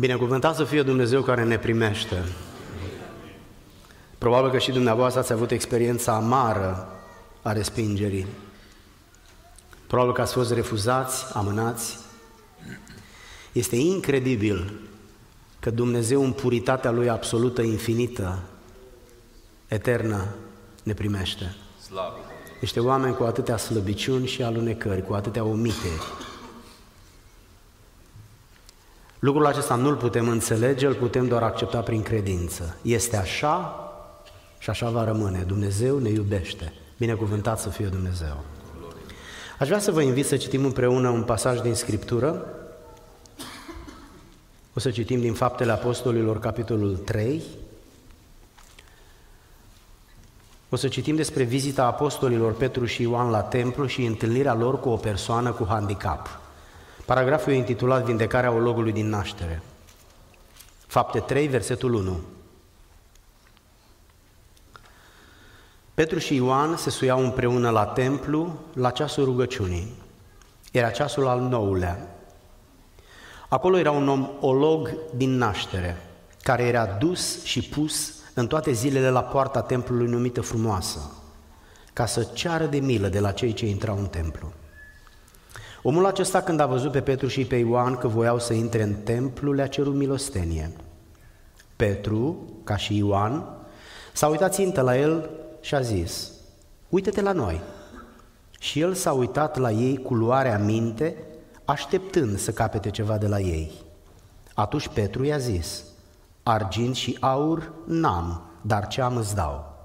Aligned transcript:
Binecuvântat 0.00 0.54
să 0.54 0.64
fie 0.64 0.82
Dumnezeu 0.82 1.22
care 1.22 1.44
ne 1.44 1.58
primește. 1.58 2.24
Probabil 4.18 4.50
că 4.50 4.58
și 4.58 4.70
dumneavoastră 4.70 5.20
ați 5.20 5.32
avut 5.32 5.50
experiența 5.50 6.14
amară 6.14 6.88
a 7.42 7.52
respingerii. 7.52 8.26
Probabil 9.86 10.12
că 10.12 10.20
ați 10.20 10.32
fost 10.32 10.52
refuzați, 10.52 11.24
amânați. 11.32 11.98
Este 13.52 13.76
incredibil 13.76 14.72
că 15.58 15.70
Dumnezeu 15.70 16.24
în 16.24 16.32
puritatea 16.32 16.90
Lui 16.90 17.08
absolută, 17.08 17.62
infinită, 17.62 18.38
eternă, 19.68 20.26
ne 20.82 20.94
primește. 20.94 21.56
Slavă! 21.82 22.18
Niște 22.60 22.80
oameni 22.80 23.14
cu 23.14 23.22
atâtea 23.22 23.56
slăbiciuni 23.56 24.26
și 24.26 24.42
alunecări, 24.42 25.06
cu 25.06 25.12
atâtea 25.12 25.44
omiteri. 25.44 26.02
Lucrul 29.20 29.46
acesta 29.46 29.74
nu-l 29.74 29.96
putem 29.96 30.28
înțelege, 30.28 30.86
îl 30.86 30.94
putem 30.94 31.28
doar 31.28 31.42
accepta 31.42 31.80
prin 31.80 32.02
credință. 32.02 32.76
Este 32.82 33.16
așa 33.16 33.84
și 34.58 34.70
așa 34.70 34.90
va 34.90 35.04
rămâne. 35.04 35.44
Dumnezeu 35.46 35.98
ne 35.98 36.08
iubește. 36.08 36.72
Binecuvântat 36.98 37.58
să 37.58 37.68
fie 37.68 37.86
Dumnezeu. 37.86 38.36
Aș 39.58 39.66
vrea 39.66 39.78
să 39.78 39.90
vă 39.90 40.02
invit 40.02 40.26
să 40.26 40.36
citim 40.36 40.64
împreună 40.64 41.08
un 41.08 41.22
pasaj 41.22 41.60
din 41.60 41.74
Scriptură. 41.74 42.44
O 44.74 44.80
să 44.80 44.90
citim 44.90 45.20
din 45.20 45.34
Faptele 45.34 45.72
Apostolilor, 45.72 46.38
capitolul 46.38 46.96
3. 46.96 47.42
O 50.68 50.76
să 50.76 50.88
citim 50.88 51.16
despre 51.16 51.42
vizita 51.42 51.84
apostolilor 51.84 52.52
Petru 52.52 52.84
și 52.84 53.02
Ioan 53.02 53.30
la 53.30 53.40
templu 53.40 53.86
și 53.86 54.04
întâlnirea 54.04 54.54
lor 54.54 54.80
cu 54.80 54.88
o 54.88 54.96
persoană 54.96 55.52
cu 55.52 55.66
handicap. 55.68 56.40
Paragraful 57.10 57.52
e 57.52 57.56
intitulat 57.56 58.04
Vindecarea 58.04 58.52
ologului 58.52 58.92
din 58.92 59.08
naștere. 59.08 59.62
Fapte 60.86 61.18
3, 61.20 61.46
versetul 61.46 61.94
1. 61.94 62.20
Petru 65.94 66.18
și 66.18 66.34
Ioan 66.34 66.76
se 66.76 66.90
suiau 66.90 67.24
împreună 67.24 67.70
la 67.70 67.86
templu 67.86 68.58
la 68.74 68.90
ceasul 68.90 69.24
rugăciunii. 69.24 69.92
Era 70.72 70.90
ceasul 70.90 71.26
al 71.26 71.40
nouălea. 71.40 72.08
Acolo 73.48 73.78
era 73.78 73.90
un 73.90 74.08
om 74.08 74.30
olog 74.40 74.94
din 75.14 75.36
naștere, 75.36 75.96
care 76.42 76.62
era 76.62 76.86
dus 76.86 77.44
și 77.44 77.62
pus 77.62 78.14
în 78.34 78.46
toate 78.46 78.72
zilele 78.72 79.10
la 79.10 79.22
poarta 79.22 79.62
templului 79.62 80.06
numită 80.06 80.40
frumoasă, 80.40 81.12
ca 81.92 82.06
să 82.06 82.28
ceară 82.32 82.64
de 82.64 82.78
milă 82.78 83.08
de 83.08 83.20
la 83.20 83.32
cei 83.32 83.52
ce 83.52 83.66
intrau 83.66 83.98
în 83.98 84.06
templu. 84.06 84.52
Omul 85.82 86.06
acesta, 86.06 86.40
când 86.40 86.60
a 86.60 86.66
văzut 86.66 86.92
pe 86.92 87.00
Petru 87.00 87.26
și 87.26 87.44
pe 87.44 87.56
Ioan 87.56 87.96
că 87.96 88.08
voiau 88.08 88.38
să 88.38 88.52
intre 88.52 88.82
în 88.82 88.94
templu, 88.94 89.52
le-a 89.52 89.66
cerut 89.66 89.94
milostenie. 89.94 90.72
Petru, 91.76 92.36
ca 92.64 92.76
și 92.76 92.96
Ioan, 92.96 93.44
s-a 94.12 94.26
uitat 94.26 94.54
țintă 94.54 94.80
la 94.80 94.98
el 94.98 95.30
și 95.60 95.74
a 95.74 95.80
zis, 95.80 96.30
uite-te 96.88 97.20
la 97.20 97.32
noi. 97.32 97.60
Și 98.58 98.80
el 98.80 98.94
s-a 98.94 99.12
uitat 99.12 99.56
la 99.56 99.70
ei 99.70 99.96
cu 99.96 100.14
luarea 100.14 100.58
minte, 100.58 101.16
așteptând 101.64 102.38
să 102.38 102.52
capete 102.52 102.90
ceva 102.90 103.18
de 103.18 103.26
la 103.26 103.40
ei. 103.40 103.72
Atunci 104.54 104.88
Petru 104.88 105.24
i-a 105.24 105.38
zis, 105.38 105.84
argint 106.42 106.94
și 106.94 107.16
aur 107.20 107.72
n-am, 107.86 108.42
dar 108.62 108.86
ce 108.86 109.00
am 109.00 109.16
îți 109.16 109.34
dau. 109.34 109.78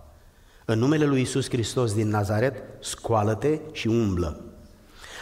În 0.66 0.80
numele 0.80 1.06
lui 1.06 1.22
Isus 1.22 1.50
Hristos 1.50 1.94
din 1.94 2.08
Nazaret, 2.08 2.64
scoală-te 2.80 3.60
și 3.72 3.88
umblă. 3.88 4.55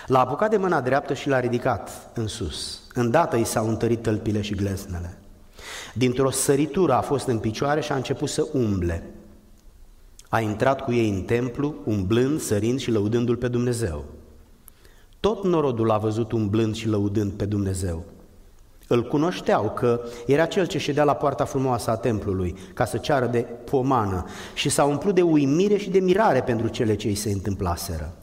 L-a 0.07 0.19
apucat 0.19 0.49
de 0.49 0.57
mâna 0.57 0.81
dreaptă 0.81 1.13
și 1.13 1.29
l-a 1.29 1.39
ridicat 1.39 2.09
în 2.13 2.27
sus. 2.27 2.81
Îndată 2.93 3.35
i 3.35 3.43
s-au 3.43 3.67
întărit 3.67 4.01
tălpile 4.01 4.41
și 4.41 4.55
gleznele. 4.55 5.17
Dintr-o 5.93 6.29
săritură 6.29 6.93
a 6.93 7.01
fost 7.01 7.27
în 7.27 7.39
picioare 7.39 7.81
și 7.81 7.91
a 7.91 7.95
început 7.95 8.29
să 8.29 8.47
umble. 8.53 9.03
A 10.29 10.39
intrat 10.39 10.81
cu 10.81 10.93
ei 10.93 11.09
în 11.09 11.21
templu, 11.21 11.75
umblând, 11.85 12.39
sărind 12.39 12.79
și 12.79 12.91
lăudându-L 12.91 13.35
pe 13.35 13.47
Dumnezeu. 13.47 14.05
Tot 15.19 15.43
norodul 15.43 15.91
a 15.91 15.97
văzut 15.97 16.31
umblând 16.31 16.75
și 16.75 16.87
lăudând 16.87 17.31
pe 17.31 17.45
Dumnezeu. 17.45 18.03
Îl 18.87 19.07
cunoșteau 19.07 19.71
că 19.71 20.01
era 20.25 20.45
cel 20.45 20.67
ce 20.67 20.77
ședea 20.77 21.03
la 21.03 21.13
poarta 21.13 21.45
frumoasă 21.45 21.91
a 21.91 21.95
templului 21.95 22.55
ca 22.73 22.85
să 22.85 22.97
ceară 22.97 23.25
de 23.25 23.39
pomană 23.39 24.25
și 24.53 24.69
s-au 24.69 24.89
umplut 24.89 25.15
de 25.15 25.21
uimire 25.21 25.77
și 25.77 25.89
de 25.89 25.99
mirare 25.99 26.41
pentru 26.41 26.67
cele 26.67 26.95
ce 26.95 27.07
îi 27.07 27.15
se 27.15 27.31
întâmplaseră. 27.31 28.13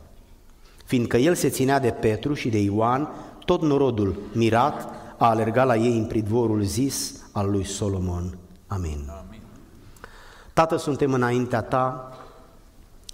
Fiindcă 0.90 1.16
el 1.16 1.34
se 1.34 1.48
ținea 1.48 1.78
de 1.80 1.90
Petru 1.90 2.34
și 2.34 2.48
de 2.48 2.58
Ioan, 2.58 3.08
tot 3.44 3.62
norodul, 3.62 4.18
mirat, 4.32 4.88
a 5.18 5.28
alergat 5.28 5.66
la 5.66 5.76
ei 5.76 5.98
în 5.98 6.04
pridvorul 6.04 6.62
zis 6.62 7.22
al 7.32 7.50
lui 7.50 7.64
Solomon. 7.64 8.38
Amin. 8.66 9.10
Amin. 9.24 9.40
Tată, 10.52 10.76
suntem 10.76 11.12
înaintea 11.12 11.62
Ta, 11.62 12.12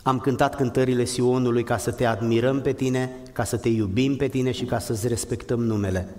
am 0.02 0.18
cântat 0.18 0.54
cântările 0.54 1.04
Sionului 1.04 1.64
ca 1.64 1.76
să 1.76 1.90
te 1.90 2.04
admirăm 2.04 2.60
pe 2.60 2.72
Tine, 2.72 3.16
ca 3.32 3.44
să 3.44 3.56
te 3.56 3.68
iubim 3.68 4.16
pe 4.16 4.28
Tine 4.28 4.50
și 4.50 4.64
ca 4.64 4.78
să-ți 4.78 5.08
respectăm 5.08 5.62
numele. 5.62 6.16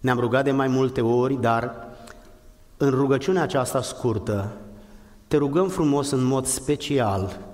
Ne-am 0.00 0.18
rugat 0.18 0.44
de 0.44 0.50
mai 0.50 0.68
multe 0.68 1.00
ori, 1.00 1.40
dar 1.40 1.88
în 2.76 2.90
rugăciunea 2.90 3.42
aceasta 3.42 3.82
scurtă, 3.82 4.52
te 5.28 5.36
rugăm 5.36 5.68
frumos 5.68 6.10
în 6.10 6.24
mod 6.24 6.46
special 6.46 7.47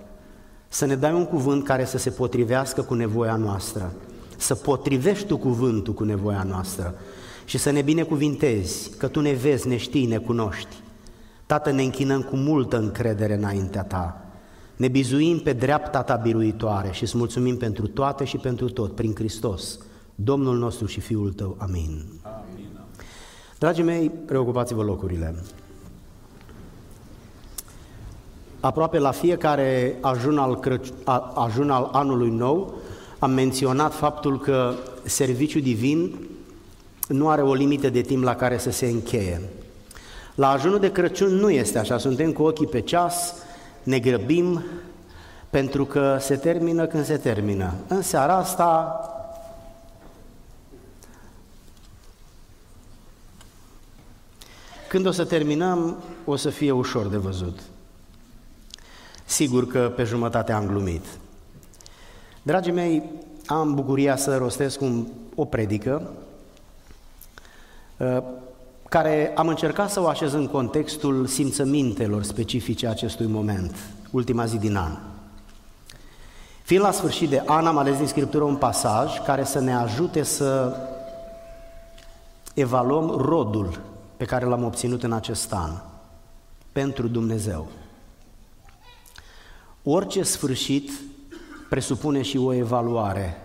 să 0.75 0.87
ne 0.87 0.95
dai 0.95 1.13
un 1.13 1.25
cuvânt 1.25 1.65
care 1.65 1.85
să 1.85 1.99
se 1.99 2.11
potrivească 2.11 2.83
cu 2.83 2.95
nevoia 2.95 3.37
noastră, 3.37 3.93
să 4.37 4.55
potrivești 4.55 5.27
Tu 5.27 5.37
cuvântul 5.37 5.95
cu 5.95 6.05
nevoia 6.05 6.43
noastră 6.43 6.95
și 7.45 7.59
să 7.59 7.71
ne 7.71 7.83
binecuvintezi, 7.83 8.91
că 8.97 9.09
Tu 9.09 9.21
ne 9.21 9.33
vezi, 9.33 9.69
ne 9.69 9.77
știi, 9.77 10.07
ne 10.07 10.19
cunoști. 10.19 10.77
Tată, 11.47 11.71
ne 11.71 11.83
închinăm 11.83 12.23
cu 12.23 12.37
multă 12.37 12.79
încredere 12.79 13.35
înaintea 13.35 13.83
Ta. 13.83 14.25
Ne 14.77 14.89
bizuim 14.89 15.39
pe 15.39 15.53
dreapta 15.53 16.03
Ta 16.03 16.17
biruitoare 16.17 16.91
și 16.93 17.03
îți 17.03 17.17
mulțumim 17.17 17.57
pentru 17.57 17.87
toate 17.87 18.25
și 18.25 18.37
pentru 18.37 18.71
tot, 18.71 18.95
prin 18.95 19.15
Hristos, 19.15 19.79
Domnul 20.15 20.59
nostru 20.59 20.87
și 20.87 21.01
Fiul 21.01 21.33
Tău. 21.33 21.57
Amin. 21.59 22.05
Amin. 22.23 22.81
Dragii 23.59 23.85
mei, 23.85 24.11
preocupați-vă 24.27 24.83
locurile. 24.83 25.35
Aproape 28.65 28.99
la 28.99 29.11
fiecare 29.11 29.99
ajun 30.01 30.39
al, 30.39 30.61
Crăci... 30.61 30.93
ajun 31.35 31.71
al 31.71 31.89
anului 31.93 32.31
nou 32.31 32.75
am 33.19 33.31
menționat 33.31 33.95
faptul 33.95 34.41
că 34.41 34.75
serviciul 35.03 35.61
divin 35.61 36.29
nu 37.09 37.29
are 37.29 37.43
o 37.43 37.55
limită 37.55 37.91
de 37.91 38.01
timp 38.01 38.23
la 38.23 38.35
care 38.35 38.59
să 38.59 38.71
se 38.71 38.87
încheie. 38.87 39.41
La 40.35 40.51
ajunul 40.51 40.79
de 40.79 40.93
Crăciun 40.93 41.35
nu 41.35 41.51
este 41.51 41.79
așa, 41.79 41.99
suntem 41.99 42.33
cu 42.33 42.43
ochii 42.43 42.67
pe 42.67 42.81
ceas, 42.81 43.35
ne 43.83 43.99
grăbim, 43.99 44.65
pentru 45.51 45.85
că 45.85 46.17
se 46.21 46.37
termină 46.37 46.87
când 46.87 47.05
se 47.05 47.17
termină. 47.17 47.75
În 47.89 48.03
seara 48.03 48.37
asta 48.37 48.99
Când 54.89 55.07
o 55.07 55.11
să 55.11 55.25
terminăm, 55.25 55.97
o 56.25 56.37
să 56.37 56.51
fie 56.51 56.71
ușor 56.71 57.07
de 57.07 57.17
văzut. 57.17 57.59
Sigur 59.25 59.67
că 59.67 59.93
pe 59.97 60.05
jumătate 60.05 60.53
am 60.53 60.67
glumit. 60.67 61.05
Dragii 62.43 62.73
mei, 62.73 63.03
am 63.47 63.75
bucuria 63.75 64.17
să 64.17 64.37
rostesc 64.37 64.81
un, 64.81 65.07
o 65.35 65.45
predică 65.45 66.11
uh, 67.97 68.23
care 68.89 69.33
am 69.35 69.49
încercat 69.49 69.91
să 69.91 70.01
o 70.01 70.07
așez 70.07 70.33
în 70.33 70.47
contextul 70.47 71.27
simțămintelor 71.27 72.23
specifice 72.23 72.87
acestui 72.87 73.27
moment, 73.27 73.77
ultima 74.11 74.45
zi 74.47 74.59
din 74.59 74.77
an. 74.77 74.93
Fiind 76.63 76.83
la 76.83 76.91
sfârșit 76.91 77.29
de 77.29 77.43
an, 77.47 77.67
am 77.67 77.79
ales 77.79 77.97
din 77.97 78.07
Scriptură 78.07 78.45
un 78.45 78.57
pasaj 78.57 79.19
care 79.19 79.45
să 79.45 79.61
ne 79.61 79.75
ajute 79.75 80.23
să 80.23 80.77
evaluăm 82.55 83.11
rodul 83.11 83.81
pe 84.17 84.25
care 84.25 84.45
l-am 84.45 84.65
obținut 84.65 85.03
în 85.03 85.13
acest 85.13 85.53
an 85.53 85.71
pentru 86.73 87.09
Dumnezeu. 87.09 87.69
Orice 89.87 90.23
sfârșit 90.23 90.91
presupune 91.69 92.23
și 92.23 92.37
o 92.37 92.53
evaluare. 92.53 93.37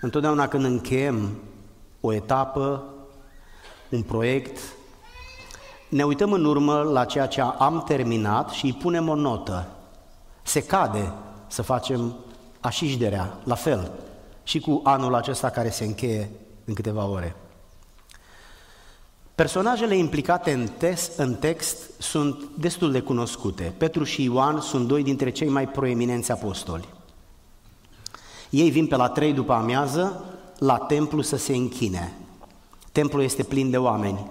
Întotdeauna 0.00 0.48
când 0.48 0.64
încheiem 0.64 1.38
o 2.00 2.12
etapă, 2.12 2.84
un 3.90 4.02
proiect, 4.02 4.58
ne 5.88 6.04
uităm 6.04 6.32
în 6.32 6.44
urmă 6.44 6.82
la 6.82 7.04
ceea 7.04 7.26
ce 7.26 7.40
am 7.40 7.82
terminat 7.86 8.50
și 8.50 8.64
îi 8.64 8.72
punem 8.72 9.08
o 9.08 9.14
notă. 9.14 9.68
Se 10.42 10.62
cade 10.62 11.12
să 11.46 11.62
facem 11.62 12.16
așișderea, 12.60 13.38
la 13.44 13.54
fel, 13.54 13.90
și 14.42 14.60
cu 14.60 14.80
anul 14.84 15.14
acesta 15.14 15.50
care 15.50 15.70
se 15.70 15.84
încheie 15.84 16.30
în 16.64 16.74
câteva 16.74 17.06
ore. 17.06 17.36
Personajele 19.34 19.96
implicate 19.96 20.52
în, 20.52 20.68
test, 20.78 21.18
în 21.18 21.34
text 21.34 21.76
sunt 21.98 22.44
destul 22.58 22.92
de 22.92 23.00
cunoscute. 23.00 23.74
Petru 23.76 24.04
și 24.04 24.22
Ioan 24.22 24.60
sunt 24.60 24.88
doi 24.88 25.02
dintre 25.02 25.30
cei 25.30 25.48
mai 25.48 25.68
proeminenți 25.68 26.32
apostoli. 26.32 26.88
Ei 28.50 28.70
vin 28.70 28.86
pe 28.86 28.96
la 28.96 29.08
trei 29.08 29.32
după 29.32 29.52
amiază 29.52 30.24
la 30.58 30.76
templu 30.78 31.22
să 31.22 31.36
se 31.36 31.54
închine. 31.54 32.12
Templul 32.92 33.22
este 33.22 33.42
plin 33.42 33.70
de 33.70 33.78
oameni. 33.78 34.30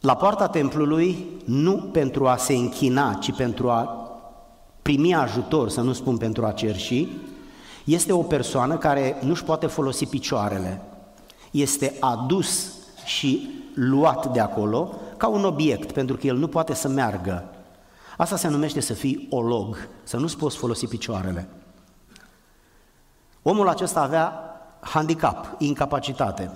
la 0.00 0.16
poarta 0.16 0.48
templului, 0.48 1.26
nu 1.44 1.76
pentru 1.76 2.26
a 2.26 2.36
se 2.36 2.52
închina, 2.52 3.14
ci 3.14 3.32
pentru 3.32 3.70
a 3.70 4.08
primi 4.82 5.14
ajutor, 5.14 5.68
să 5.68 5.80
nu 5.80 5.92
spun 5.92 6.16
pentru 6.16 6.46
a 6.46 6.52
cerși, 6.52 7.08
este 7.84 8.12
o 8.12 8.22
persoană 8.22 8.76
care 8.76 9.16
nu-și 9.22 9.44
poate 9.44 9.66
folosi 9.66 10.06
picioarele. 10.06 10.82
Este 11.60 11.96
adus 12.00 12.72
și 13.04 13.50
luat 13.74 14.32
de 14.32 14.40
acolo 14.40 14.94
ca 15.16 15.28
un 15.28 15.44
obiect, 15.44 15.92
pentru 15.92 16.16
că 16.16 16.26
el 16.26 16.36
nu 16.36 16.48
poate 16.48 16.74
să 16.74 16.88
meargă. 16.88 17.44
Asta 18.16 18.36
se 18.36 18.48
numește 18.48 18.80
să 18.80 18.92
fii 18.92 19.26
olog, 19.30 19.88
să 20.02 20.16
nu-ți 20.16 20.36
poți 20.36 20.56
folosi 20.56 20.86
picioarele. 20.86 21.48
Omul 23.42 23.68
acesta 23.68 24.00
avea 24.00 24.32
handicap, 24.80 25.54
incapacitate. 25.58 26.50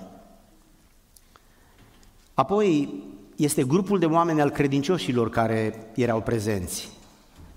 Apoi 2.33 2.93
este 3.35 3.63
grupul 3.63 3.99
de 3.99 4.05
oameni 4.05 4.41
al 4.41 4.49
credincioșilor 4.49 5.29
care 5.29 5.91
erau 5.95 6.21
prezenți. 6.21 6.89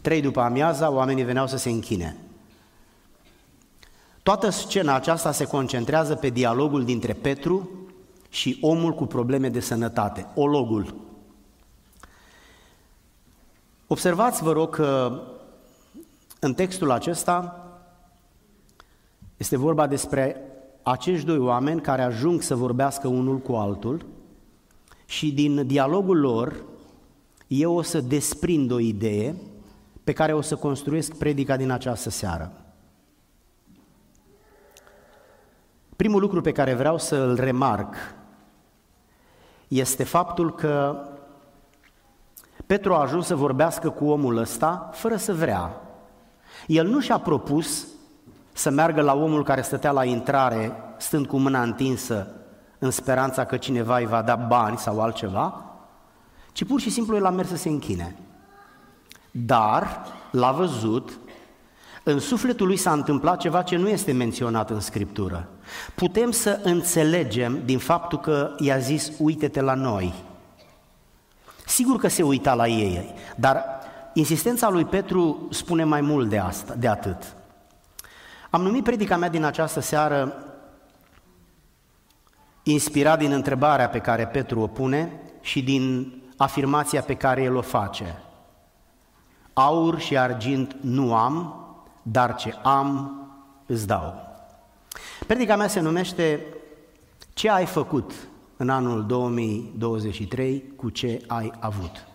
Trei 0.01 0.21
după 0.21 0.41
amiaza, 0.41 0.91
oamenii 0.91 1.25
veneau 1.25 1.47
să 1.47 1.57
se 1.57 1.71
închine. 1.71 2.17
Toată 4.25 4.49
scena 4.51 4.95
aceasta 4.95 5.33
se 5.33 5.45
concentrează 5.45 6.15
pe 6.15 6.29
dialogul 6.29 6.85
dintre 6.85 7.13
Petru 7.13 7.71
și 8.29 8.59
omul 8.61 8.95
cu 8.95 9.07
probleme 9.07 9.49
de 9.49 9.61
sănătate, 9.61 10.27
ologul. 10.35 10.95
Observați, 13.87 14.43
vă 14.43 14.53
rog, 14.53 14.75
că 14.75 15.23
în 16.41 16.55
textul 16.55 16.91
acesta 16.91 17.67
este 19.37 19.57
vorba 19.57 19.87
despre 19.87 20.41
acești 20.83 21.27
doi 21.27 21.39
oameni 21.39 21.81
care 21.81 22.03
ajung 22.03 22.43
să 22.43 22.55
vorbească 22.55 23.09
unul 23.09 23.39
cu 23.39 23.53
altul 23.53 24.07
și 25.07 25.33
din 25.33 25.67
dialogul 25.67 26.21
lor 26.21 26.65
eu 27.47 27.75
o 27.75 27.83
să 27.83 28.01
desprind 28.01 28.71
o 28.71 28.79
idee 28.79 29.35
pe 30.05 30.13
care 30.13 30.33
o 30.33 30.41
să 30.41 30.57
construiesc 30.57 31.15
predica 31.15 31.57
din 31.57 31.71
această 31.71 32.11
seară. 32.11 32.64
Primul 35.97 36.21
lucru 36.21 36.41
pe 36.41 36.53
care 36.53 36.75
vreau 36.75 36.99
să 36.99 37.17
îl 37.17 37.35
remarc 37.35 37.95
este 39.69 40.05
faptul 40.05 40.55
că 40.55 41.05
Petru 42.67 42.95
a 42.95 43.01
ajuns 43.01 43.27
să 43.27 43.35
vorbească 43.35 43.91
cu 43.91 44.07
omul 44.07 44.37
ăsta 44.37 44.91
fără 44.93 45.17
să 45.17 45.35
vrea. 45.35 45.81
El 46.67 46.87
nu 46.87 47.01
și-a 47.01 47.19
propus 47.19 47.87
să 48.53 48.71
meargă 48.71 49.01
la 49.01 49.15
omul 49.15 49.45
care 49.45 49.61
stătea 49.63 49.91
la 49.91 50.05
intrare, 50.05 50.73
stând 50.97 51.27
cu 51.27 51.37
mâna 51.37 51.63
întinsă, 51.63 52.27
în 52.79 52.91
speranța 52.91 53.45
că 53.45 53.57
cineva 53.57 53.99
îi 53.99 54.07
va 54.07 54.23
da 54.23 54.37
bani 54.37 54.77
sau 54.77 55.01
altceva, 55.01 55.65
ci 56.53 56.65
pur 56.65 56.81
și 56.81 56.91
simplu 56.91 57.17
el 57.17 57.27
a 57.27 57.31
mers 57.31 57.49
să 57.49 57.57
se 57.57 57.69
închine. 57.69 58.17
Dar 59.31 60.07
l-a 60.31 60.53
văzut, 60.53 61.19
în 62.07 62.19
sufletul 62.19 62.67
lui 62.67 62.77
s-a 62.77 62.93
întâmplat 62.93 63.39
ceva 63.39 63.63
ce 63.63 63.77
nu 63.77 63.89
este 63.89 64.13
menționat 64.13 64.71
în 64.71 64.81
Scriptură. 64.81 65.49
Putem 65.95 66.31
să 66.31 66.61
înțelegem 66.63 67.59
din 67.65 67.79
faptul 67.79 68.21
că 68.21 68.55
i-a 68.59 68.79
zis, 68.79 69.13
uite-te 69.19 69.61
la 69.61 69.75
noi. 69.75 70.15
Sigur 71.67 71.97
că 71.97 72.09
se 72.09 72.23
uita 72.23 72.55
la 72.55 72.69
ei, 72.69 73.15
dar 73.37 73.65
insistența 74.13 74.71
lui 74.71 74.85
Petru 74.85 75.49
spune 75.51 75.85
mai 75.85 76.01
mult 76.01 76.29
de 76.29 76.39
asta, 76.39 76.75
de 76.75 76.89
atât. 76.89 77.37
Am 78.51 78.63
numit 78.63 78.85
predica 78.85 79.17
mea 79.17 79.29
din 79.29 79.45
această 79.45 79.81
seară 79.81 80.35
inspirat 82.63 83.19
din 83.19 83.33
întrebarea 83.33 83.89
pe 83.89 83.99
care 83.99 84.27
Petru 84.27 84.61
o 84.61 84.67
pune 84.67 85.21
și 85.41 85.63
din 85.63 86.13
afirmația 86.37 87.03
pe 87.03 87.15
care 87.15 87.43
el 87.43 87.57
o 87.57 87.61
face. 87.61 88.23
Aur 89.53 89.99
și 89.99 90.19
argint 90.19 90.77
nu 90.81 91.15
am, 91.15 91.64
dar 92.07 92.35
ce 92.35 92.55
am 92.63 93.19
îți 93.67 93.87
dau. 93.87 94.15
Predica 95.27 95.57
mea 95.57 95.69
se 95.69 95.81
numește 95.81 96.47
Ce 97.33 97.51
ai 97.51 97.67
făcut 97.67 98.13
în 98.57 98.69
anul 98.69 99.07
2023 99.07 100.73
cu 100.77 100.91
ce 100.91 101.23
ai 101.27 101.53
avut? 101.61 102.07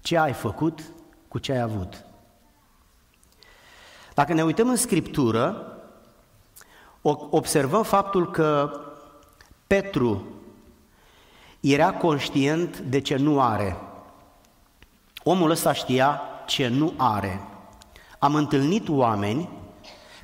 Ce 0.00 0.18
ai 0.18 0.32
făcut 0.32 0.80
cu 1.28 1.38
ce 1.38 1.52
ai 1.52 1.60
avut? 1.60 2.04
Dacă 4.14 4.32
ne 4.32 4.44
uităm 4.44 4.68
în 4.68 4.76
Scriptură, 4.76 5.72
observăm 7.30 7.82
faptul 7.82 8.30
că 8.30 8.80
Petru 9.66 10.26
era 11.60 11.92
conștient 11.92 12.78
de 12.78 13.00
ce 13.00 13.16
nu 13.16 13.40
are. 13.40 13.76
Omul 15.22 15.50
ăsta 15.50 15.72
știa 15.72 16.20
ce 16.46 16.68
nu 16.68 16.92
are. 16.96 17.40
Am 18.18 18.34
întâlnit 18.34 18.88
oameni 18.88 19.48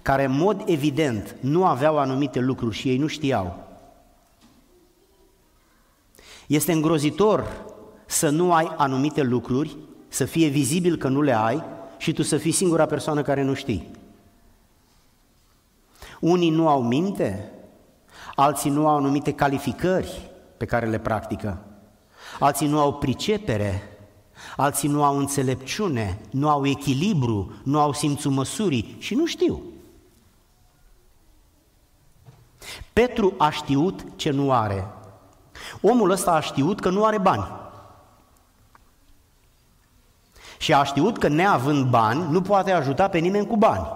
care 0.03 0.25
în 0.25 0.37
mod 0.37 0.63
evident 0.67 1.37
nu 1.41 1.65
aveau 1.65 1.99
anumite 1.99 2.41
lucruri 2.41 2.77
și 2.77 2.89
ei 2.89 2.99
nu 2.99 3.07
știau. 3.07 3.71
Este 6.47 6.73
îngrozitor 6.73 7.65
să 8.07 8.29
nu 8.29 8.53
ai 8.53 8.75
anumite 8.77 9.23
lucruri, 9.23 9.77
să 10.09 10.25
fie 10.25 10.49
vizibil 10.49 10.97
că 10.97 11.09
nu 11.09 11.23
le 11.23 11.37
ai 11.37 11.65
și 11.97 12.13
tu 12.13 12.23
să 12.23 12.37
fii 12.37 12.53
singura 12.53 12.87
persoană 12.87 13.23
care 13.23 13.43
nu 13.43 13.55
știi. 13.55 13.91
Unii 16.21 16.51
nu 16.51 16.69
au 16.69 16.83
minte, 16.83 17.53
alții 18.35 18.71
nu 18.71 18.89
au 18.89 18.97
anumite 18.97 19.33
calificări 19.33 20.31
pe 20.57 20.65
care 20.65 20.87
le 20.87 20.99
practică, 20.99 21.59
alții 22.39 22.69
nu 22.69 22.79
au 22.79 22.95
pricepere, 22.95 23.92
alții 24.57 24.89
nu 24.89 25.05
au 25.05 25.19
înțelepciune, 25.19 26.19
nu 26.31 26.49
au 26.49 26.67
echilibru, 26.67 27.53
nu 27.63 27.81
au 27.81 27.93
simțul 27.93 28.31
măsurii 28.31 28.97
și 28.99 29.15
nu 29.15 29.27
știu. 29.27 29.61
Petru 32.93 33.35
a 33.39 33.51
știut 33.51 34.05
ce 34.17 34.31
nu 34.31 34.53
are. 34.53 34.87
Omul 35.81 36.11
ăsta 36.11 36.33
a 36.33 36.41
știut 36.41 36.81
că 36.81 36.91
nu 36.91 37.05
are 37.05 37.19
bani. 37.19 37.47
Și 40.59 40.75
a 40.75 40.85
știut 40.85 41.19
că 41.19 41.29
neavând 41.29 41.87
bani, 41.87 42.27
nu 42.31 42.43
poate 42.43 42.73
ajuta 42.73 43.09
pe 43.09 43.19
nimeni 43.19 43.47
cu 43.47 43.57
bani. 43.57 43.87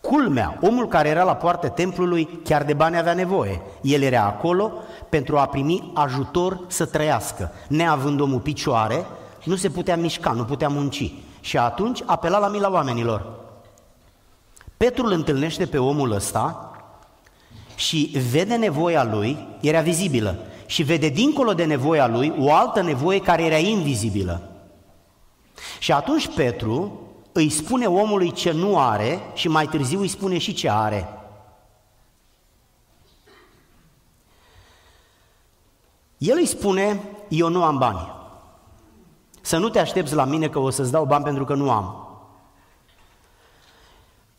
Culmea, 0.00 0.58
omul 0.60 0.88
care 0.88 1.08
era 1.08 1.22
la 1.22 1.36
poarta 1.36 1.68
templului 1.68 2.28
chiar 2.44 2.64
de 2.64 2.72
bani 2.72 2.98
avea 2.98 3.14
nevoie. 3.14 3.60
El 3.80 4.02
era 4.02 4.22
acolo 4.22 4.72
pentru 5.08 5.38
a 5.38 5.46
primi 5.46 5.90
ajutor 5.94 6.60
să 6.66 6.86
trăiască. 6.86 7.52
Neavând 7.68 8.20
omul 8.20 8.40
picioare, 8.40 9.06
nu 9.46 9.56
se 9.56 9.70
putea 9.70 9.96
mișca, 9.96 10.30
nu 10.30 10.44
putea 10.44 10.68
munci. 10.68 11.12
Și 11.40 11.58
atunci 11.58 12.02
apela 12.06 12.38
la 12.38 12.48
mila 12.48 12.70
oamenilor. 12.70 13.26
Petru 14.76 15.04
îl 15.04 15.12
întâlnește 15.12 15.66
pe 15.66 15.78
omul 15.78 16.10
ăsta 16.10 16.70
și 17.74 18.16
vede 18.30 18.56
nevoia 18.56 19.04
lui, 19.04 19.46
era 19.60 19.80
vizibilă, 19.80 20.38
și 20.66 20.82
vede 20.82 21.08
dincolo 21.08 21.54
de 21.54 21.64
nevoia 21.64 22.06
lui 22.06 22.34
o 22.38 22.52
altă 22.52 22.82
nevoie 22.82 23.20
care 23.20 23.44
era 23.44 23.56
invizibilă. 23.56 24.50
Și 25.78 25.92
atunci 25.92 26.34
Petru 26.34 27.00
îi 27.32 27.50
spune 27.50 27.86
omului 27.86 28.32
ce 28.32 28.52
nu 28.52 28.78
are 28.78 29.20
și 29.34 29.48
mai 29.48 29.66
târziu 29.66 30.00
îi 30.00 30.08
spune 30.08 30.38
și 30.38 30.54
ce 30.54 30.70
are. 30.70 31.08
El 36.18 36.36
îi 36.38 36.46
spune, 36.46 37.00
eu 37.28 37.48
nu 37.48 37.64
am 37.64 37.78
bani. 37.78 38.15
Să 39.46 39.56
nu 39.56 39.68
te 39.68 39.78
aștepți 39.78 40.14
la 40.14 40.24
mine 40.24 40.48
că 40.48 40.58
o 40.58 40.70
să-ți 40.70 40.90
dau 40.90 41.04
bani 41.04 41.24
pentru 41.24 41.44
că 41.44 41.54
nu 41.54 41.70
am. 41.70 42.08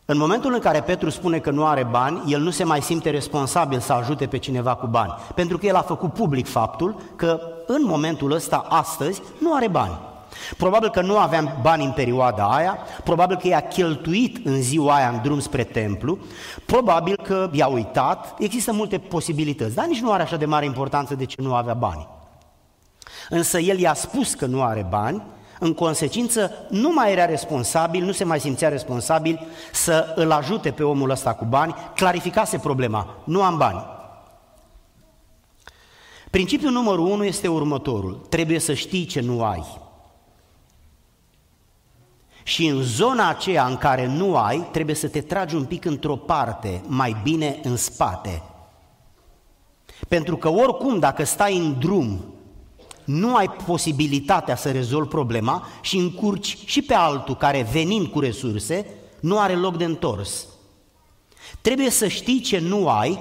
În 0.06 0.18
momentul 0.18 0.54
în 0.54 0.60
care 0.60 0.82
Petru 0.82 1.10
spune 1.10 1.40
că 1.40 1.52
nu 1.52 1.66
are 1.66 1.84
bani, 1.84 2.22
el 2.28 2.42
nu 2.42 2.50
se 2.50 2.64
mai 2.64 2.82
simte 2.82 3.10
responsabil 3.10 3.80
să 3.80 3.94
ajute 3.94 4.26
pe 4.26 4.38
cineva 4.38 4.76
cu 4.76 4.88
bani, 4.88 5.14
pentru 5.36 5.58
că 5.58 5.66
el 5.66 5.76
a 5.76 5.82
făcut 5.82 6.14
public 6.14 6.48
faptul 6.48 6.96
că 7.16 7.40
în 7.68 7.82
momentul 7.86 8.32
ăsta, 8.32 8.66
astăzi, 8.70 9.22
nu 9.40 9.54
are 9.54 9.68
bani. 9.68 10.00
Probabil 10.58 10.90
că 10.90 11.02
nu 11.02 11.18
aveam 11.18 11.58
bani 11.62 11.86
în 11.86 11.92
perioada 11.92 12.48
aia, 12.48 12.78
probabil 13.04 13.38
că 13.38 13.48
i-a 13.48 13.68
cheltuit 13.68 14.46
în 14.46 14.62
ziua 14.62 14.96
aia 14.96 15.10
în 15.10 15.20
drum 15.24 15.40
spre 15.40 15.64
templu, 15.64 16.18
probabil 16.66 17.20
că 17.24 17.50
i-a 17.52 17.68
uitat, 17.68 18.36
există 18.40 18.74
multe 18.74 18.98
posibilități, 18.98 19.76
dar 19.76 19.86
nici 19.86 20.02
nu 20.02 20.12
are 20.12 20.24
așa 20.24 20.38
de 20.38 20.46
mare 20.46 20.66
importanță 20.66 21.16
de 21.16 21.26
ce 21.26 21.42
nu 21.42 21.54
avea 21.54 21.74
bani. 21.74 22.08
Însă 23.30 23.60
el 23.60 23.80
i-a 23.80 23.94
spus 23.94 24.34
că 24.34 24.46
nu 24.46 24.64
are 24.64 24.86
bani, 24.90 25.24
în 25.60 25.74
consecință 25.74 26.52
nu 26.70 26.92
mai 26.94 27.12
era 27.12 27.26
responsabil, 27.26 28.04
nu 28.04 28.12
se 28.12 28.24
mai 28.24 28.40
simțea 28.40 28.70
responsabil 28.70 29.48
să 29.74 30.14
îl 30.16 30.32
ajute 30.32 30.72
pe 30.72 30.84
omul 30.84 31.10
ăsta 31.10 31.34
cu 31.34 31.46
bani, 31.46 31.76
clarificase 31.96 32.58
problema, 32.58 33.16
nu 33.24 33.42
am 33.42 33.58
bani. 33.58 33.86
Principiul 36.30 36.72
numărul 36.72 37.06
unu 37.06 37.24
este 37.24 37.48
următorul, 37.48 38.26
trebuie 38.30 38.60
să 38.60 38.74
știi 38.74 39.06
ce 39.06 39.22
nu 39.22 39.44
ai. 39.44 39.86
Și 42.44 42.68
în 42.68 42.82
zona 42.82 43.30
aceea 43.30 43.66
în 43.66 43.78
care 43.78 44.06
nu 44.06 44.38
ai, 44.38 44.68
trebuie 44.72 44.96
să 44.96 45.08
te 45.08 45.22
tragi 45.22 45.56
un 45.56 45.66
pic 45.66 45.86
într-o 45.86 46.16
parte, 46.16 46.84
mai 46.88 47.16
bine 47.24 47.60
în 47.64 47.76
spate. 47.76 48.44
Pentru 50.08 50.38
că 50.38 50.50
oricum, 50.50 51.00
dacă 51.00 51.24
stai 51.24 51.58
în 51.58 51.80
drum, 51.80 52.26
nu 53.08 53.36
ai 53.36 53.50
posibilitatea 53.50 54.56
să 54.56 54.72
rezolvi 54.72 55.10
problema 55.10 55.68
și 55.82 55.98
încurci 55.98 56.58
și 56.66 56.82
pe 56.82 56.94
altul 56.94 57.36
care 57.36 57.68
venind 57.72 58.08
cu 58.08 58.20
resurse 58.20 58.86
nu 59.20 59.40
are 59.40 59.56
loc 59.56 59.78
de 59.78 59.84
întors. 59.84 60.46
Trebuie 61.62 61.90
să 61.90 62.08
știi 62.08 62.42
ce 62.42 62.60
nu 62.60 62.90
ai 62.90 63.20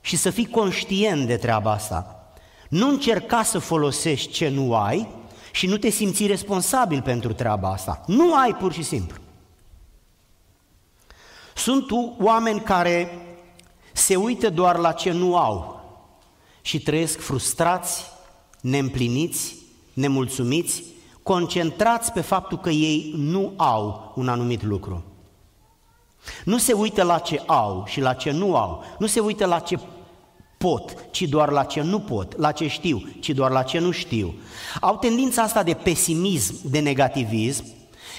și 0.00 0.16
să 0.16 0.30
fii 0.30 0.48
conștient 0.48 1.26
de 1.26 1.36
treaba 1.36 1.70
asta. 1.70 2.26
Nu 2.68 2.88
încerca 2.88 3.42
să 3.42 3.58
folosești 3.58 4.32
ce 4.32 4.48
nu 4.48 4.74
ai 4.74 5.08
și 5.52 5.66
nu 5.66 5.76
te 5.76 5.88
simți 5.88 6.26
responsabil 6.26 7.02
pentru 7.02 7.32
treaba 7.32 7.68
asta. 7.68 8.02
Nu 8.06 8.34
ai 8.34 8.54
pur 8.54 8.72
și 8.72 8.82
simplu. 8.82 9.20
Sunt 11.54 11.86
oameni 12.18 12.60
care 12.60 13.26
se 13.92 14.16
uită 14.16 14.50
doar 14.50 14.76
la 14.76 14.92
ce 14.92 15.10
nu 15.10 15.36
au 15.36 15.80
și 16.62 16.80
trăiesc 16.80 17.20
frustrați, 17.20 18.11
neîmpliniți, 18.62 19.54
nemulțumiți, 19.92 20.82
concentrați 21.22 22.12
pe 22.12 22.20
faptul 22.20 22.58
că 22.58 22.70
ei 22.70 23.14
nu 23.16 23.52
au 23.56 24.12
un 24.16 24.28
anumit 24.28 24.62
lucru. 24.62 25.02
Nu 26.44 26.58
se 26.58 26.72
uită 26.72 27.02
la 27.02 27.18
ce 27.18 27.42
au 27.46 27.84
și 27.86 28.00
la 28.00 28.12
ce 28.12 28.30
nu 28.30 28.56
au, 28.56 28.84
nu 28.98 29.06
se 29.06 29.20
uită 29.20 29.46
la 29.46 29.58
ce 29.58 29.78
pot, 30.58 30.94
ci 31.10 31.22
doar 31.22 31.50
la 31.50 31.64
ce 31.64 31.80
nu 31.80 32.00
pot, 32.00 32.38
la 32.38 32.52
ce 32.52 32.68
știu, 32.68 33.08
ci 33.20 33.30
doar 33.30 33.50
la 33.50 33.62
ce 33.62 33.78
nu 33.78 33.90
știu. 33.90 34.34
Au 34.80 34.96
tendința 34.96 35.42
asta 35.42 35.62
de 35.62 35.74
pesimism, 35.74 36.54
de 36.64 36.78
negativism, 36.78 37.64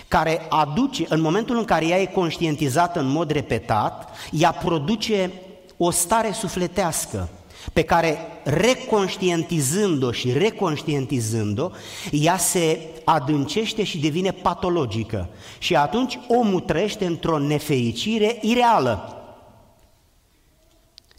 care 0.08 0.46
aduce, 0.50 1.06
în 1.10 1.22
momentul 1.22 1.58
în 1.58 1.66
care 1.66 1.88
ea 1.88 2.02
e 2.02 2.06
conștientizată 2.06 3.00
în 3.00 3.08
mod 3.08 3.32
repetat, 3.32 4.10
ea 4.32 4.52
produce 4.52 5.32
o 5.78 5.92
stare 5.92 6.32
sufletească 6.32 7.30
pe 7.74 7.84
care 7.84 8.18
reconștientizând-o 8.44 10.12
și 10.12 10.32
reconștientizând-o, 10.32 11.70
ea 12.12 12.38
se 12.38 12.80
adâncește 13.04 13.84
și 13.84 13.98
devine 13.98 14.32
patologică. 14.32 15.30
Și 15.58 15.76
atunci 15.76 16.20
omul 16.28 16.60
trăiește 16.60 17.06
într-o 17.06 17.38
nefericire 17.38 18.38
ireală. 18.42 19.18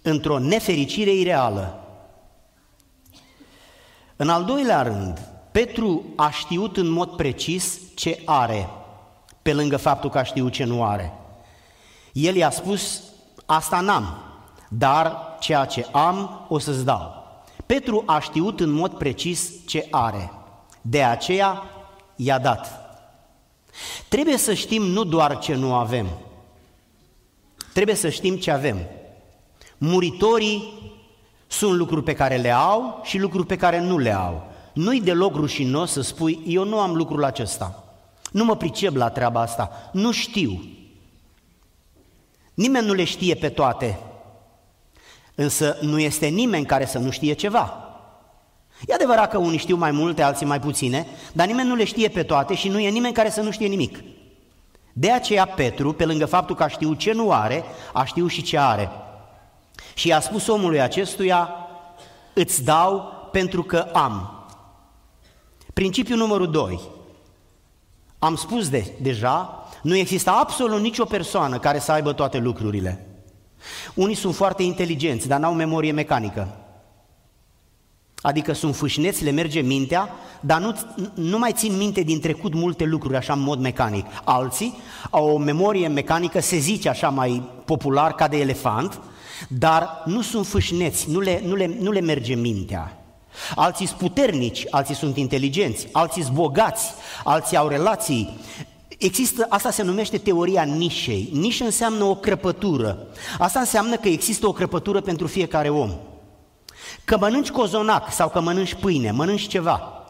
Într-o 0.03 0.39
nefericire 0.39 1.13
ireală. 1.13 1.79
În 4.17 4.29
al 4.29 4.45
doilea 4.45 4.83
rând, 4.83 5.29
Petru 5.53 6.05
a 6.17 6.31
știut 6.31 6.77
în 6.77 6.89
mod 6.89 7.17
precis 7.17 7.79
ce 7.95 8.23
are, 8.25 8.69
pe 9.43 9.53
lângă 9.53 9.77
faptul 9.77 10.11
că 10.11 10.19
a 10.19 10.23
știut 10.23 10.53
ce 10.53 10.65
nu 10.65 10.85
are. 10.85 11.13
El 12.13 12.35
i-a 12.35 12.51
spus, 12.51 13.03
asta 13.47 13.81
n-am, 13.81 14.34
dar 14.79 15.37
ceea 15.41 15.65
ce 15.65 15.87
am 15.93 16.47
o 16.49 16.59
să-ți 16.59 16.85
dau. 16.85 17.25
Petru 17.67 18.03
a 18.07 18.19
știut 18.19 18.61
în 18.61 18.71
mod 18.71 18.93
precis 18.93 19.53
ce 19.67 19.87
are, 19.91 20.31
de 20.81 21.03
aceea 21.03 21.63
i-a 22.17 22.39
dat. 22.39 22.83
Trebuie 24.09 24.37
să 24.37 24.55
știm 24.55 24.83
nu 24.83 25.05
doar 25.05 25.39
ce 25.39 25.55
nu 25.55 25.75
avem, 25.75 26.07
trebuie 27.73 27.95
să 27.95 28.09
știm 28.09 28.37
ce 28.37 28.51
avem. 28.51 28.79
Muritorii 29.79 30.83
sunt 31.47 31.73
lucruri 31.73 32.03
pe 32.03 32.15
care 32.15 32.37
le 32.37 32.51
au 32.51 33.01
și 33.03 33.19
lucruri 33.19 33.47
pe 33.47 33.57
care 33.57 33.81
nu 33.81 33.99
le 33.99 34.13
au. 34.13 34.47
Nu-i 34.73 35.01
deloc 35.01 35.35
rușinos 35.35 35.93
să 35.93 36.01
spui, 36.01 36.43
eu 36.47 36.65
nu 36.65 36.79
am 36.79 36.95
lucrul 36.95 37.25
acesta, 37.25 37.85
nu 38.31 38.45
mă 38.45 38.57
pricep 38.57 38.95
la 38.95 39.11
treaba 39.11 39.41
asta, 39.41 39.91
nu 39.93 40.13
știu. 40.13 40.65
Nimeni 42.55 42.87
nu 42.87 42.93
le 42.93 43.05
știe 43.05 43.35
pe 43.35 43.49
toate, 43.49 43.99
Însă 45.35 45.77
nu 45.81 45.99
este 45.99 46.27
nimeni 46.27 46.67
care 46.67 46.87
să 46.87 46.99
nu 46.99 47.11
știe 47.11 47.33
ceva. 47.33 47.79
E 48.87 48.95
adevărat 48.95 49.31
că 49.31 49.39
unii 49.39 49.59
știu 49.59 49.77
mai 49.77 49.91
multe, 49.91 50.23
alții 50.23 50.47
mai 50.47 50.61
puține, 50.61 51.07
dar 51.33 51.47
nimeni 51.47 51.69
nu 51.69 51.75
le 51.75 51.85
știe 51.85 52.09
pe 52.09 52.23
toate 52.23 52.55
și 52.55 52.69
nu 52.69 52.79
e 52.79 52.89
nimeni 52.89 53.15
care 53.15 53.31
să 53.31 53.41
nu 53.41 53.51
știe 53.51 53.67
nimic. 53.67 53.99
De 54.93 55.11
aceea 55.11 55.47
Petru, 55.47 55.93
pe 55.93 56.05
lângă 56.05 56.27
faptul 56.27 56.57
că 56.57 56.63
a 56.63 56.69
știut 56.69 56.99
ce 56.99 57.13
nu 57.13 57.33
are, 57.33 57.65
a 57.93 58.05
știut 58.05 58.31
și 58.31 58.43
ce 58.43 58.59
are. 58.59 58.91
Și 59.95 60.13
a 60.13 60.21
spus 60.21 60.47
omului 60.47 60.81
acestuia, 60.81 61.49
îți 62.33 62.65
dau 62.65 63.13
pentru 63.33 63.63
că 63.63 63.79
am. 63.93 64.45
Principiul 65.73 66.19
numărul 66.19 66.51
2. 66.51 66.81
Am 68.19 68.35
spus 68.35 68.69
de, 68.69 68.93
deja, 69.01 69.67
nu 69.83 69.97
există 69.97 70.31
absolut 70.31 70.81
nicio 70.81 71.05
persoană 71.05 71.59
care 71.59 71.79
să 71.79 71.93
aibă 71.93 72.13
toate 72.13 72.39
lucrurile. 72.39 73.14
Unii 73.95 74.15
sunt 74.15 74.35
foarte 74.35 74.63
inteligenți, 74.63 75.29
dar 75.29 75.39
n-au 75.39 75.55
memorie 75.55 75.93
mecanică. 75.93 76.49
Adică 78.27 78.53
sunt 78.53 78.77
fâșneți, 78.77 79.25
le 79.25 79.31
merge 79.31 79.61
mintea, 79.61 80.09
dar 80.41 80.61
nu, 80.61 80.79
nu 81.15 81.39
mai 81.39 81.53
țin 81.53 81.77
minte 81.77 82.01
din 82.01 82.21
trecut 82.21 82.55
multe 82.55 82.85
lucruri 82.85 83.17
așa 83.17 83.33
în 83.33 83.41
mod 83.41 83.61
mecanic. 83.61 84.07
Alții 84.25 84.79
au 85.11 85.29
o 85.29 85.39
memorie 85.39 85.89
mecanică, 85.89 86.41
se 86.41 86.57
zice 86.57 86.89
așa 86.89 87.09
mai 87.09 87.43
popular, 87.65 88.15
ca 88.15 88.29
de 88.29 88.37
elefant, 88.37 89.01
dar 89.49 90.03
nu 90.05 90.23
sunt 90.23 90.47
fâșneți, 90.47 91.11
nu 91.11 91.21
le, 91.21 91.43
nu 91.47 91.55
le, 91.55 91.77
nu 91.81 91.91
le 91.91 92.01
merge 92.01 92.35
mintea. 92.35 92.99
Alții 93.55 93.87
sunt 93.87 93.99
puternici, 93.99 94.67
alții 94.71 94.95
sunt 94.95 95.17
inteligenți, 95.17 95.89
alții 95.93 96.23
sunt 96.23 96.35
bogați, 96.35 96.93
alții 97.25 97.57
au 97.57 97.69
relații 97.69 98.39
Există, 98.99 99.47
asta 99.49 99.71
se 99.71 99.83
numește 99.83 100.19
teoria 100.19 100.63
nișei. 100.63 101.29
Nișă 101.33 101.65
înseamnă 101.65 102.05
o 102.05 102.15
crăpătură. 102.15 103.07
Asta 103.39 103.59
înseamnă 103.59 103.97
că 103.97 104.09
există 104.09 104.47
o 104.47 104.53
crăpătură 104.53 105.01
pentru 105.01 105.27
fiecare 105.27 105.69
om. 105.69 105.91
Că 107.05 107.17
mănânci 107.19 107.51
cozonac 107.51 108.13
sau 108.13 108.29
că 108.29 108.41
mănânci 108.41 108.75
pâine, 108.75 109.11
mănânci 109.11 109.47
ceva. 109.47 110.05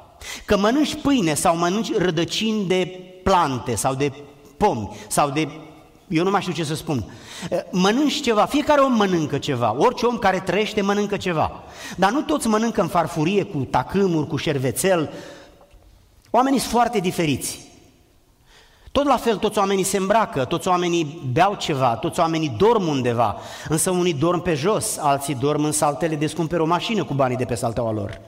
Că 0.45 0.57
mănânci 0.57 0.95
pâine 0.95 1.35
sau 1.35 1.57
mănânci 1.57 1.97
rădăcini 1.97 2.65
de 2.65 3.01
plante 3.23 3.75
sau 3.75 3.95
de 3.95 4.13
pomi 4.57 4.89
sau 5.09 5.31
de... 5.31 5.49
Eu 6.09 6.25
nu 6.25 6.31
mai 6.31 6.41
știu 6.41 6.53
ce 6.53 6.65
să 6.65 6.75
spun. 6.75 7.05
Mănânci 7.71 8.21
ceva, 8.21 8.45
fiecare 8.45 8.81
om 8.81 8.93
mănâncă 8.93 9.39
ceva, 9.39 9.75
orice 9.79 10.07
om 10.07 10.19
care 10.19 10.41
trăiește 10.41 10.81
mănâncă 10.81 11.17
ceva. 11.17 11.63
Dar 11.97 12.11
nu 12.11 12.23
toți 12.23 12.49
mănâncă 12.49 12.81
în 12.81 12.89
farfurie, 12.89 13.43
cu 13.43 13.59
tacâmuri, 13.59 14.27
cu 14.27 14.37
șervețel. 14.37 15.13
Oamenii 16.31 16.59
sunt 16.59 16.73
foarte 16.73 16.99
diferiți. 16.99 17.64
Tot 18.95 19.07
la 19.07 19.17
fel, 19.17 19.37
toți 19.37 19.59
oamenii 19.59 19.83
se 19.83 19.97
îmbracă, 19.97 20.45
toți 20.45 20.69
oamenii 20.69 21.21
beau 21.33 21.55
ceva, 21.55 21.97
toți 21.97 22.21
oamenii 22.21 22.49
dorm 22.49 22.87
undeva, 22.89 23.37
însă 23.69 23.91
unii 23.91 24.15
dorm 24.15 24.43
pe 24.43 24.55
jos, 24.55 24.99
alții 24.99 25.35
dorm 25.35 25.65
în 25.65 25.73
saltele, 25.73 26.15
descumpere 26.15 26.63
o 26.63 26.67
mașină 26.67 27.05
cu 27.05 27.15
banii 27.15 27.37
de 27.37 27.45
pe 27.45 27.55
salteaua 27.55 27.93
lor. 27.93 28.21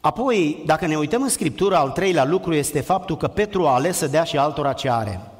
Apoi, 0.00 0.62
dacă 0.66 0.86
ne 0.86 0.96
uităm 0.96 1.22
în 1.22 1.28
Scriptură, 1.28 1.76
al 1.76 1.90
treilea 1.90 2.24
lucru 2.24 2.54
este 2.54 2.80
faptul 2.80 3.16
că 3.16 3.28
Petru 3.28 3.66
a 3.66 3.74
ales 3.74 3.96
să 3.96 4.06
dea 4.06 4.24
și 4.24 4.38
altora 4.38 4.72
ce 4.72 4.90
are. 4.90 5.30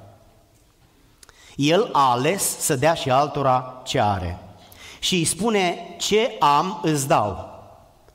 El 1.54 1.88
a 1.92 2.10
ales 2.10 2.58
să 2.58 2.76
dea 2.76 2.94
și 2.94 3.10
altora 3.10 3.80
ce 3.84 4.00
are. 4.00 4.38
Și 4.98 5.14
îi 5.14 5.24
spune, 5.24 5.94
ce 5.98 6.36
am 6.38 6.80
îți 6.82 7.08
dau. 7.08 7.55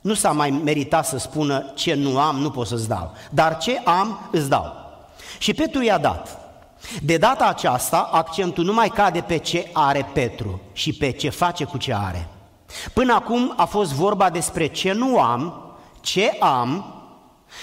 Nu 0.02 0.14
s-a 0.14 0.32
mai 0.32 0.50
meritat 0.50 1.06
să 1.06 1.18
spună 1.18 1.72
ce 1.74 1.94
nu 1.94 2.18
am, 2.18 2.36
nu 2.36 2.50
pot 2.50 2.66
să-ți 2.66 2.88
dau, 2.88 3.12
dar 3.30 3.58
ce 3.58 3.80
am, 3.84 4.28
îți 4.32 4.48
dau. 4.48 4.74
Și 5.38 5.54
Petru 5.54 5.82
i-a 5.82 5.98
dat. 5.98 6.40
De 7.02 7.16
data 7.16 7.46
aceasta, 7.46 8.08
accentul 8.12 8.64
nu 8.64 8.72
mai 8.72 8.88
cade 8.88 9.20
pe 9.20 9.36
ce 9.36 9.70
are 9.72 10.06
Petru 10.12 10.60
și 10.72 10.92
pe 10.92 11.10
ce 11.10 11.30
face 11.30 11.64
cu 11.64 11.78
ce 11.78 11.94
are. 11.94 12.28
Până 12.92 13.14
acum 13.14 13.54
a 13.56 13.64
fost 13.64 13.92
vorba 13.92 14.30
despre 14.30 14.66
ce 14.66 14.92
nu 14.92 15.20
am, 15.20 15.74
ce 16.00 16.36
am 16.40 16.94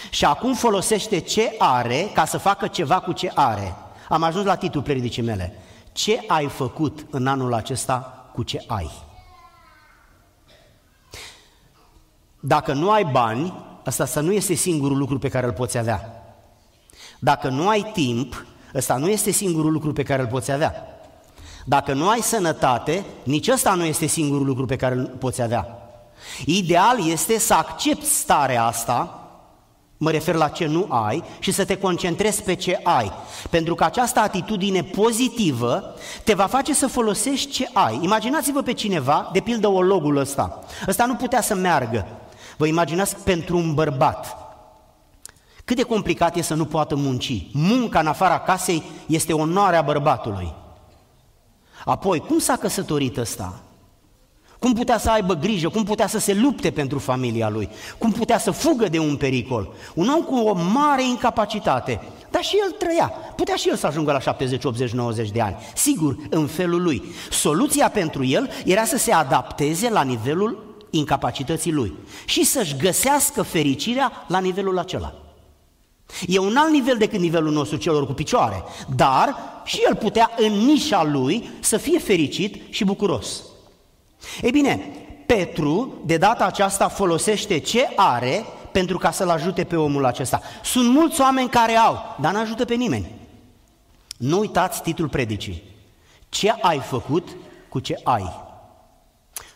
și 0.09 0.25
acum 0.25 0.53
folosește 0.53 1.19
ce 1.19 1.55
are 1.57 2.09
ca 2.13 2.25
să 2.25 2.37
facă 2.37 2.67
ceva 2.67 2.99
cu 2.99 3.11
ce 3.11 3.31
are. 3.35 3.75
Am 4.09 4.23
ajuns 4.23 4.45
la 4.45 4.55
titlul 4.55 4.83
predicii 4.83 5.23
mele. 5.23 5.59
Ce 5.91 6.19
ai 6.27 6.45
făcut 6.45 7.05
în 7.09 7.27
anul 7.27 7.53
acesta 7.53 8.25
cu 8.33 8.43
ce 8.43 8.63
ai? 8.67 8.91
Dacă 12.39 12.73
nu 12.73 12.91
ai 12.91 13.03
bani, 13.03 13.53
ăsta 13.85 14.05
să 14.05 14.19
nu 14.19 14.31
este 14.31 14.53
singurul 14.53 14.97
lucru 14.97 15.19
pe 15.19 15.29
care 15.29 15.45
îl 15.45 15.53
poți 15.53 15.77
avea. 15.77 16.23
Dacă 17.19 17.49
nu 17.49 17.67
ai 17.67 17.91
timp, 17.93 18.45
ăsta 18.75 18.95
nu 18.95 19.07
este 19.07 19.31
singurul 19.31 19.71
lucru 19.71 19.93
pe 19.93 20.03
care 20.03 20.21
îl 20.21 20.27
poți 20.27 20.51
avea. 20.51 20.73
Dacă 21.65 21.93
nu 21.93 22.09
ai 22.09 22.19
sănătate, 22.19 23.05
nici 23.23 23.47
ăsta 23.47 23.73
nu 23.73 23.83
este 23.83 24.05
singurul 24.05 24.45
lucru 24.45 24.65
pe 24.65 24.75
care 24.75 24.95
îl 24.95 25.05
poți 25.19 25.41
avea. 25.41 25.67
Ideal 26.45 27.07
este 27.07 27.39
să 27.39 27.53
accepti 27.53 28.05
starea 28.05 28.63
asta, 28.63 29.13
mă 29.97 30.11
refer 30.11 30.35
la 30.35 30.47
ce 30.47 30.65
nu 30.65 30.85
ai, 30.89 31.23
și 31.39 31.51
să 31.51 31.65
te 31.65 31.77
concentrezi 31.77 32.43
pe 32.43 32.53
ce 32.53 32.79
ai. 32.83 33.11
Pentru 33.49 33.75
că 33.75 33.83
această 33.83 34.19
atitudine 34.19 34.83
pozitivă 34.83 35.95
te 36.23 36.33
va 36.33 36.45
face 36.45 36.73
să 36.73 36.87
folosești 36.87 37.51
ce 37.51 37.69
ai. 37.73 37.99
Imaginați-vă 38.01 38.61
pe 38.61 38.73
cineva, 38.73 39.29
de 39.33 39.39
pildă 39.39 39.67
ologul 39.67 40.17
ăsta. 40.17 40.63
Ăsta 40.87 41.05
nu 41.05 41.15
putea 41.15 41.41
să 41.41 41.55
meargă, 41.55 42.07
Vă 42.59 42.67
imaginați 42.67 43.15
pentru 43.15 43.57
un 43.57 43.73
bărbat 43.73 44.37
cât 45.65 45.77
de 45.77 45.83
complicat 45.83 46.35
e 46.35 46.41
să 46.41 46.53
nu 46.53 46.65
poată 46.65 46.95
munci. 46.95 47.45
Munca 47.51 47.99
în 47.99 48.07
afara 48.07 48.39
casei 48.39 48.83
este 49.05 49.33
onoarea 49.33 49.81
bărbatului. 49.81 50.53
Apoi, 51.85 52.19
cum 52.19 52.39
s-a 52.39 52.55
căsătorit 52.55 53.17
ăsta? 53.17 53.59
Cum 54.59 54.73
putea 54.73 54.97
să 54.97 55.09
aibă 55.09 55.33
grijă, 55.33 55.69
cum 55.69 55.83
putea 55.83 56.07
să 56.07 56.19
se 56.19 56.33
lupte 56.33 56.71
pentru 56.71 56.99
familia 56.99 57.49
lui, 57.49 57.69
cum 57.97 58.11
putea 58.11 58.37
să 58.37 58.51
fugă 58.51 58.87
de 58.87 58.99
un 58.99 59.15
pericol. 59.15 59.73
Un 59.93 60.07
om 60.07 60.21
cu 60.21 60.35
o 60.35 60.53
mare 60.53 61.03
incapacitate, 61.03 62.01
dar 62.31 62.43
și 62.43 62.55
el 62.65 62.71
trăia. 62.71 63.07
Putea 63.35 63.55
și 63.55 63.69
el 63.69 63.75
să 63.75 63.87
ajungă 63.87 64.11
la 64.11 64.19
70, 64.19 64.63
80, 64.63 64.91
90 64.91 65.31
de 65.31 65.41
ani. 65.41 65.57
Sigur, 65.75 66.15
în 66.29 66.47
felul 66.47 66.81
lui. 66.81 67.03
Soluția 67.31 67.89
pentru 67.89 68.23
el 68.23 68.49
era 68.65 68.85
să 68.85 68.97
se 68.97 69.13
adapteze 69.13 69.89
la 69.89 70.01
nivelul 70.01 70.68
incapacității 70.89 71.71
lui 71.71 71.93
și 72.25 72.43
să-și 72.43 72.75
găsească 72.77 73.41
fericirea 73.41 74.25
la 74.27 74.39
nivelul 74.39 74.77
acela. 74.77 75.13
E 76.27 76.37
un 76.37 76.55
alt 76.55 76.71
nivel 76.71 76.97
decât 76.97 77.19
nivelul 77.19 77.51
nostru 77.51 77.77
celor 77.77 78.05
cu 78.05 78.13
picioare, 78.13 78.63
dar 78.95 79.35
și 79.65 79.81
el 79.87 79.95
putea 79.95 80.31
în 80.37 80.53
nișa 80.53 81.03
lui 81.03 81.49
să 81.59 81.77
fie 81.77 81.99
fericit 81.99 82.73
și 82.73 82.83
bucuros. 82.83 83.43
Ei 84.41 84.51
bine, 84.51 84.91
Petru 85.25 85.93
de 86.05 86.17
data 86.17 86.45
aceasta 86.45 86.87
folosește 86.87 87.57
ce 87.57 87.89
are 87.95 88.45
pentru 88.71 88.97
ca 88.97 89.11
să-l 89.11 89.29
ajute 89.29 89.63
pe 89.63 89.75
omul 89.75 90.05
acesta. 90.05 90.41
Sunt 90.63 90.89
mulți 90.89 91.21
oameni 91.21 91.49
care 91.49 91.75
au, 91.75 92.15
dar 92.21 92.33
nu 92.33 92.39
ajută 92.39 92.65
pe 92.65 92.73
nimeni. 92.73 93.11
Nu 94.17 94.39
uitați 94.39 94.81
titlul 94.81 95.09
predicii. 95.09 95.63
Ce 96.29 96.49
ai 96.61 96.79
făcut 96.79 97.27
cu 97.69 97.79
ce 97.79 97.99
ai? 98.03 98.47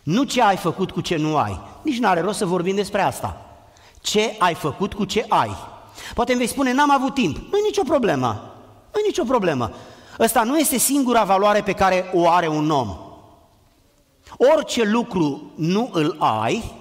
Nu 0.03 0.23
ce 0.23 0.41
ai 0.41 0.57
făcut 0.57 0.91
cu 0.91 1.01
ce 1.01 1.15
nu 1.15 1.37
ai. 1.37 1.59
Nici 1.81 1.99
nu 1.99 2.07
are 2.07 2.21
rost 2.21 2.37
să 2.37 2.45
vorbim 2.45 2.75
despre 2.75 3.01
asta. 3.01 3.45
Ce 4.01 4.35
ai 4.39 4.53
făcut 4.53 4.93
cu 4.93 5.05
ce 5.05 5.25
ai? 5.29 5.55
Poate 6.13 6.31
îmi 6.31 6.41
vei 6.41 6.49
spune, 6.49 6.73
n-am 6.73 6.91
avut 6.91 7.13
timp. 7.13 7.35
Nu 7.35 7.57
e 7.57 7.61
nicio 7.63 7.83
problemă. 7.83 8.27
Nu 8.93 8.99
e 8.99 9.05
nicio 9.05 9.23
problemă. 9.23 9.71
Ăsta 10.19 10.43
nu 10.43 10.57
este 10.57 10.77
singura 10.77 11.23
valoare 11.23 11.61
pe 11.61 11.73
care 11.73 12.11
o 12.13 12.29
are 12.29 12.47
un 12.47 12.69
om. 12.69 12.97
Orice 14.55 14.83
lucru 14.83 15.51
nu 15.55 15.89
îl 15.91 16.15
ai, 16.19 16.73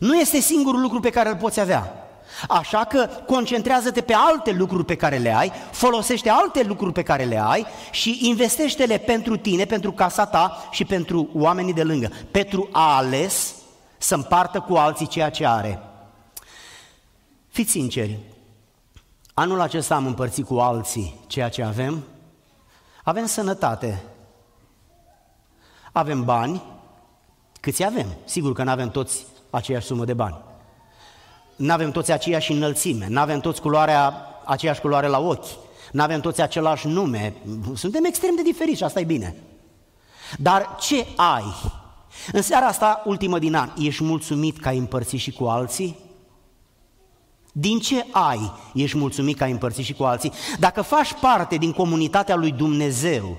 nu 0.00 0.18
este 0.18 0.40
singurul 0.40 0.80
lucru 0.80 1.00
pe 1.00 1.10
care 1.10 1.28
îl 1.28 1.36
poți 1.36 1.60
avea. 1.60 2.03
Așa 2.48 2.84
că 2.84 3.08
concentrează-te 3.26 4.00
pe 4.00 4.14
alte 4.16 4.52
lucruri 4.52 4.84
pe 4.84 4.96
care 4.96 5.16
le 5.16 5.34
ai, 5.34 5.52
folosește 5.70 6.30
alte 6.30 6.62
lucruri 6.62 6.92
pe 6.92 7.02
care 7.02 7.24
le 7.24 7.42
ai 7.42 7.66
și 7.90 8.18
investește-le 8.22 8.98
pentru 8.98 9.36
tine, 9.36 9.64
pentru 9.64 9.92
casa 9.92 10.26
ta 10.26 10.68
și 10.70 10.84
pentru 10.84 11.28
oamenii 11.34 11.72
de 11.72 11.82
lângă. 11.82 12.10
Petru 12.30 12.68
a 12.72 12.96
ales 12.96 13.54
să 13.98 14.14
împartă 14.14 14.60
cu 14.60 14.74
alții 14.74 15.06
ceea 15.06 15.30
ce 15.30 15.46
are. 15.46 15.82
Fiți 17.48 17.70
sinceri, 17.70 18.18
anul 19.34 19.60
acesta 19.60 19.94
am 19.94 20.06
împărțit 20.06 20.46
cu 20.46 20.54
alții 20.54 21.20
ceea 21.26 21.48
ce 21.48 21.62
avem. 21.62 22.04
Avem 23.04 23.26
sănătate, 23.26 24.02
avem 25.92 26.24
bani, 26.24 26.62
câți 27.60 27.84
avem? 27.84 28.06
Sigur 28.24 28.52
că 28.52 28.62
nu 28.62 28.70
avem 28.70 28.90
toți 28.90 29.26
aceeași 29.50 29.86
sumă 29.86 30.04
de 30.04 30.14
bani. 30.14 30.36
Nu 31.56 31.72
avem 31.72 31.90
toți 31.90 32.12
aceeași 32.12 32.52
înălțime, 32.52 33.06
nu 33.08 33.20
avem 33.20 33.40
toți 33.40 33.60
culoarea, 33.60 34.14
aceeași 34.44 34.80
culoare 34.80 35.06
la 35.06 35.18
ochi, 35.18 35.46
nu 35.92 36.02
avem 36.02 36.20
toți 36.20 36.40
același 36.40 36.86
nume, 36.86 37.34
suntem 37.74 38.04
extrem 38.04 38.34
de 38.36 38.42
diferiți 38.42 38.76
și 38.76 38.84
asta 38.84 39.00
e 39.00 39.04
bine. 39.04 39.36
Dar 40.38 40.76
ce 40.80 41.06
ai? 41.16 41.44
În 42.32 42.42
seara 42.42 42.66
asta, 42.66 43.02
ultimă 43.04 43.38
din 43.38 43.54
an, 43.54 43.70
ești 43.78 44.04
mulțumit 44.04 44.60
că 44.60 44.68
ai 44.68 44.78
împărțit 44.78 45.20
și 45.20 45.32
cu 45.32 45.44
alții? 45.44 45.96
Din 47.52 47.78
ce 47.78 48.06
ai 48.10 48.52
ești 48.74 48.96
mulțumit 48.96 49.36
că 49.36 49.44
ai 49.44 49.50
împărțit 49.50 49.84
și 49.84 49.94
cu 49.94 50.04
alții? 50.04 50.32
Dacă 50.58 50.82
faci 50.82 51.12
parte 51.20 51.56
din 51.56 51.72
comunitatea 51.72 52.34
lui 52.34 52.52
Dumnezeu, 52.52 53.36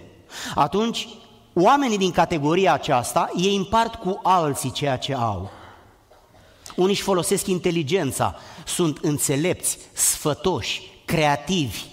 atunci 0.55 1.07
oamenii 1.53 1.97
din 1.97 2.11
categoria 2.11 2.73
aceasta, 2.73 3.29
ei 3.37 3.55
împart 3.55 3.95
cu 3.95 4.19
alții 4.23 4.71
ceea 4.71 4.97
ce 4.97 5.13
au. 5.13 5.49
Unii 6.75 6.93
își 6.93 7.01
folosesc 7.01 7.47
inteligența, 7.47 8.35
sunt 8.65 8.97
înțelepți, 8.97 9.77
sfătoși, 9.93 10.81
creativi. 11.05 11.83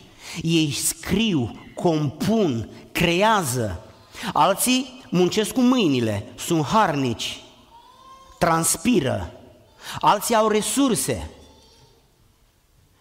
Ei 0.42 0.72
scriu, 0.72 1.66
compun, 1.74 2.70
creează. 2.92 3.84
Alții 4.32 5.04
muncesc 5.10 5.52
cu 5.52 5.60
mâinile, 5.60 6.32
sunt 6.36 6.64
harnici, 6.64 7.42
transpiră. 8.38 9.32
Alții 10.00 10.34
au 10.34 10.48
resurse. 10.48 11.30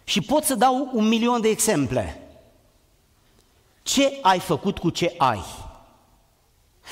Și 0.04 0.20
pot 0.20 0.44
să 0.44 0.54
dau 0.54 0.90
un 0.92 1.08
milion 1.08 1.40
de 1.40 1.48
exemple. 1.48 2.16
Ce 3.82 4.18
ai 4.22 4.38
făcut 4.38 4.78
cu 4.78 4.90
ce 4.90 5.14
ai? 5.18 5.44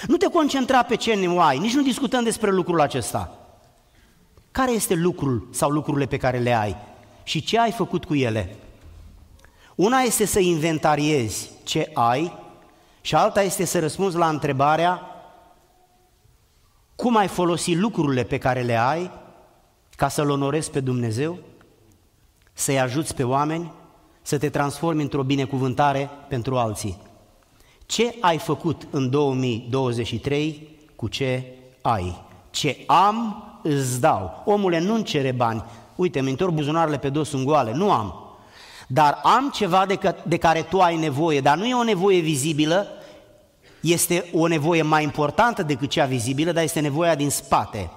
Nu 0.07 0.17
te 0.17 0.27
concentra 0.27 0.83
pe 0.83 0.97
ce 0.97 1.15
nu 1.15 1.41
ai, 1.41 1.59
nici 1.59 1.75
nu 1.75 1.83
discutăm 1.83 2.25
despre 2.25 2.51
lucrul 2.51 2.81
acesta. 2.81 3.40
Care 4.53 4.73
este 4.73 4.95
lucrul 4.95 5.49
sau 5.51 5.71
lucrurile 5.71 6.07
pe 6.07 6.17
care 6.17 6.39
le 6.39 6.53
ai 6.53 6.77
și 7.23 7.43
ce 7.43 7.59
ai 7.59 7.71
făcut 7.71 8.05
cu 8.05 8.15
ele? 8.15 8.57
Una 9.75 9.99
este 9.99 10.25
să 10.25 10.39
inventariezi 10.39 11.51
ce 11.65 11.91
ai 11.95 12.39
și 13.01 13.15
alta 13.15 13.43
este 13.43 13.65
să 13.65 13.79
răspunzi 13.79 14.17
la 14.17 14.29
întrebarea 14.29 15.03
cum 16.95 17.17
ai 17.17 17.29
folosi 17.29 17.75
lucrurile 17.75 18.23
pe 18.23 18.39
care 18.39 18.63
le 18.63 18.79
ai 18.79 19.11
ca 19.97 20.09
să-L 20.09 20.31
onorezi 20.31 20.71
pe 20.71 20.81
Dumnezeu, 20.81 21.39
să-i 22.53 22.81
ajuți 22.81 23.15
pe 23.15 23.23
oameni, 23.25 23.73
să 24.23 24.39
te 24.39 24.49
transformi 24.49 25.03
într-o 25.03 25.23
binecuvântare 25.23 26.11
pentru 26.29 26.57
alții. 26.57 26.99
Ce 27.87 28.15
ai 28.21 28.39
făcut 28.39 28.87
în 28.91 29.11
2023 29.11 30.79
cu 30.97 31.09
ce 31.09 31.45
ai? 31.81 32.23
Ce 32.51 32.77
am 32.87 33.45
îți 33.63 34.01
dau. 34.01 34.43
Omule, 34.45 34.79
nu-mi 34.79 35.05
cere 35.05 35.33
bani. 35.33 35.65
Uite, 35.97 36.21
mi 36.21 36.31
întorc 36.31 36.53
buzunarele 36.53 36.99
pe 36.99 37.09
dos, 37.09 37.29
sunt 37.29 37.45
goale. 37.45 37.73
Nu 37.73 37.93
am. 37.93 38.31
Dar 38.87 39.21
am 39.23 39.51
ceva 39.55 39.87
de, 39.87 39.95
că, 39.95 40.15
de 40.27 40.37
care 40.37 40.63
tu 40.63 40.81
ai 40.81 40.97
nevoie, 40.97 41.41
dar 41.41 41.57
nu 41.57 41.67
e 41.67 41.75
o 41.75 41.83
nevoie 41.83 42.21
vizibilă, 42.21 42.87
este 43.81 44.31
o 44.33 44.47
nevoie 44.47 44.83
mai 44.83 45.03
importantă 45.03 45.63
decât 45.63 45.91
cea 45.91 46.07
vizibilă, 46.07 46.53
dar 46.53 46.63
este 46.63 46.81
nevoia 46.81 47.15
din 47.15 47.31
spate. 47.31 47.91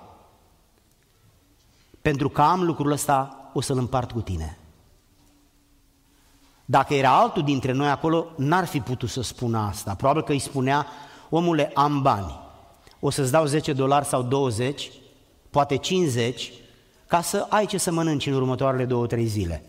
Pentru 2.01 2.29
că 2.29 2.41
am 2.41 2.63
lucrul 2.63 2.91
ăsta, 2.91 3.49
o 3.53 3.61
să-l 3.61 3.77
împart 3.77 4.11
cu 4.11 4.21
tine. 4.21 4.57
Dacă 6.65 6.93
era 6.93 7.19
altul 7.19 7.43
dintre 7.43 7.71
noi 7.71 7.89
acolo, 7.89 8.25
n-ar 8.35 8.65
fi 8.65 8.79
putut 8.79 9.09
să 9.09 9.21
spună 9.21 9.57
asta. 9.69 9.93
Probabil 9.95 10.23
că 10.23 10.31
îi 10.31 10.39
spunea, 10.39 10.87
omule, 11.29 11.71
am 11.73 12.01
bani, 12.01 12.39
o 12.99 13.09
să-ți 13.09 13.31
dau 13.31 13.45
10 13.45 13.73
dolari 13.73 14.05
sau 14.05 14.21
20 14.21 14.91
poate 15.53 15.75
50, 15.75 16.51
ca 17.07 17.21
să 17.21 17.45
ai 17.49 17.65
ce 17.65 17.77
să 17.77 17.91
mănânci 17.91 18.25
în 18.25 18.33
următoarele 18.33 18.85
două, 18.85 19.05
trei 19.05 19.25
zile. 19.25 19.63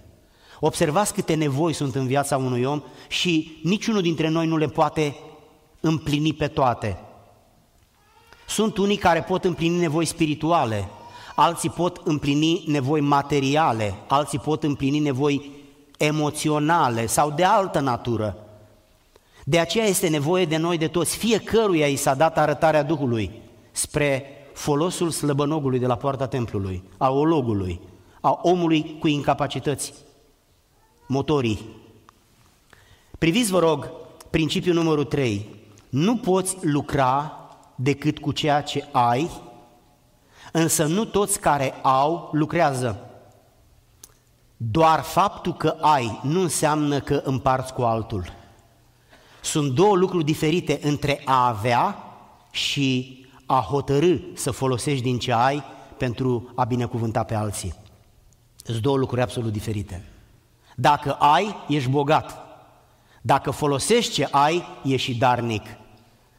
Observați 0.61 1.15
câte 1.15 1.35
nevoi 1.35 1.73
sunt 1.73 1.95
în 1.95 2.07
viața 2.07 2.37
unui 2.37 2.65
om 2.65 2.83
și 3.09 3.61
niciunul 3.63 4.03
dintre 4.03 4.29
noi 4.29 4.47
nu 4.47 4.57
le 4.57 4.67
poate 4.67 5.17
împlini 5.81 6.33
pe 6.33 6.47
toate. 6.47 6.99
Sunt 8.47 8.77
unii 8.77 8.97
care 8.97 9.21
pot 9.23 9.45
împlini 9.45 9.79
nevoi 9.79 10.05
spirituale, 10.05 10.89
alții 11.35 11.71
pot 11.71 12.01
împlini 12.05 12.65
nevoi 12.67 13.01
materiale, 13.01 13.95
alții 14.09 14.39
pot 14.39 14.63
împlini 14.63 14.99
nevoi 14.99 15.51
emoționale 15.99 17.07
sau 17.07 17.31
de 17.31 17.45
altă 17.45 17.81
natură. 17.81 18.37
De 19.45 19.59
aceea 19.59 19.87
este 19.87 20.09
nevoie 20.09 20.45
de 20.45 20.57
noi 20.57 20.79
de 20.79 20.89
toți, 20.89 21.17
fiecăruia 21.17 21.87
i 21.87 21.97
s-a 21.97 22.15
dat 22.15 22.39
arătarea 22.39 22.83
Duhului 22.83 23.31
spre 23.71 24.27
folosul 24.55 25.11
slăbănogului 25.11 25.79
de 25.79 25.87
la 25.87 25.97
poarta 25.97 26.27
templului, 26.27 26.83
a 26.97 27.11
ologului, 27.11 27.81
a 28.21 28.39
omului 28.43 28.97
cu 28.99 29.09
incapacități 29.09 29.95
motorii. 31.09 31.61
Priviți, 33.19 33.51
vă 33.51 33.59
rog, 33.59 33.91
principiul 34.31 34.75
numărul 34.75 35.05
3. 35.05 35.47
Nu 35.89 36.17
poți 36.17 36.57
lucra 36.61 37.39
decât 37.75 38.19
cu 38.19 38.33
ceea 38.33 38.63
ce 38.63 38.89
ai, 38.93 39.31
însă 40.53 40.87
nu 40.87 41.05
toți 41.05 41.41
care 41.41 41.75
au 41.83 42.29
lucrează. 42.33 43.11
Doar 44.57 45.01
faptul 45.01 45.55
că 45.55 45.77
ai 45.81 46.21
nu 46.23 46.41
înseamnă 46.41 47.01
că 47.01 47.21
împarți 47.25 47.73
cu 47.73 47.83
altul. 47.83 48.25
Sunt 49.43 49.73
două 49.73 49.97
lucruri 49.97 50.25
diferite 50.25 50.79
între 50.83 51.23
a 51.25 51.47
avea 51.47 51.99
și 52.51 53.19
a 53.47 53.67
hotărâ 53.69 54.17
să 54.35 54.51
folosești 54.51 55.03
din 55.03 55.19
ce 55.19 55.33
ai 55.33 55.63
pentru 55.99 56.53
a 56.55 56.65
binecuvânta 56.65 57.23
pe 57.23 57.35
alții. 57.35 57.75
Sunt 58.57 58.83
două 58.83 58.97
lucruri 58.97 59.23
absolut 59.23 59.53
diferite. 59.53 60.05
Dacă 60.77 61.13
ai, 61.13 61.57
ești 61.69 61.91
bogat. 61.91 62.39
Dacă 63.23 63.51
folosești 63.51 64.13
ce 64.13 64.29
ai, 64.31 64.65
ești 64.85 65.11
și 65.11 65.19
darnic. 65.19 65.67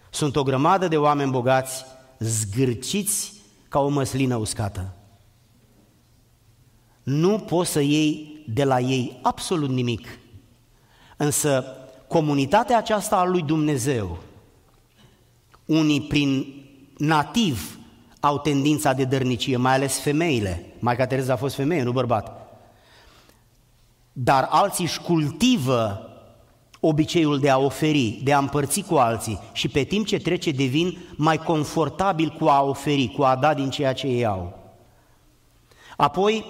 Sunt 0.10 0.36
o 0.36 0.44
grămadă 0.44 0.88
de 0.88 0.98
oameni 0.98 1.32
bogați, 1.32 1.86
zgârciți 2.20 3.34
ca 3.70 3.80
o 3.80 3.88
măslină 3.88 4.36
uscată. 4.36 4.94
Nu 7.04 7.40
poți 7.40 7.72
să 7.72 7.80
iei 7.80 8.44
de 8.48 8.64
la 8.64 8.80
ei 8.80 9.20
absolut 9.22 9.70
nimic. 9.70 10.20
Însă 11.18 11.66
comunitatea 12.08 12.78
aceasta 12.78 13.18
a 13.18 13.26
lui 13.26 13.42
Dumnezeu, 13.42 14.18
unii 15.66 16.02
prin 16.02 16.46
nativ 16.98 17.80
au 18.20 18.40
tendința 18.40 18.94
de 18.94 19.04
dărnicie, 19.04 19.58
mai 19.58 19.74
ales 19.74 20.00
femeile. 20.00 20.66
Maica 20.80 21.06
Tereza 21.06 21.34
a 21.34 21.36
fost 21.36 21.56
femeie, 21.56 21.84
nu 21.84 21.92
bărbat. 21.92 22.58
Dar 24.12 24.48
alții 24.50 24.84
își 24.84 25.02
cultivă 25.02 26.10
obiceiul 26.80 27.40
de 27.40 27.50
a 27.50 27.58
oferi, 27.58 28.20
de 28.24 28.34
a 28.34 28.38
împărți 28.38 28.82
cu 28.82 28.96
alții 28.96 29.40
și 29.52 29.68
pe 29.68 29.84
timp 29.84 30.06
ce 30.06 30.18
trece 30.18 30.52
devin 30.52 30.98
mai 31.16 31.38
confortabil 31.38 32.30
cu 32.40 32.46
a 32.46 32.62
oferi, 32.62 33.14
cu 33.16 33.24
a 33.24 33.36
da 33.36 33.54
din 33.54 33.70
ceea 33.70 33.94
ce 33.94 34.08
ei 34.08 34.26
au. 34.26 34.60
Apoi, 35.98 36.46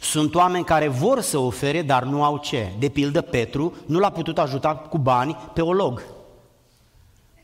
sunt 0.00 0.34
oameni 0.34 0.64
care 0.64 0.88
vor 0.88 1.20
să 1.20 1.38
ofere, 1.38 1.82
dar 1.82 2.02
nu 2.02 2.24
au 2.24 2.38
ce. 2.38 2.72
De 2.78 2.88
pildă, 2.88 3.20
Petru 3.20 3.74
nu 3.86 3.98
l-a 3.98 4.10
putut 4.10 4.38
ajuta 4.38 4.74
cu 4.74 4.98
bani 4.98 5.36
pe 5.52 5.60
olog. 5.60 6.02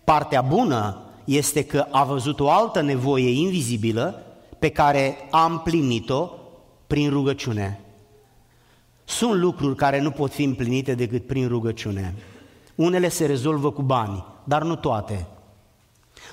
Partea 0.05 0.41
bună 0.41 1.12
este 1.25 1.65
că 1.65 1.87
a 1.91 2.05
văzut 2.05 2.41
o 2.41 2.51
altă 2.51 2.81
nevoie 2.81 3.31
invizibilă 3.31 4.23
pe 4.59 4.69
care 4.69 5.17
a 5.31 5.45
împlinit-o 5.45 6.31
prin 6.87 7.11
rugăciune. 7.11 7.81
Sunt 9.05 9.33
lucruri 9.33 9.77
care 9.77 10.01
nu 10.01 10.11
pot 10.11 10.33
fi 10.33 10.43
împlinite 10.43 10.95
decât 10.95 11.27
prin 11.27 11.49
rugăciune. 11.49 12.15
Unele 12.75 13.09
se 13.09 13.27
rezolvă 13.27 13.71
cu 13.71 13.83
bani, 13.83 14.25
dar 14.45 14.63
nu 14.63 14.77
toate. 14.77 15.27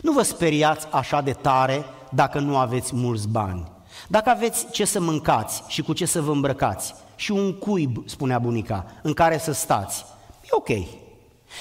Nu 0.01 0.11
vă 0.11 0.21
speriați 0.21 0.87
așa 0.91 1.21
de 1.21 1.31
tare 1.31 1.85
dacă 2.11 2.39
nu 2.39 2.57
aveți 2.57 2.95
mulți 2.95 3.27
bani. 3.27 3.71
Dacă 4.07 4.29
aveți 4.29 4.71
ce 4.71 4.85
să 4.85 5.01
mâncați 5.01 5.63
și 5.67 5.81
cu 5.81 5.93
ce 5.93 6.05
să 6.05 6.21
vă 6.21 6.31
îmbrăcați 6.31 6.93
și 7.15 7.31
un 7.31 7.53
cuib, 7.53 8.03
spunea 8.05 8.39
bunica, 8.39 8.85
în 9.01 9.13
care 9.13 9.37
să 9.37 9.51
stați, 9.51 10.05
e 10.43 10.47
ok. 10.51 10.98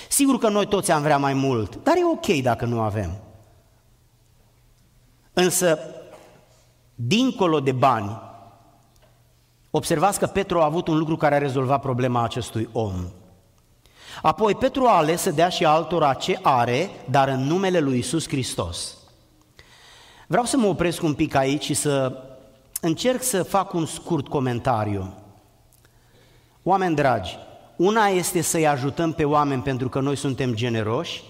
Sigur 0.09 0.39
că 0.39 0.49
noi 0.49 0.67
toți 0.67 0.91
am 0.91 1.03
vrea 1.03 1.19
mai 1.19 1.35
mult, 1.35 1.83
dar 1.83 1.97
e 1.97 2.05
ok 2.05 2.43
dacă 2.43 2.65
nu 2.65 2.81
avem. 2.81 3.11
Însă, 5.33 5.79
dincolo 6.95 7.61
de 7.61 7.73
bani, 7.73 8.21
observați 9.71 10.19
că 10.19 10.27
Petru 10.27 10.61
a 10.61 10.65
avut 10.65 10.89
un 10.89 10.99
lucru 10.99 11.17
care 11.17 11.35
a 11.35 11.39
rezolvat 11.39 11.81
problema 11.81 12.23
acestui 12.23 12.69
om. 12.73 12.95
Apoi 14.23 14.55
Petru 14.55 14.87
a 14.87 14.97
ales 14.97 15.21
să 15.21 15.31
dea 15.31 15.49
și 15.49 15.65
altora 15.65 16.15
ce 16.15 16.39
are, 16.43 16.91
dar 17.11 17.29
în 17.29 17.41
numele 17.41 17.79
lui 17.79 17.99
Isus 17.99 18.29
Hristos. 18.29 18.97
Vreau 20.27 20.45
să 20.45 20.57
mă 20.57 20.67
opresc 20.67 21.03
un 21.03 21.15
pic 21.15 21.35
aici 21.35 21.65
și 21.65 21.75
să 21.75 22.23
încerc 22.81 23.23
să 23.23 23.43
fac 23.43 23.73
un 23.73 23.87
scurt 23.87 24.29
comentariu. 24.29 25.15
Oameni 26.63 26.95
dragi, 26.95 27.39
una 27.79 28.07
este 28.07 28.41
să-i 28.41 28.67
ajutăm 28.67 29.13
pe 29.13 29.25
oameni 29.25 29.63
pentru 29.63 29.89
că 29.89 30.01
noi 30.01 30.17
suntem 30.17 30.55
generoși 30.55 31.23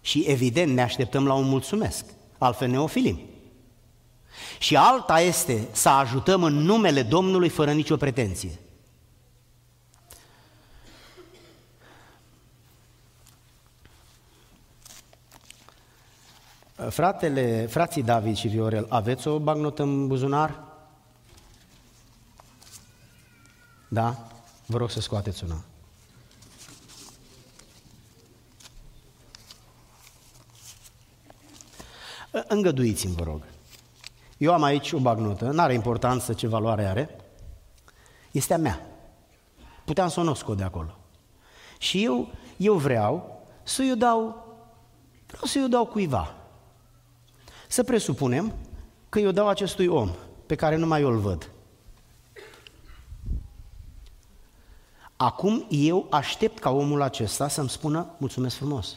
și 0.00 0.24
evident 0.26 0.72
ne 0.72 0.82
așteptăm 0.82 1.26
la 1.26 1.34
un 1.34 1.48
mulțumesc, 1.48 2.04
altfel 2.38 2.68
ne 2.68 2.80
ofilim. 2.80 3.20
Și 4.58 4.76
alta 4.76 5.20
este 5.20 5.68
să 5.72 5.88
ajutăm 5.88 6.42
în 6.42 6.54
numele 6.54 7.02
Domnului 7.02 7.48
fără 7.48 7.72
nicio 7.72 7.96
pretenție. 7.96 8.58
Fratele, 16.88 17.66
frații 17.66 18.02
David 18.02 18.36
și 18.36 18.48
Viorel, 18.48 18.86
aveți 18.88 19.28
o 19.28 19.38
bagnotă 19.38 19.82
în 19.82 20.06
buzunar? 20.06 20.62
Da? 23.88 24.27
Vă 24.70 24.76
rog 24.76 24.90
să 24.90 25.00
scoateți 25.00 25.44
una. 25.44 25.64
Îngăduiți-mi, 32.48 33.14
vă 33.14 33.24
rog. 33.24 33.42
Eu 34.36 34.52
am 34.52 34.62
aici 34.62 34.92
o 34.92 34.98
bagnotă, 34.98 35.44
nu 35.44 35.60
are 35.60 35.74
importanță 35.74 36.32
ce 36.32 36.46
valoare 36.46 36.84
are, 36.84 37.20
este 38.30 38.54
a 38.54 38.58
mea. 38.58 38.86
Puteam 39.84 40.08
să 40.08 40.20
o 40.20 40.22
nu 40.22 40.54
de 40.54 40.62
acolo. 40.62 40.98
Și 41.78 42.04
eu, 42.04 42.30
eu 42.56 42.74
vreau 42.74 43.40
să-i 43.62 43.96
dau, 43.96 44.46
vreau 45.26 45.44
să-i 45.44 45.68
dau 45.68 45.86
cuiva. 45.86 46.34
Să 47.68 47.82
presupunem 47.82 48.54
că 49.08 49.18
eu 49.18 49.30
dau 49.30 49.48
acestui 49.48 49.86
om 49.86 50.10
pe 50.46 50.54
care 50.54 50.76
numai 50.76 51.00
eu 51.00 51.08
îl 51.08 51.18
văd. 51.18 51.50
Acum 55.20 55.66
eu 55.68 56.06
aștept 56.10 56.58
ca 56.58 56.70
omul 56.70 57.02
acesta 57.02 57.48
să-mi 57.48 57.68
spună 57.68 58.06
mulțumesc 58.18 58.56
frumos. 58.56 58.96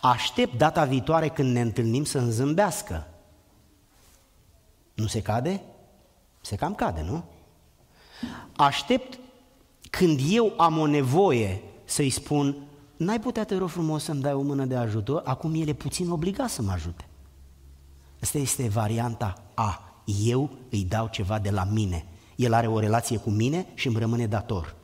Aștept 0.00 0.58
data 0.58 0.84
viitoare 0.84 1.28
când 1.28 1.52
ne 1.52 1.60
întâlnim 1.60 2.04
să-mi 2.04 2.30
zâmbească. 2.30 3.06
Nu 4.94 5.06
se 5.06 5.22
cade? 5.22 5.62
Se 6.40 6.56
cam 6.56 6.74
cade, 6.74 7.02
nu? 7.02 7.24
Aștept 8.56 9.18
când 9.90 10.20
eu 10.28 10.54
am 10.56 10.78
o 10.78 10.86
nevoie 10.86 11.62
să-i 11.84 12.10
spun 12.10 12.56
n-ai 12.96 13.20
putea, 13.20 13.44
te 13.44 13.56
rog 13.56 13.68
frumos, 13.68 14.04
să-mi 14.04 14.20
dai 14.20 14.32
o 14.32 14.42
mână 14.42 14.64
de 14.64 14.76
ajutor? 14.76 15.22
Acum 15.24 15.54
el 15.54 15.68
e 15.68 15.72
puțin 15.72 16.10
obligat 16.10 16.48
să 16.48 16.62
mă 16.62 16.70
ajute. 16.70 17.08
Asta 18.22 18.38
este 18.38 18.68
varianta 18.68 19.42
A. 19.54 19.92
Eu 20.24 20.50
îi 20.70 20.84
dau 20.84 21.08
ceva 21.08 21.38
de 21.38 21.50
la 21.50 21.64
mine. 21.64 22.06
El 22.36 22.52
are 22.52 22.66
o 22.66 22.78
relație 22.78 23.18
cu 23.18 23.30
mine 23.30 23.66
și 23.74 23.86
îmi 23.86 23.98
rămâne 23.98 24.26
dator. 24.26 24.76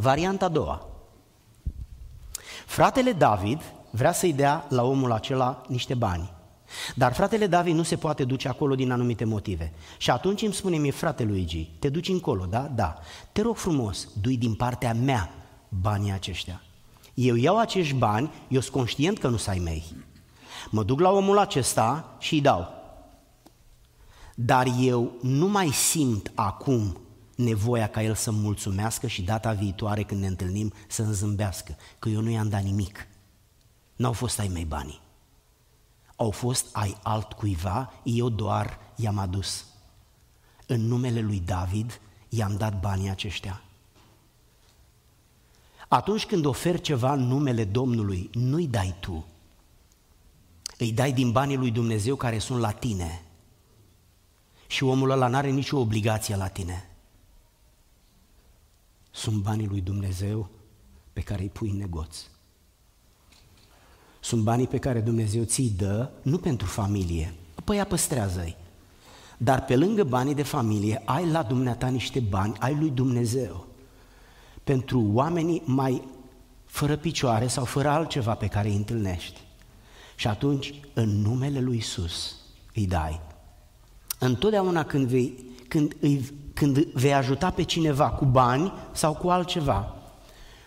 Varianta 0.00 0.44
a 0.44 0.48
doua. 0.48 0.86
Fratele 2.66 3.12
David 3.12 3.60
vrea 3.90 4.12
să-i 4.12 4.32
dea 4.32 4.66
la 4.68 4.82
omul 4.82 5.12
acela 5.12 5.62
niște 5.68 5.94
bani. 5.94 6.30
Dar 6.94 7.12
fratele 7.12 7.46
David 7.46 7.74
nu 7.74 7.82
se 7.82 7.96
poate 7.96 8.24
duce 8.24 8.48
acolo 8.48 8.74
din 8.74 8.90
anumite 8.90 9.24
motive. 9.24 9.72
Și 9.96 10.10
atunci 10.10 10.42
îmi 10.42 10.52
spune 10.52 10.76
mie, 10.76 10.90
frate 10.90 11.24
Luigi, 11.24 11.70
te 11.78 11.88
duci 11.88 12.08
încolo, 12.08 12.44
da? 12.44 12.60
Da. 12.60 12.98
Te 13.32 13.42
rog 13.42 13.56
frumos, 13.56 14.08
dui 14.20 14.36
din 14.36 14.54
partea 14.54 14.94
mea 14.94 15.30
banii 15.68 16.12
aceștia. 16.12 16.62
Eu 17.14 17.34
iau 17.34 17.58
acești 17.58 17.94
bani, 17.94 18.32
eu 18.48 18.60
sunt 18.60 18.74
conștient 18.74 19.18
că 19.18 19.28
nu 19.28 19.36
sunt 19.36 19.54
ai 19.54 19.62
mei. 19.62 19.84
Mă 20.70 20.82
duc 20.82 21.00
la 21.00 21.10
omul 21.10 21.38
acesta 21.38 22.16
și 22.18 22.34
îi 22.34 22.40
dau. 22.40 22.68
Dar 24.34 24.66
eu 24.80 25.12
nu 25.22 25.48
mai 25.48 25.68
simt 25.68 26.32
acum 26.34 27.00
nevoia 27.38 27.88
ca 27.88 28.02
el 28.02 28.14
să 28.14 28.30
mulțumească 28.30 29.06
și 29.06 29.22
data 29.22 29.52
viitoare 29.52 30.02
când 30.02 30.20
ne 30.20 30.26
întâlnim 30.26 30.72
să-mi 30.88 31.14
zâmbească, 31.14 31.76
că 31.98 32.08
eu 32.08 32.20
nu 32.20 32.30
i-am 32.30 32.48
dat 32.48 32.62
nimic. 32.62 33.06
N-au 33.96 34.12
fost 34.12 34.38
ai 34.38 34.48
mei 34.48 34.64
banii. 34.64 35.00
Au 36.16 36.30
fost 36.30 36.66
ai 36.72 36.98
altcuiva, 37.02 37.92
eu 38.02 38.28
doar 38.28 38.78
i-am 38.96 39.18
adus. 39.18 39.64
În 40.66 40.80
numele 40.80 41.20
lui 41.20 41.40
David 41.40 42.00
i-am 42.28 42.56
dat 42.56 42.80
banii 42.80 43.10
aceștia. 43.10 43.62
Atunci 45.88 46.26
când 46.26 46.44
oferi 46.44 46.80
ceva 46.80 47.12
în 47.12 47.26
numele 47.26 47.64
Domnului, 47.64 48.30
nu-i 48.32 48.66
dai 48.66 48.94
tu, 49.00 49.26
îi 50.78 50.92
dai 50.92 51.12
din 51.12 51.32
banii 51.32 51.56
lui 51.56 51.70
Dumnezeu 51.70 52.16
care 52.16 52.38
sunt 52.38 52.60
la 52.60 52.70
tine. 52.70 53.22
Și 54.66 54.84
omul 54.84 55.10
ăla 55.10 55.26
n-are 55.26 55.50
nicio 55.50 55.78
obligație 55.78 56.36
la 56.36 56.48
tine. 56.48 56.87
Sunt 59.10 59.42
banii 59.42 59.66
lui 59.66 59.80
Dumnezeu 59.80 60.50
pe 61.12 61.20
care 61.20 61.42
îi 61.42 61.48
pui 61.48 61.70
în 61.70 61.76
negoț. 61.76 62.16
Sunt 64.20 64.42
banii 64.42 64.66
pe 64.66 64.78
care 64.78 65.00
Dumnezeu 65.00 65.44
ți-i 65.44 65.70
dă, 65.70 66.10
nu 66.22 66.38
pentru 66.38 66.66
familie, 66.66 67.34
păi 67.64 67.76
ea 67.76 67.84
păstrează-i. 67.84 68.56
Dar 69.38 69.64
pe 69.64 69.76
lângă 69.76 70.04
banii 70.04 70.34
de 70.34 70.42
familie, 70.42 71.02
ai 71.04 71.30
la 71.30 71.42
dumneata 71.42 71.88
niște 71.88 72.20
bani, 72.20 72.56
ai 72.58 72.74
lui 72.74 72.90
Dumnezeu. 72.90 73.66
Pentru 74.64 75.10
oamenii 75.12 75.62
mai 75.64 76.02
fără 76.64 76.96
picioare 76.96 77.46
sau 77.46 77.64
fără 77.64 77.88
altceva 77.88 78.34
pe 78.34 78.46
care 78.46 78.68
îi 78.68 78.76
întâlnești. 78.76 79.40
Și 80.16 80.26
atunci, 80.26 80.74
în 80.94 81.08
numele 81.08 81.60
lui 81.60 81.76
Isus, 81.76 82.36
îi 82.74 82.86
dai. 82.86 83.20
Întotdeauna 84.18 84.84
când 84.84 85.06
vei, 85.06 85.44
când, 85.68 85.96
îi, 86.00 86.32
când 86.58 86.84
vei 86.84 87.14
ajuta 87.14 87.50
pe 87.50 87.62
cineva 87.62 88.10
cu 88.10 88.24
bani 88.24 88.72
sau 88.92 89.14
cu 89.14 89.28
altceva, 89.28 89.94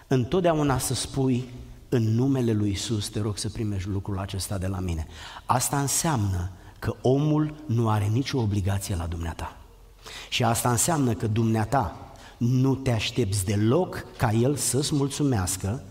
întotdeauna 0.08 0.77
să 0.77 0.93
spui 0.93 1.49
în 1.89 2.15
numele 2.15 2.51
lui 2.51 2.71
Isus, 2.71 3.10
te 3.10 3.19
rog 3.19 3.38
să 3.38 3.49
primești 3.49 3.89
lucrul 3.89 4.19
acesta 4.19 4.58
de 4.58 4.67
la 4.67 4.80
mine. 4.80 5.08
Asta 5.45 5.80
înseamnă 5.80 6.51
că 6.80 6.95
omul 7.01 7.54
nu 7.65 7.89
are 7.89 8.06
nicio 8.06 8.39
obligație 8.39 8.95
la 8.95 9.06
dumneata. 9.06 9.58
Și 10.30 10.43
asta 10.43 10.69
înseamnă 10.69 11.13
că 11.13 11.27
dumneata 11.27 12.12
nu 12.38 12.75
te 12.75 12.91
aștepți 12.91 13.45
deloc 13.45 14.06
ca 14.17 14.32
el 14.32 14.56
să-ți 14.56 14.95
mulțumească, 14.95 15.84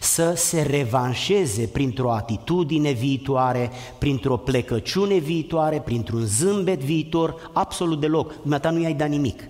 să 0.00 0.34
se 0.36 0.62
revanșeze 0.62 1.66
printr-o 1.66 2.12
atitudine 2.12 2.90
viitoare, 2.90 3.70
printr-o 3.98 4.36
plecăciune 4.36 5.16
viitoare, 5.16 5.80
printr-un 5.80 6.24
zâmbet 6.24 6.80
viitor, 6.80 7.50
absolut 7.52 8.00
deloc. 8.00 8.40
Dumneata 8.40 8.70
nu 8.70 8.80
i-ai 8.80 8.94
dat 8.94 9.08
nimic. 9.08 9.42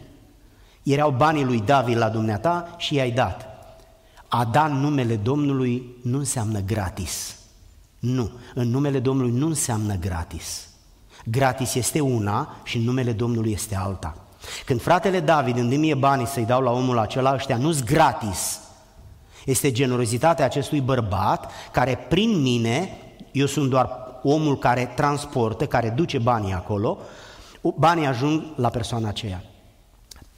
Erau 0.82 1.10
banii 1.10 1.44
lui 1.44 1.60
David 1.60 1.96
la 1.96 2.08
dumneata 2.08 2.74
și 2.78 2.94
i-ai 2.94 3.10
dat. 3.10 3.46
A 4.28 4.44
da 4.44 4.66
numele 4.66 5.16
Domnului 5.16 5.96
nu 6.02 6.18
înseamnă 6.18 6.60
gratis. 6.60 7.36
Nu, 7.98 8.30
în 8.54 8.68
numele 8.68 8.98
Domnului 8.98 9.32
nu 9.32 9.46
înseamnă 9.46 9.94
gratis. 9.94 10.68
Gratis 11.24 11.74
este 11.74 12.00
una 12.00 12.56
și 12.64 12.76
în 12.76 12.82
numele 12.82 13.12
Domnului 13.12 13.52
este 13.52 13.76
alta. 13.76 14.16
Când 14.64 14.82
fratele 14.82 15.20
David 15.20 15.56
îmi 15.56 15.76
mie 15.76 15.94
banii 15.94 16.26
să-i 16.26 16.44
dau 16.44 16.62
la 16.62 16.70
omul 16.70 16.98
acela, 16.98 17.34
ăștia 17.34 17.56
nu-s 17.56 17.82
gratis. 17.82 18.60
Este 19.46 19.72
generozitatea 19.72 20.44
acestui 20.44 20.80
bărbat 20.80 21.50
care 21.72 22.06
prin 22.08 22.40
mine, 22.42 22.98
eu 23.32 23.46
sunt 23.46 23.70
doar 23.70 23.88
omul 24.22 24.58
care 24.58 24.92
transportă, 24.96 25.66
care 25.66 25.88
duce 25.88 26.18
banii 26.18 26.52
acolo, 26.52 26.98
banii 27.76 28.06
ajung 28.06 28.42
la 28.56 28.68
persoana 28.68 29.08
aceea. 29.08 29.42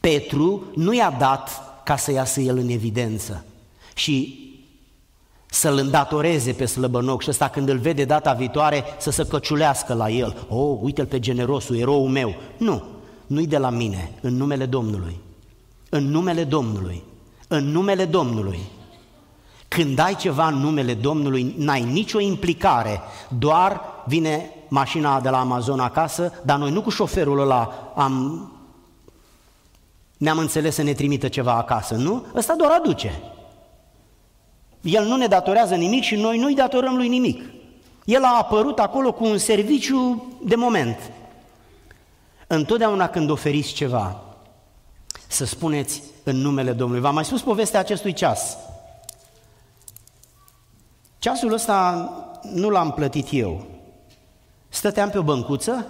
Petru 0.01 0.62
nu 0.75 0.94
i-a 0.94 1.16
dat 1.18 1.51
ca 1.85 1.97
să 1.97 2.12
iasă 2.12 2.40
el 2.40 2.57
în 2.57 2.68
evidență 2.68 3.44
și 3.94 4.47
să-l 5.47 5.79
îndatoreze 5.79 6.53
pe 6.53 6.64
slăbănoc 6.64 7.23
și 7.23 7.31
ăsta 7.31 7.49
când 7.49 7.68
îl 7.68 7.79
vede 7.79 8.05
data 8.05 8.33
viitoare 8.33 8.85
să 8.99 9.11
se 9.11 9.27
căciulească 9.27 9.94
la 9.94 10.11
el. 10.11 10.47
Oh, 10.49 10.79
uite-l 10.81 11.07
pe 11.07 11.18
generosul, 11.18 11.77
eroul 11.77 12.09
meu. 12.09 12.35
Nu, 12.57 12.83
nu-i 13.27 13.47
de 13.47 13.59
la 13.59 13.71
mine, 13.71 14.11
în 14.21 14.37
numele 14.37 14.66
Domnului. 14.66 15.18
În 15.88 16.05
numele 16.05 16.44
Domnului. 16.44 17.03
În 17.49 17.64
numele 17.64 18.05
Domnului. 18.05 18.59
Când 19.68 19.98
ai 19.98 20.14
ceva 20.14 20.46
în 20.46 20.54
numele 20.54 20.94
Domnului, 20.94 21.54
n-ai 21.59 21.83
nicio 21.83 22.20
implicare, 22.20 23.00
doar 23.38 23.81
vine 24.07 24.50
mașina 24.68 25.20
de 25.20 25.28
la 25.28 25.40
Amazon 25.40 25.81
acasă, 25.81 26.33
dar 26.44 26.59
noi 26.59 26.70
nu 26.70 26.83
cu 26.83 26.90
șoferul 26.90 27.40
ăla 27.40 27.92
am, 27.94 28.52
ne-am 30.16 30.38
înțeles 30.38 30.74
să 30.74 30.83
ne 30.83 30.92
trimită 30.92 31.28
ceva 31.28 31.52
acasă, 31.52 31.94
nu? 31.94 32.24
Ăsta 32.35 32.54
doar 32.54 32.70
aduce. 32.70 33.22
El 34.81 35.04
nu 35.04 35.16
ne 35.16 35.26
datorează 35.26 35.74
nimic 35.74 36.02
și 36.02 36.16
noi 36.16 36.38
nu-i 36.38 36.54
datorăm 36.54 36.96
lui 36.96 37.09
nimic. 37.09 37.42
El 38.04 38.24
a 38.24 38.37
apărut 38.38 38.78
acolo 38.78 39.12
cu 39.12 39.24
un 39.24 39.38
serviciu 39.38 40.26
de 40.44 40.54
moment. 40.54 40.98
Întotdeauna 42.46 43.09
când 43.09 43.31
oferiți 43.31 43.72
ceva, 43.72 44.20
să 45.26 45.44
spuneți 45.44 46.02
în 46.22 46.37
numele 46.37 46.72
Domnului. 46.72 47.02
V-am 47.02 47.14
mai 47.14 47.24
spus 47.24 47.40
povestea 47.40 47.81
acestui 47.81 48.12
ceas. 48.12 48.57
Ceasul 51.29 51.53
ăsta 51.53 52.11
nu 52.53 52.69
l-am 52.69 52.93
plătit 52.93 53.29
eu. 53.31 53.64
Stăteam 54.69 55.11
pe 55.11 55.19
o 55.19 55.23
băncuță 55.23 55.87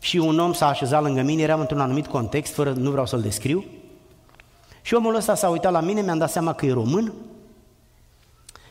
și 0.00 0.16
un 0.16 0.38
om 0.38 0.52
s-a 0.52 0.68
așezat 0.68 1.02
lângă 1.02 1.22
mine, 1.22 1.42
eram 1.42 1.60
într-un 1.60 1.80
anumit 1.80 2.06
context, 2.06 2.54
fără, 2.54 2.72
nu 2.72 2.90
vreau 2.90 3.06
să-l 3.06 3.20
descriu. 3.20 3.64
Și 4.82 4.94
omul 4.94 5.14
ăsta 5.14 5.34
s-a 5.34 5.48
uitat 5.48 5.72
la 5.72 5.80
mine, 5.80 6.00
mi-am 6.00 6.18
dat 6.18 6.30
seama 6.30 6.52
că 6.52 6.66
e 6.66 6.72
român 6.72 7.12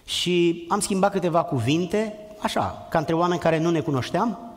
și 0.05 0.65
am 0.69 0.79
schimbat 0.79 1.11
câteva 1.11 1.43
cuvinte, 1.43 2.13
așa, 2.41 2.87
ca 2.89 2.97
între 2.97 3.13
oameni 3.13 3.39
care 3.39 3.59
nu 3.59 3.69
ne 3.69 3.79
cunoșteam. 3.79 4.48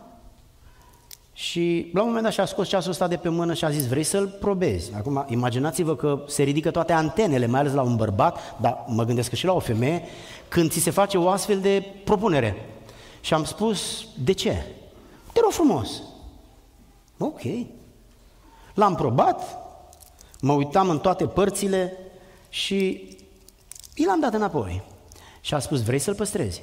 Și 1.33 1.91
la 1.93 2.01
un 2.01 2.07
moment 2.07 2.25
dat 2.25 2.33
și-a 2.33 2.45
scos 2.45 2.69
ceasul 2.69 2.91
ăsta 2.91 3.09
de 3.09 3.17
pe 3.17 3.29
mână 3.29 3.55
și 3.55 3.65
a 3.65 3.71
zis, 3.71 3.87
vrei 3.87 4.03
să-l 4.03 4.29
probezi? 4.29 4.95
Acum, 4.95 5.27
imaginați-vă 5.29 5.97
că 5.97 6.25
se 6.27 6.43
ridică 6.43 6.71
toate 6.71 6.93
antenele, 6.93 7.47
mai 7.47 7.61
ales 7.61 7.73
la 7.73 7.83
un 7.83 7.97
bărbat, 7.97 8.61
dar 8.61 8.85
mă 8.87 9.05
gândesc 9.05 9.29
că 9.29 9.37
și 9.37 9.45
la 9.45 9.53
o 9.53 9.59
femeie, 9.59 10.03
când 10.49 10.71
ți 10.71 10.81
se 10.81 10.91
face 10.91 11.19
o 11.19 11.29
astfel 11.29 11.61
de 11.61 11.85
propunere. 12.05 12.69
Și 13.21 13.35
am 13.35 13.45
spus, 13.45 14.07
de 14.25 14.33
ce? 14.33 14.67
Te 15.33 15.41
rog 15.41 15.51
frumos. 15.51 16.03
Ok. 17.19 17.41
L-am 18.75 18.95
probat, 18.95 19.59
mă 20.41 20.53
uitam 20.53 20.89
în 20.89 20.99
toate 20.99 21.27
părțile 21.27 21.97
și 22.49 22.77
i 23.95 24.05
l-am 24.05 24.21
dat 24.21 24.35
înapoi. 24.35 24.83
Și 25.41 25.55
a 25.55 25.59
spus, 25.59 25.83
vrei 25.83 25.99
să-l 25.99 26.15
păstrezi? 26.15 26.63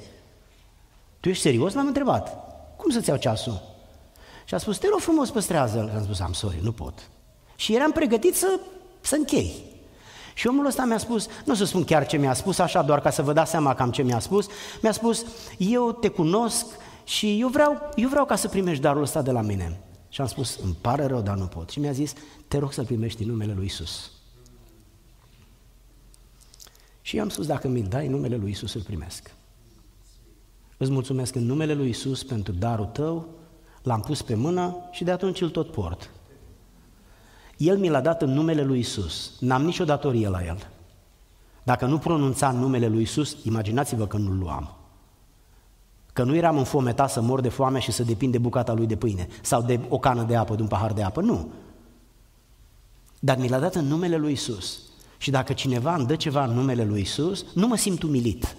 Tu 1.19 1.29
ești 1.29 1.43
serios? 1.43 1.73
L-am 1.73 1.87
întrebat. 1.87 2.37
Cum 2.75 2.91
să-ți 2.91 3.09
iau 3.09 3.17
ceasul? 3.17 3.68
Și 4.49 4.55
a 4.55 4.57
spus, 4.57 4.77
te 4.77 4.87
rog 4.87 4.99
frumos, 4.99 5.29
păstrează-l. 5.29 5.91
Am 5.95 6.03
spus, 6.03 6.19
am 6.19 6.33
sorry, 6.33 6.59
nu 6.61 6.71
pot. 6.71 7.09
Și 7.55 7.75
eram 7.75 7.91
pregătit 7.91 8.35
să, 8.35 8.59
să 9.01 9.15
închei. 9.15 9.51
Și 10.33 10.47
omul 10.47 10.65
ăsta 10.65 10.85
mi-a 10.85 10.97
spus, 10.97 11.27
nu 11.45 11.53
să 11.53 11.65
spun 11.65 11.83
chiar 11.83 12.05
ce 12.05 12.17
mi-a 12.17 12.33
spus, 12.33 12.59
așa 12.59 12.81
doar 12.81 13.01
ca 13.01 13.09
să 13.09 13.21
vă 13.21 13.33
dați 13.33 13.49
seama 13.49 13.73
cam 13.73 13.91
ce 13.91 14.01
mi-a 14.01 14.19
spus, 14.19 14.47
mi-a 14.81 14.91
spus, 14.91 15.25
eu 15.57 15.91
te 15.91 16.07
cunosc 16.07 16.65
și 17.03 17.39
eu 17.39 17.47
vreau, 17.47 17.89
eu 17.95 18.09
vreau 18.09 18.25
ca 18.25 18.35
să 18.35 18.47
primești 18.47 18.81
darul 18.81 19.01
ăsta 19.01 19.21
de 19.21 19.31
la 19.31 19.41
mine. 19.41 19.81
Și 20.09 20.21
am 20.21 20.27
spus, 20.27 20.59
îmi 20.63 20.77
pare 20.81 21.05
rău, 21.05 21.21
dar 21.21 21.35
nu 21.35 21.45
pot. 21.45 21.69
Și 21.69 21.79
mi-a 21.79 21.91
zis, 21.91 22.13
te 22.47 22.57
rog 22.57 22.73
să-l 22.73 22.85
primești 22.85 23.23
în 23.23 23.29
numele 23.29 23.53
lui 23.53 23.65
Isus. 23.65 24.11
Și 27.01 27.15
i-am 27.15 27.29
spus, 27.29 27.45
dacă 27.45 27.67
mi-l 27.67 27.87
dai, 27.89 28.05
în 28.05 28.11
numele 28.11 28.35
lui 28.35 28.49
Isus 28.49 28.73
îl 28.73 28.81
primesc. 28.81 29.31
Îți 30.77 30.91
mulțumesc 30.91 31.35
în 31.35 31.45
numele 31.45 31.73
lui 31.73 31.89
Isus 31.89 32.23
pentru 32.23 32.53
darul 32.53 32.85
tău, 32.85 33.38
l-am 33.81 33.99
pus 33.99 34.21
pe 34.21 34.35
mână 34.35 34.75
și 34.91 35.03
de 35.03 35.11
atunci 35.11 35.41
îl 35.41 35.49
tot 35.49 35.71
port. 35.71 36.09
El 37.57 37.77
mi 37.77 37.89
l-a 37.89 38.01
dat 38.01 38.21
în 38.21 38.33
numele 38.33 38.63
lui 38.63 38.79
Isus. 38.79 39.31
N-am 39.39 39.63
nicio 39.63 39.85
datorie 39.85 40.27
la 40.27 40.45
el. 40.45 40.67
Dacă 41.63 41.85
nu 41.85 41.97
pronunța 41.97 42.51
numele 42.51 42.87
lui 42.87 43.01
Isus, 43.01 43.37
imaginați-vă 43.43 44.07
că 44.07 44.17
nu-l 44.17 44.37
luam. 44.37 44.75
Că 46.13 46.23
nu 46.23 46.35
eram 46.35 46.57
înfometat 46.57 47.09
să 47.09 47.21
mor 47.21 47.41
de 47.41 47.49
foame 47.49 47.79
și 47.79 47.91
să 47.91 48.03
depind 48.03 48.31
de 48.31 48.37
bucata 48.37 48.73
lui 48.73 48.85
de 48.85 48.95
pâine 48.95 49.27
sau 49.41 49.61
de 49.61 49.79
o 49.89 49.99
cană 49.99 50.23
de 50.23 50.35
apă, 50.35 50.55
de 50.55 50.61
un 50.61 50.67
pahar 50.67 50.93
de 50.93 51.03
apă. 51.03 51.21
Nu. 51.21 51.51
Dar 53.19 53.37
mi 53.37 53.49
l-a 53.49 53.59
dat 53.59 53.75
în 53.75 53.85
numele 53.85 54.17
lui 54.17 54.31
Isus. 54.31 54.79
Și 55.17 55.31
dacă 55.31 55.53
cineva 55.53 55.95
îmi 55.95 56.05
dă 56.05 56.15
ceva 56.15 56.45
în 56.45 56.53
numele 56.53 56.83
lui 56.83 57.01
Isus, 57.01 57.45
nu 57.53 57.67
mă 57.67 57.75
simt 57.75 58.03
umilit. 58.03 58.55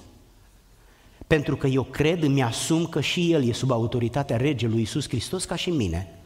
Pentru 1.31 1.57
că 1.57 1.67
eu 1.67 1.83
cred, 1.83 2.23
îmi 2.23 2.43
asum 2.43 2.87
că 2.87 3.01
și 3.01 3.33
El 3.33 3.45
e 3.45 3.53
sub 3.53 3.71
autoritatea 3.71 4.37
regelui 4.37 4.81
Isus 4.81 5.09
Hristos 5.09 5.45
ca 5.45 5.57
și 5.57 5.71
mine. 5.71 6.19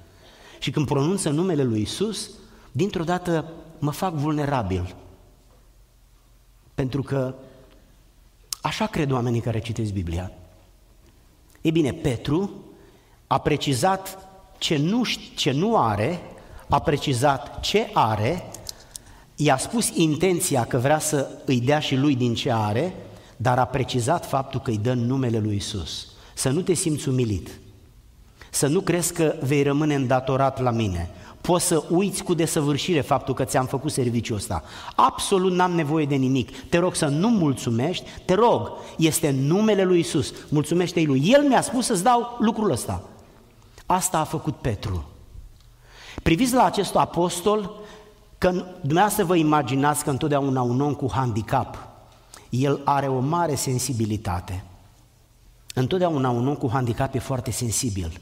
Și 0.58 0.70
când 0.70 0.86
pronunță 0.86 1.30
numele 1.30 1.62
lui 1.62 1.80
Isus, 1.80 2.30
dintr-o 2.72 3.04
dată 3.04 3.52
mă 3.78 3.90
fac 3.90 4.14
vulnerabil. 4.14 4.94
Pentru 6.74 7.02
că 7.02 7.34
așa 8.62 8.86
cred 8.86 9.10
oamenii 9.10 9.40
care 9.40 9.60
citesc 9.60 9.92
Biblia. 9.92 10.32
Ei 11.60 11.72
bine, 11.72 11.92
Petru 11.92 12.50
a 13.26 13.38
precizat 13.38 14.28
ce 14.58 14.76
nu, 14.76 15.02
ce 15.34 15.50
nu 15.52 15.76
are, 15.78 16.20
a 16.68 16.80
precizat 16.80 17.60
ce 17.60 17.90
are 17.92 18.50
i-a 19.34 19.56
spus 19.56 19.88
intenția 19.88 20.64
că 20.64 20.78
vrea 20.78 20.98
să 20.98 21.28
îi 21.44 21.60
dea 21.60 21.78
și 21.78 21.96
lui 21.96 22.16
din 22.16 22.34
ce 22.34 22.52
are, 22.52 22.94
dar 23.36 23.58
a 23.58 23.64
precizat 23.64 24.26
faptul 24.26 24.60
că 24.60 24.70
îi 24.70 24.78
dă 24.78 24.92
numele 24.92 25.38
lui 25.38 25.56
Isus. 25.56 26.06
Să 26.34 26.50
nu 26.50 26.60
te 26.60 26.72
simți 26.72 27.08
umilit, 27.08 27.50
să 28.50 28.66
nu 28.66 28.80
crezi 28.80 29.12
că 29.12 29.34
vei 29.42 29.62
rămâne 29.62 29.94
îndatorat 29.94 30.60
la 30.60 30.70
mine, 30.70 31.10
poți 31.40 31.64
să 31.64 31.84
uiți 31.88 32.22
cu 32.22 32.34
desăvârșire 32.34 33.00
faptul 33.00 33.34
că 33.34 33.44
ți-am 33.44 33.66
făcut 33.66 33.92
serviciul 33.92 34.36
ăsta. 34.36 34.62
Absolut 34.94 35.52
n-am 35.52 35.72
nevoie 35.72 36.06
de 36.06 36.14
nimic. 36.14 36.60
Te 36.68 36.78
rog 36.78 36.94
să 36.94 37.06
nu 37.06 37.28
mulțumești, 37.28 38.04
te 38.24 38.34
rog, 38.34 38.70
este 38.98 39.30
numele 39.30 39.84
lui 39.84 39.98
Isus. 39.98 40.32
Mulțumește-i 40.48 41.06
lui. 41.06 41.22
El 41.24 41.42
mi-a 41.42 41.60
spus 41.60 41.86
să-ți 41.86 42.02
dau 42.02 42.36
lucrul 42.40 42.70
ăsta. 42.70 43.02
Asta 43.86 44.18
a 44.18 44.24
făcut 44.24 44.56
Petru. 44.56 45.08
Priviți 46.22 46.54
la 46.54 46.64
acest 46.64 46.94
apostol 46.94 47.84
Că 48.44 48.64
dumneavoastră 48.80 49.24
vă 49.24 49.34
imaginați 49.36 50.04
că 50.04 50.10
întotdeauna 50.10 50.62
un 50.62 50.80
om 50.80 50.94
cu 50.94 51.10
handicap, 51.12 51.88
el 52.62 52.80
are 52.84 53.08
o 53.08 53.18
mare 53.18 53.54
sensibilitate. 53.54 54.64
Întotdeauna 55.74 56.30
un 56.30 56.48
om 56.48 56.54
cu 56.54 56.70
handicap 56.72 57.14
e 57.14 57.18
foarte 57.18 57.50
sensibil. 57.50 58.20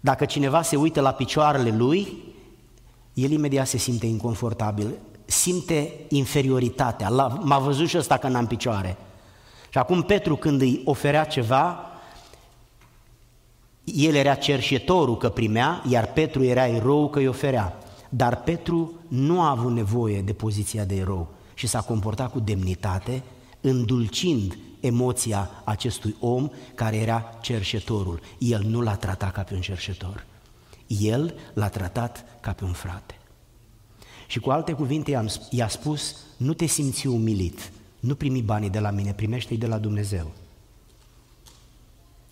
Dacă 0.00 0.24
cineva 0.24 0.62
se 0.62 0.76
uită 0.76 1.00
la 1.00 1.12
picioarele 1.12 1.76
lui, 1.76 2.22
el 3.14 3.30
imediat 3.30 3.66
se 3.66 3.76
simte 3.76 4.06
inconfortabil, 4.06 4.94
simte 5.24 5.92
inferioritatea. 6.08 7.08
M-a 7.40 7.58
văzut 7.58 7.88
și 7.88 7.96
ăsta 7.96 8.16
că 8.16 8.28
n-am 8.28 8.46
picioare. 8.46 8.96
Și 9.70 9.78
acum 9.78 10.02
Petru 10.02 10.36
când 10.36 10.60
îi 10.60 10.82
oferea 10.84 11.24
ceva, 11.24 11.84
el 13.84 14.14
era 14.14 14.34
cerșetorul 14.34 15.16
că 15.16 15.28
primea, 15.28 15.82
iar 15.88 16.12
Petru 16.12 16.42
era 16.44 16.66
erou 16.66 17.08
că 17.08 17.18
îi 17.18 17.26
oferea. 17.26 17.78
Dar 18.08 18.42
Petru 18.42 18.92
nu 19.08 19.40
a 19.40 19.50
avut 19.50 19.72
nevoie 19.72 20.20
de 20.20 20.32
poziția 20.32 20.84
de 20.84 20.94
erou 20.94 21.28
și 21.60 21.66
s-a 21.66 21.80
comportat 21.80 22.30
cu 22.30 22.40
demnitate, 22.40 23.22
îndulcind 23.60 24.58
emoția 24.80 25.50
acestui 25.64 26.16
om 26.20 26.48
care 26.74 26.96
era 26.96 27.38
cerșetorul. 27.40 28.20
El 28.38 28.62
nu 28.62 28.80
l-a 28.80 28.94
tratat 28.96 29.32
ca 29.32 29.42
pe 29.42 29.54
un 29.54 29.60
cerșetor. 29.60 30.26
El 30.86 31.34
l-a 31.54 31.68
tratat 31.68 32.24
ca 32.40 32.52
pe 32.52 32.64
un 32.64 32.72
frate. 32.72 33.18
Și 34.26 34.38
cu 34.38 34.50
alte 34.50 34.72
cuvinte 34.72 35.22
i-a 35.50 35.68
spus, 35.68 36.16
nu 36.36 36.52
te 36.52 36.66
simți 36.66 37.06
umilit, 37.06 37.72
nu 38.00 38.14
primi 38.14 38.42
banii 38.42 38.70
de 38.70 38.78
la 38.78 38.90
mine, 38.90 39.12
primește-i 39.12 39.56
de 39.56 39.66
la 39.66 39.78
Dumnezeu. 39.78 40.30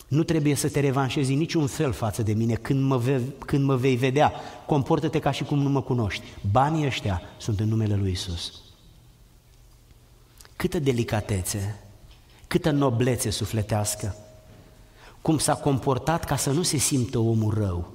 Nu 0.07 0.23
trebuie 0.23 0.55
să 0.55 0.69
te 0.69 0.79
revanșezi 0.79 1.33
niciun 1.33 1.67
fel 1.67 1.91
față 1.91 2.23
de 2.23 2.33
mine 2.33 2.53
când 2.53 2.83
mă, 2.83 2.97
ve- 2.97 3.21
când 3.45 3.63
mă 3.63 3.75
vei 3.75 3.95
vedea. 3.95 4.33
Comportă-te 4.65 5.19
ca 5.19 5.31
și 5.31 5.43
cum 5.43 5.59
nu 5.59 5.69
mă 5.69 5.81
cunoști. 5.81 6.23
Banii 6.51 6.85
ăștia 6.85 7.21
sunt 7.37 7.59
în 7.59 7.67
numele 7.67 7.95
lui 7.95 8.11
Isus. 8.11 8.67
Câtă 10.59 10.79
delicatețe, 10.79 11.79
câtă 12.47 12.71
noblețe 12.71 13.29
sufletească. 13.29 14.15
cum 15.21 15.37
s-a 15.37 15.55
comportat 15.55 16.25
ca 16.25 16.35
să 16.35 16.51
nu 16.51 16.61
se 16.61 16.77
simtă 16.77 17.17
omul 17.17 17.53
rău. 17.53 17.91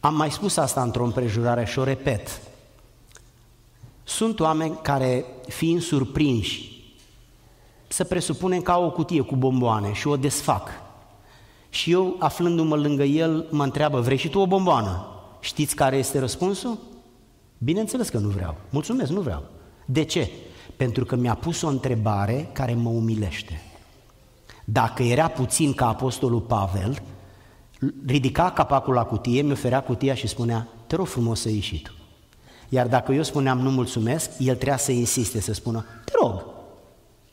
Am 0.00 0.14
mai 0.14 0.30
spus 0.30 0.56
asta 0.56 0.82
într-o 0.82 1.04
împrejurare 1.04 1.64
și 1.64 1.78
o 1.78 1.84
repet. 1.84 2.40
Sunt 4.02 4.40
oameni 4.40 4.78
care, 4.82 5.24
fiind 5.48 5.82
surprinși, 5.82 6.84
să 7.88 8.04
presupunem 8.04 8.60
că 8.60 8.70
au 8.70 8.84
o 8.84 8.90
cutie 8.90 9.20
cu 9.20 9.36
bomboane 9.36 9.92
și 9.92 10.06
o 10.06 10.16
desfac. 10.16 10.68
Și 11.68 11.90
eu, 11.90 12.16
aflându-mă 12.18 12.76
lângă 12.76 13.02
el, 13.04 13.46
mă 13.50 13.62
întreabă, 13.62 14.00
vrei 14.00 14.16
și 14.16 14.28
tu 14.28 14.38
o 14.38 14.46
bomboană? 14.46 15.06
Știți 15.40 15.74
care 15.74 15.96
este 15.96 16.18
răspunsul? 16.18 16.78
Bineînțeles 17.58 18.08
că 18.08 18.18
nu 18.18 18.28
vreau. 18.28 18.56
Mulțumesc, 18.70 19.10
nu 19.10 19.20
vreau. 19.20 19.44
De 19.84 20.02
ce? 20.02 20.30
Pentru 20.76 21.04
că 21.04 21.16
mi-a 21.16 21.34
pus 21.34 21.62
o 21.62 21.68
întrebare 21.68 22.48
care 22.52 22.74
mă 22.74 22.88
umilește. 22.88 23.62
Dacă 24.64 25.02
era 25.02 25.28
puțin 25.28 25.72
ca 25.72 25.88
apostolul 25.88 26.40
Pavel, 26.40 27.02
ridica 28.06 28.50
capacul 28.50 28.94
la 28.94 29.04
cutie, 29.04 29.42
mi 29.42 29.52
oferea 29.52 29.82
cutia 29.82 30.14
și 30.14 30.26
spunea, 30.26 30.68
te 30.86 30.96
rog 30.96 31.06
frumos 31.06 31.40
să 31.40 31.48
ieși 31.48 31.82
tu. 31.82 31.92
Iar 32.68 32.86
dacă 32.86 33.12
eu 33.12 33.22
spuneam 33.22 33.58
nu 33.58 33.70
mulțumesc, 33.70 34.30
el 34.38 34.54
trebuia 34.54 34.76
să 34.76 34.92
insiste, 34.92 35.40
să 35.40 35.52
spună, 35.52 35.84
te 36.04 36.12
rog, 36.20 36.44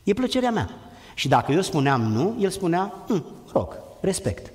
e 0.04 0.14
plăcerea 0.14 0.52
mea. 0.52 0.70
Și 1.16 1.28
dacă 1.28 1.52
eu 1.52 1.62
spuneam 1.62 2.02
nu, 2.02 2.38
el 2.40 2.50
spunea, 2.50 2.94
hm, 3.08 3.26
rog, 3.54 3.78
respect. 4.02 4.52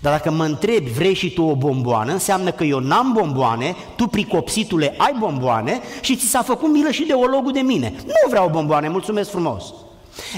Dar 0.00 0.12
dacă 0.12 0.30
mă 0.30 0.44
întrebi, 0.44 0.90
vrei 0.90 1.14
și 1.14 1.32
tu 1.32 1.42
o 1.42 1.54
bomboană, 1.54 2.12
înseamnă 2.12 2.50
că 2.50 2.64
eu 2.64 2.78
n-am 2.78 3.12
bomboane, 3.12 3.76
tu 3.96 4.06
pricopsitule 4.06 4.94
ai 4.96 5.14
bomboane 5.18 5.80
și 6.00 6.16
ți 6.16 6.26
s-a 6.26 6.42
făcut 6.42 6.70
milă 6.72 6.90
și 6.90 7.04
de 7.04 7.12
ologul 7.12 7.52
de 7.52 7.60
mine. 7.60 7.92
Nu 8.06 8.28
vreau 8.28 8.48
bomboane, 8.48 8.88
mulțumesc 8.88 9.30
frumos. 9.30 9.64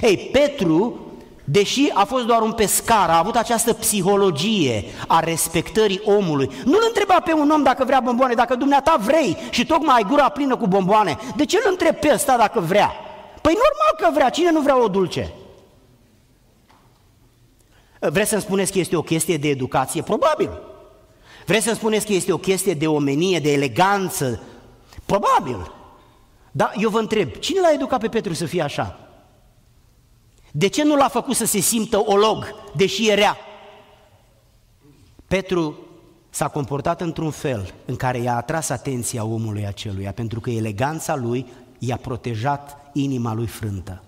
Ei, 0.02 0.16
Petru, 0.32 0.98
deși 1.44 1.90
a 1.94 2.04
fost 2.04 2.24
doar 2.24 2.40
un 2.40 2.52
pescar, 2.52 3.08
a 3.08 3.18
avut 3.18 3.36
această 3.36 3.72
psihologie 3.72 4.84
a 5.06 5.20
respectării 5.20 6.00
omului. 6.04 6.50
Nu-l 6.64 6.84
întreba 6.86 7.20
pe 7.24 7.32
un 7.32 7.50
om 7.50 7.62
dacă 7.62 7.84
vrea 7.84 8.00
bomboane, 8.00 8.34
dacă 8.34 8.54
dumneata 8.54 8.96
vrei 9.00 9.36
și 9.50 9.66
tocmai 9.66 9.96
ai 9.96 10.06
gura 10.08 10.28
plină 10.28 10.56
cu 10.56 10.66
bomboane, 10.66 11.18
de 11.36 11.44
ce 11.44 11.60
îl 11.64 11.70
întrebi 11.70 11.96
pe 11.96 12.10
ăsta 12.14 12.36
dacă 12.36 12.60
vrea? 12.60 12.92
Păi 13.40 13.52
normal 13.52 13.94
că 13.98 14.14
vrea, 14.14 14.30
cine 14.30 14.50
nu 14.50 14.60
vrea 14.60 14.82
o 14.82 14.88
dulce? 14.88 15.32
Vreți 18.10 18.30
să-mi 18.30 18.42
spuneți 18.42 18.72
că 18.72 18.78
este 18.78 18.96
o 18.96 19.02
chestie 19.02 19.36
de 19.36 19.48
educație? 19.48 20.02
Probabil. 20.02 20.50
Vreți 21.46 21.64
să-mi 21.64 21.76
spuneți 21.76 22.06
că 22.06 22.12
este 22.12 22.32
o 22.32 22.38
chestie 22.38 22.74
de 22.74 22.86
omenie, 22.86 23.38
de 23.38 23.52
eleganță? 23.52 24.42
Probabil. 25.06 25.72
Dar 26.52 26.74
eu 26.78 26.90
vă 26.90 26.98
întreb, 26.98 27.30
cine 27.30 27.60
l-a 27.60 27.72
educat 27.72 28.00
pe 28.00 28.08
Petru 28.08 28.32
să 28.32 28.46
fie 28.46 28.62
așa? 28.62 28.98
De 30.50 30.66
ce 30.66 30.84
nu 30.84 30.96
l-a 30.96 31.08
făcut 31.08 31.36
să 31.36 31.46
se 31.46 31.60
simtă 31.60 32.02
olog, 32.04 32.54
deși 32.76 33.08
era? 33.10 33.36
Petru 35.26 35.78
s-a 36.30 36.48
comportat 36.48 37.00
într-un 37.00 37.30
fel 37.30 37.74
în 37.84 37.96
care 37.96 38.18
i-a 38.18 38.36
atras 38.36 38.68
atenția 38.68 39.24
omului 39.24 39.66
aceluia, 39.66 40.12
pentru 40.12 40.40
că 40.40 40.50
eleganța 40.50 41.16
lui 41.16 41.46
i-a 41.78 41.96
protejat 41.96 42.90
inima 42.92 43.34
lui 43.34 43.46
frântă. 43.46 44.02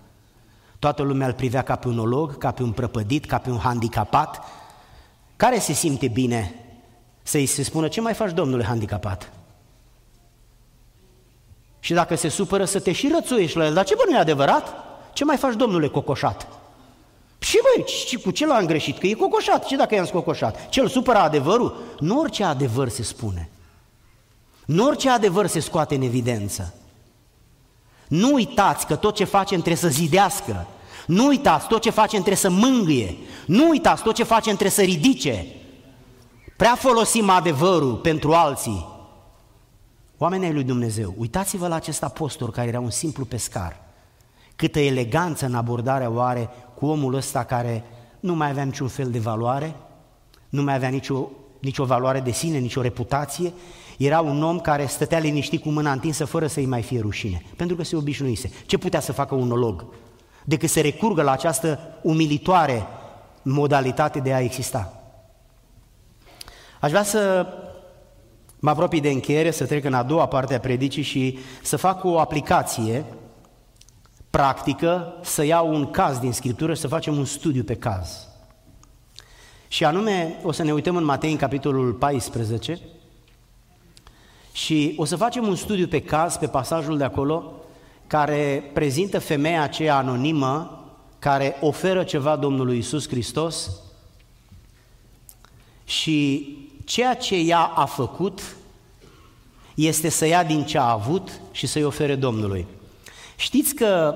Toată 0.86 1.02
lumea 1.02 1.26
îl 1.26 1.32
privea 1.32 1.62
ca 1.62 1.76
pe 1.76 1.88
un 1.88 1.98
olog, 1.98 2.38
ca 2.38 2.50
pe 2.50 2.62
un 2.62 2.72
prăpădit, 2.72 3.24
ca 3.24 3.38
pe 3.38 3.50
un 3.50 3.58
handicapat. 3.58 4.42
Care 5.36 5.58
se 5.58 5.72
simte 5.72 6.08
bine 6.08 6.54
să-i 7.22 7.46
se 7.46 7.62
spună, 7.62 7.88
ce 7.88 8.00
mai 8.00 8.14
faci, 8.14 8.32
domnule 8.32 8.64
handicapat? 8.64 9.32
Și 11.80 11.92
dacă 11.92 12.14
se 12.14 12.28
supără 12.28 12.64
să 12.64 12.80
te 12.80 12.92
și 12.92 13.10
rățuiești 13.14 13.56
la 13.56 13.64
el, 13.64 13.74
dar 13.74 13.84
ce 13.84 13.94
bă, 13.94 14.02
nu 14.08 14.16
e 14.16 14.18
adevărat? 14.18 14.74
Ce 15.12 15.24
mai 15.24 15.36
faci, 15.36 15.54
domnule 15.54 15.88
cocoșat? 15.88 16.48
Și 17.38 17.58
băi, 17.62 17.86
și 17.86 18.16
cu 18.16 18.30
ce 18.30 18.46
l-am 18.46 18.66
greșit? 18.66 18.98
Că 18.98 19.06
e 19.06 19.14
cocoșat. 19.14 19.66
Ce 19.66 19.76
dacă 19.76 19.94
i-am 19.94 20.06
scocoșat? 20.06 20.68
Ce 20.68 20.80
îl 20.80 20.88
supără 20.88 21.18
adevărul? 21.18 21.82
Nu 22.00 22.18
orice 22.18 22.44
adevăr 22.44 22.88
se 22.88 23.02
spune. 23.02 23.48
Nu 24.66 24.84
orice 24.84 25.10
adevăr 25.10 25.46
se 25.46 25.60
scoate 25.60 25.94
în 25.94 26.02
evidență. 26.02 26.74
Nu 28.08 28.32
uitați 28.32 28.86
că 28.86 28.96
tot 28.96 29.14
ce 29.14 29.24
facem 29.24 29.56
trebuie 29.60 29.90
să 29.90 29.98
zidească. 29.98 30.66
Nu 31.06 31.26
uitați, 31.26 31.66
tot 31.66 31.80
ce 31.80 31.90
facem 31.90 32.22
trebuie 32.22 32.36
să 32.36 32.50
mângâie. 32.50 33.16
Nu 33.46 33.68
uitați, 33.68 34.02
tot 34.02 34.14
ce 34.14 34.22
facem 34.22 34.52
trebuie 34.52 34.70
să 34.70 34.82
ridice. 34.82 35.46
Prea 36.56 36.74
folosim 36.74 37.28
adevărul 37.28 37.94
pentru 37.94 38.32
alții. 38.32 38.86
Oamenii 40.18 40.52
lui 40.52 40.64
Dumnezeu, 40.64 41.14
uitați-vă 41.18 41.68
la 41.68 41.74
acest 41.74 42.02
apostol 42.02 42.50
care 42.50 42.68
era 42.68 42.80
un 42.80 42.90
simplu 42.90 43.24
pescar. 43.24 43.84
Câtă 44.56 44.78
eleganță 44.78 45.46
în 45.46 45.54
abordarea 45.54 46.10
oare 46.10 46.48
cu 46.74 46.86
omul 46.86 47.14
ăsta 47.14 47.44
care 47.44 47.84
nu 48.20 48.34
mai 48.34 48.50
avea 48.50 48.62
niciun 48.62 48.88
fel 48.88 49.10
de 49.10 49.18
valoare, 49.18 49.76
nu 50.48 50.62
mai 50.62 50.74
avea 50.74 50.88
nicio, 50.88 51.28
nicio 51.60 51.84
valoare 51.84 52.20
de 52.20 52.30
sine, 52.30 52.58
nicio 52.58 52.80
reputație, 52.80 53.52
era 53.98 54.20
un 54.20 54.42
om 54.42 54.60
care 54.60 54.86
stătea 54.86 55.18
liniștit 55.18 55.62
cu 55.62 55.68
mâna 55.68 55.92
întinsă 55.92 56.24
fără 56.24 56.46
să-i 56.46 56.66
mai 56.66 56.82
fie 56.82 57.00
rușine, 57.00 57.42
pentru 57.56 57.76
că 57.76 57.84
se 57.84 57.96
obișnuise. 57.96 58.50
Ce 58.66 58.76
putea 58.78 59.00
să 59.00 59.12
facă 59.12 59.34
un 59.34 59.50
olog? 59.50 59.86
Decât 60.48 60.68
să 60.68 60.80
recurgă 60.80 61.22
la 61.22 61.30
această 61.30 61.78
umilitoare 62.02 62.86
modalitate 63.42 64.18
de 64.18 64.32
a 64.32 64.40
exista. 64.40 65.02
Aș 66.80 66.90
vrea 66.90 67.02
să 67.02 67.46
mă 68.58 68.70
apropii 68.70 69.00
de 69.00 69.08
încheiere, 69.08 69.50
să 69.50 69.66
trec 69.66 69.84
în 69.84 69.94
a 69.94 70.02
doua 70.02 70.26
parte 70.26 70.54
a 70.54 70.60
predicii 70.60 71.02
și 71.02 71.38
să 71.62 71.76
fac 71.76 72.04
o 72.04 72.18
aplicație 72.18 73.04
practică, 74.30 75.14
să 75.22 75.44
iau 75.44 75.74
un 75.74 75.90
caz 75.90 76.18
din 76.18 76.32
Scriptură 76.32 76.74
și 76.74 76.80
să 76.80 76.88
facem 76.88 77.16
un 77.16 77.24
studiu 77.24 77.62
pe 77.62 77.74
caz. 77.74 78.28
Și 79.68 79.84
anume, 79.84 80.36
o 80.42 80.52
să 80.52 80.62
ne 80.62 80.72
uităm 80.72 80.96
în 80.96 81.04
Matei, 81.04 81.30
în 81.30 81.36
capitolul 81.36 81.92
14, 81.92 82.78
și 84.52 84.94
o 84.96 85.04
să 85.04 85.16
facem 85.16 85.46
un 85.46 85.54
studiu 85.54 85.86
pe 85.86 86.02
caz, 86.02 86.36
pe 86.36 86.46
pasajul 86.46 86.98
de 86.98 87.04
acolo, 87.04 87.52
care 88.06 88.70
prezintă 88.72 89.18
femeia 89.18 89.62
aceea 89.62 89.96
anonimă 89.96 90.84
care 91.18 91.56
oferă 91.60 92.04
ceva 92.04 92.36
Domnului 92.36 92.78
Isus 92.78 93.08
Hristos 93.08 93.70
și 95.84 96.48
ceea 96.84 97.14
ce 97.14 97.36
ea 97.36 97.60
a 97.60 97.84
făcut 97.84 98.40
este 99.74 100.08
să 100.08 100.26
ia 100.26 100.44
din 100.44 100.64
ce 100.64 100.78
a 100.78 100.90
avut 100.90 101.40
și 101.50 101.66
să-i 101.66 101.84
ofere 101.84 102.14
Domnului. 102.14 102.66
Știți 103.36 103.74
că 103.74 104.14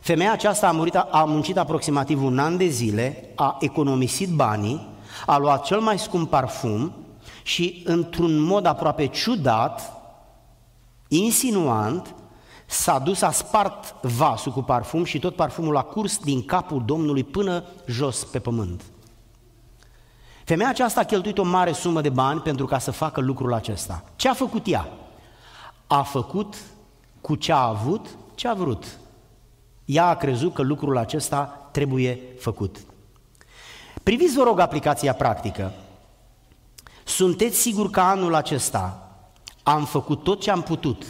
femeia 0.00 0.32
aceasta 0.32 0.68
a, 0.68 0.72
murit, 0.72 0.94
a 0.94 1.24
muncit 1.26 1.56
aproximativ 1.56 2.22
un 2.22 2.38
an 2.38 2.56
de 2.56 2.66
zile, 2.66 3.32
a 3.34 3.56
economisit 3.60 4.28
banii, 4.28 4.88
a 5.26 5.38
luat 5.38 5.64
cel 5.64 5.80
mai 5.80 5.98
scump 5.98 6.30
parfum 6.30 6.92
și 7.42 7.82
într-un 7.84 8.38
mod 8.38 8.66
aproape 8.66 9.06
ciudat, 9.06 9.92
insinuant, 11.08 12.14
s-a 12.66 12.98
dus, 12.98 13.22
a 13.22 13.30
spart 13.30 13.94
vasul 14.02 14.52
cu 14.52 14.62
parfum 14.62 15.04
și 15.04 15.18
tot 15.18 15.34
parfumul 15.34 15.76
a 15.76 15.82
curs 15.82 16.18
din 16.18 16.44
capul 16.44 16.82
Domnului 16.84 17.24
până 17.24 17.64
jos 17.86 18.24
pe 18.24 18.38
pământ. 18.38 18.82
Femeia 20.44 20.68
aceasta 20.68 21.00
a 21.00 21.04
cheltuit 21.04 21.38
o 21.38 21.42
mare 21.42 21.72
sumă 21.72 22.00
de 22.00 22.08
bani 22.08 22.40
pentru 22.40 22.66
ca 22.66 22.78
să 22.78 22.90
facă 22.90 23.20
lucrul 23.20 23.52
acesta. 23.52 24.04
Ce 24.16 24.28
a 24.28 24.34
făcut 24.34 24.66
ea? 24.66 24.88
A 25.86 26.02
făcut 26.02 26.56
cu 27.20 27.34
ce 27.34 27.52
a 27.52 27.66
avut, 27.66 28.06
ce 28.34 28.48
a 28.48 28.54
vrut. 28.54 28.98
Ea 29.84 30.06
a 30.06 30.16
crezut 30.16 30.54
că 30.54 30.62
lucrul 30.62 30.96
acesta 30.96 31.68
trebuie 31.70 32.20
făcut. 32.38 32.76
Priviți, 34.02 34.36
vă 34.36 34.42
rog, 34.42 34.58
aplicația 34.58 35.12
practică. 35.12 35.72
Sunteți 37.04 37.56
siguri 37.56 37.90
că 37.90 38.00
anul 38.00 38.34
acesta 38.34 39.10
am 39.62 39.84
făcut 39.84 40.22
tot 40.22 40.40
ce 40.40 40.50
am 40.50 40.62
putut 40.62 41.06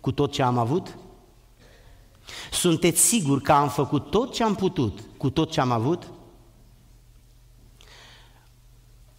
cu 0.00 0.12
tot 0.12 0.32
ce 0.32 0.42
am 0.42 0.58
avut? 0.58 0.98
Sunteți 2.50 3.00
siguri 3.00 3.42
că 3.42 3.52
am 3.52 3.68
făcut 3.68 4.10
tot 4.10 4.32
ce 4.32 4.42
am 4.42 4.54
putut 4.54 4.98
cu 5.16 5.30
tot 5.30 5.50
ce 5.50 5.60
am 5.60 5.70
avut? 5.70 6.10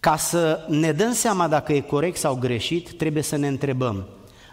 Ca 0.00 0.16
să 0.16 0.66
ne 0.68 0.92
dăm 0.92 1.12
seama 1.12 1.48
dacă 1.48 1.72
e 1.72 1.80
corect 1.80 2.16
sau 2.16 2.34
greșit, 2.34 2.96
trebuie 2.96 3.22
să 3.22 3.36
ne 3.36 3.48
întrebăm. 3.48 4.06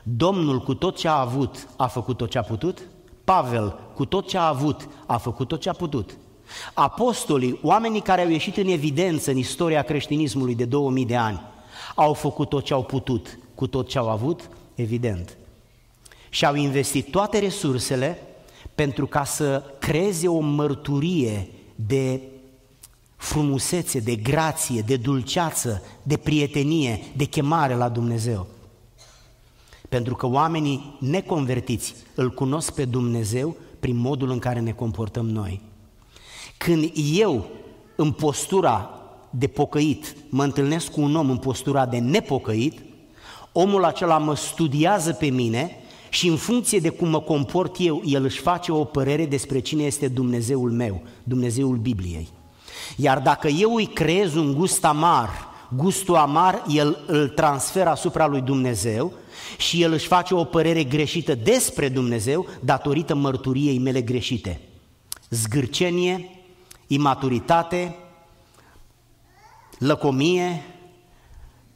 Domnul 0.04 0.60
cu 0.60 0.74
tot 0.74 0.98
ce 0.98 1.08
a 1.08 1.20
avut 1.20 1.68
a 1.78 1.88
făcut 1.88 2.18
tot 2.18 2.30
ce 2.30 2.38
a 2.38 2.44
putut? 2.44 2.82
Pavel 3.24 3.80
cu 3.94 4.06
tot 4.06 4.28
ce 4.28 4.38
a 4.38 4.48
avut 4.48 4.88
a 5.06 5.18
făcut 5.18 5.48
tot 5.48 5.62
ce 5.62 5.70
a 5.70 5.74
putut? 5.74 6.18
Apostolii, 6.74 7.60
oamenii 7.64 8.02
care 8.02 8.22
au 8.22 8.30
ieșit 8.30 8.58
în 8.58 8.68
evidență 8.68 9.32
în 9.32 9.38
istoria 9.38 9.82
creștinismului 9.82 10.56
de 10.56 10.66
2000 10.66 11.06
de 11.06 11.16
ani, 11.16 11.42
au 11.96 12.14
făcut 12.14 12.50
tot 12.50 12.64
ce 12.64 12.74
au 12.74 12.84
putut 12.84 13.38
cu 13.56 13.68
tot 13.68 13.88
ce 13.88 13.98
au 13.98 14.10
avut? 14.10 14.50
Evident. 14.76 15.38
Și 16.30 16.46
au 16.46 16.56
investit 16.56 17.12
toate 17.12 17.40
resursele 17.40 18.22
pentru 18.76 19.06
ca 19.08 19.24
să 19.24 19.64
creeze 19.80 20.28
o 20.28 20.40
mărturie 20.40 21.48
de 21.76 22.22
frumusețe, 23.16 24.00
de 24.00 24.16
grație, 24.16 24.82
de 24.82 24.96
dulceață, 24.96 25.84
de 26.04 26.18
prietenie, 26.18 27.04
de 27.16 27.24
chemare 27.24 27.74
la 27.74 27.90
Dumnezeu. 27.90 28.48
Pentru 29.90 30.16
că 30.16 30.28
oamenii 30.28 30.98
neconvertiți 31.00 31.96
îl 32.16 32.32
cunosc 32.32 32.74
pe 32.74 32.86
Dumnezeu 32.86 33.56
prin 33.80 33.96
modul 33.96 34.30
în 34.32 34.40
care 34.40 34.60
ne 34.60 34.72
comportăm 34.72 35.30
noi. 35.30 35.62
Când 36.58 36.92
eu 37.14 37.46
în 37.96 38.12
postura 38.12 38.90
de 39.30 39.48
pocăit, 39.48 40.16
mă 40.30 40.44
întâlnesc 40.44 40.92
cu 40.92 41.02
un 41.02 41.16
om 41.16 41.30
în 41.30 41.38
postura 41.38 41.86
de 41.86 41.98
nepocăit, 41.98 42.80
omul 43.52 43.84
acela 43.84 44.18
mă 44.18 44.36
studiază 44.36 45.14
pe 45.14 45.26
mine 45.26 45.76
și 46.10 46.28
în 46.28 46.36
funcție 46.36 46.80
de 46.80 46.90
cum 46.90 47.10
mă 47.10 47.22
comport 47.22 47.76
eu, 47.80 48.02
el 48.06 48.24
își 48.24 48.40
face 48.40 48.72
o 48.72 48.84
părere 48.84 49.26
despre 49.26 49.60
cine 49.60 49.84
este 49.84 50.08
Dumnezeul 50.08 50.72
meu, 50.72 51.02
Dumnezeul 51.24 51.78
Bibliei. 51.78 52.28
Iar 52.96 53.20
dacă 53.20 53.48
eu 53.48 53.76
îi 53.76 53.86
creez 53.86 54.36
un 54.36 54.54
gust 54.54 54.86
amar, 54.86 55.30
gustul 55.76 56.16
amar, 56.16 56.64
el 56.68 57.04
îl 57.08 57.28
transferă 57.28 57.90
asupra 57.90 58.28
lui 58.28 58.42
Dumnezeu 58.42 59.14
și 59.58 59.82
el 59.82 59.92
își 59.94 60.08
face 60.08 60.34
o 60.34 60.44
părere 60.44 60.84
greșită 60.84 61.36
despre 61.36 61.90
Dumnezeu 61.90 62.48
datorită 62.60 63.16
mărturiei 63.16 63.78
mele 63.78 64.02
greșite. 64.02 64.60
Zgârcenie, 65.30 66.30
imaturitate, 66.88 67.96
lăcomie, 69.78 70.64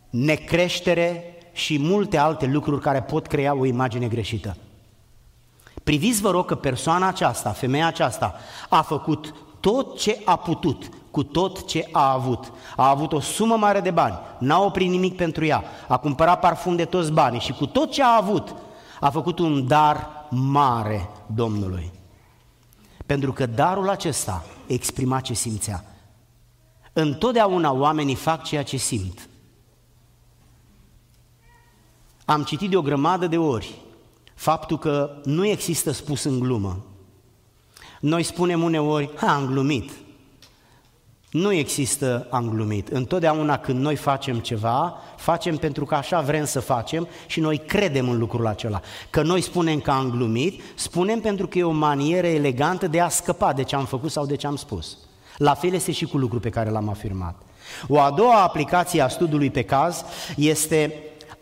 necreștere 0.10 1.38
și 1.54 1.80
multe 1.80 2.18
alte 2.18 2.46
lucruri 2.46 2.82
care 2.82 3.02
pot 3.02 3.28
crea 3.28 3.56
o 3.56 3.66
imagine 3.66 4.08
greșită. 4.08 4.58
Priviți, 5.84 6.22
vă 6.22 6.32
rog, 6.32 6.46
că 6.46 6.56
persoana 6.56 7.08
aceasta, 7.08 7.50
femeia 7.50 7.88
aceasta, 7.88 8.36
a 8.70 8.82
făcut 8.82 9.34
tot 9.60 10.00
ce 10.00 10.22
a 10.26 10.36
putut, 10.36 10.90
cu 11.12 11.24
tot 11.24 11.68
ce 11.68 11.90
a 11.92 12.12
avut. 12.12 12.52
A 12.76 12.90
avut 12.90 13.14
o 13.14 13.20
sumă 13.20 13.56
mare 13.56 13.80
de 13.80 13.92
bani, 13.92 14.20
n-a 14.40 14.60
oprit 14.60 14.90
nimic 14.90 15.16
pentru 15.16 15.46
ea, 15.46 15.64
a 15.88 15.98
cumpărat 15.98 16.40
parfum 16.40 16.76
de 16.76 16.86
toți 16.86 17.12
banii 17.12 17.40
și 17.40 17.54
cu 17.54 17.66
tot 17.66 17.92
ce 17.92 18.04
a 18.04 18.16
avut, 18.16 18.56
a 19.00 19.10
făcut 19.10 19.40
un 19.40 19.68
dar 19.68 20.10
mare 20.30 21.10
Domnului. 21.26 21.92
Pentru 23.06 23.34
că 23.34 23.46
darul 23.46 23.90
acesta 23.90 24.44
exprima 24.68 25.20
ce 25.20 25.34
simțea. 25.34 25.84
Întotdeauna 26.94 27.72
oamenii 27.72 28.16
fac 28.16 28.44
ceea 28.44 28.64
ce 28.64 28.78
simt. 28.78 29.28
Am 32.26 32.44
citit 32.44 32.70
de 32.70 32.78
o 32.78 32.82
grămadă 32.82 33.28
de 33.28 33.38
ori 33.38 33.82
faptul 34.36 34.78
că 34.78 35.22
nu 35.24 35.46
există 35.46 35.92
spus 35.92 36.24
în 36.24 36.40
glumă. 36.40 36.86
Noi 38.00 38.24
spunem 38.24 38.64
uneori, 38.64 39.10
ha, 39.16 39.34
am 39.34 39.46
glumit. 39.46 39.92
Nu 41.32 41.52
există 41.52 42.28
am 42.32 42.50
glumit. 42.50 42.88
Întotdeauna 42.88 43.58
când 43.58 43.80
noi 43.80 43.96
facem 43.96 44.40
ceva, 44.40 44.98
facem 45.18 45.58
pentru 45.58 45.86
că 45.86 45.96
așa 45.96 46.22
vrem 46.22 46.46
să 46.46 46.60
facem 46.60 47.08
și 47.28 47.40
noi 47.40 47.58
credem 47.58 48.10
în 48.10 48.18
lucrul 48.18 48.48
acela. 48.48 48.82
Că 49.10 49.22
noi 49.22 49.42
spunem 49.42 49.80
că 49.80 49.92
am 49.92 50.10
glumit, 50.10 50.62
spunem 50.76 51.20
pentru 51.20 51.48
că 51.48 51.58
e 51.58 51.64
o 51.64 51.72
manieră 51.72 52.28
elegantă 52.28 52.88
de 52.88 53.00
a 53.00 53.10
scăpa 53.10 53.54
de 53.54 53.64
ce 53.64 53.76
am 53.76 53.86
făcut 53.86 54.12
sau 54.12 54.26
de 54.26 54.36
ce 54.36 54.48
am 54.48 54.56
spus. 54.56 54.98
La 55.38 55.54
fel 55.54 55.74
este 55.74 55.92
și 55.92 56.06
cu 56.06 56.18
lucrul 56.18 56.40
pe 56.40 56.50
care 56.50 56.70
l-am 56.70 56.90
afirmat. 56.90 57.36
O 57.88 58.00
a 58.00 58.12
doua 58.12 58.42
aplicație 58.42 59.02
a 59.02 59.08
studiului 59.08 59.50
pe 59.50 59.64
caz 59.64 60.04
este 60.36 60.94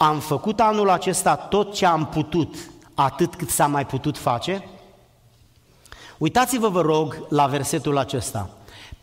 am 0.03 0.19
făcut 0.19 0.59
anul 0.59 0.89
acesta 0.89 1.35
tot 1.35 1.73
ce 1.73 1.85
am 1.85 2.05
putut, 2.05 2.55
atât 2.93 3.35
cât 3.35 3.49
s-a 3.49 3.67
mai 3.67 3.85
putut 3.85 4.17
face? 4.17 4.63
Uitați-vă, 6.17 6.67
vă 6.67 6.81
rog, 6.81 7.25
la 7.29 7.45
versetul 7.45 7.97
acesta. 7.97 8.49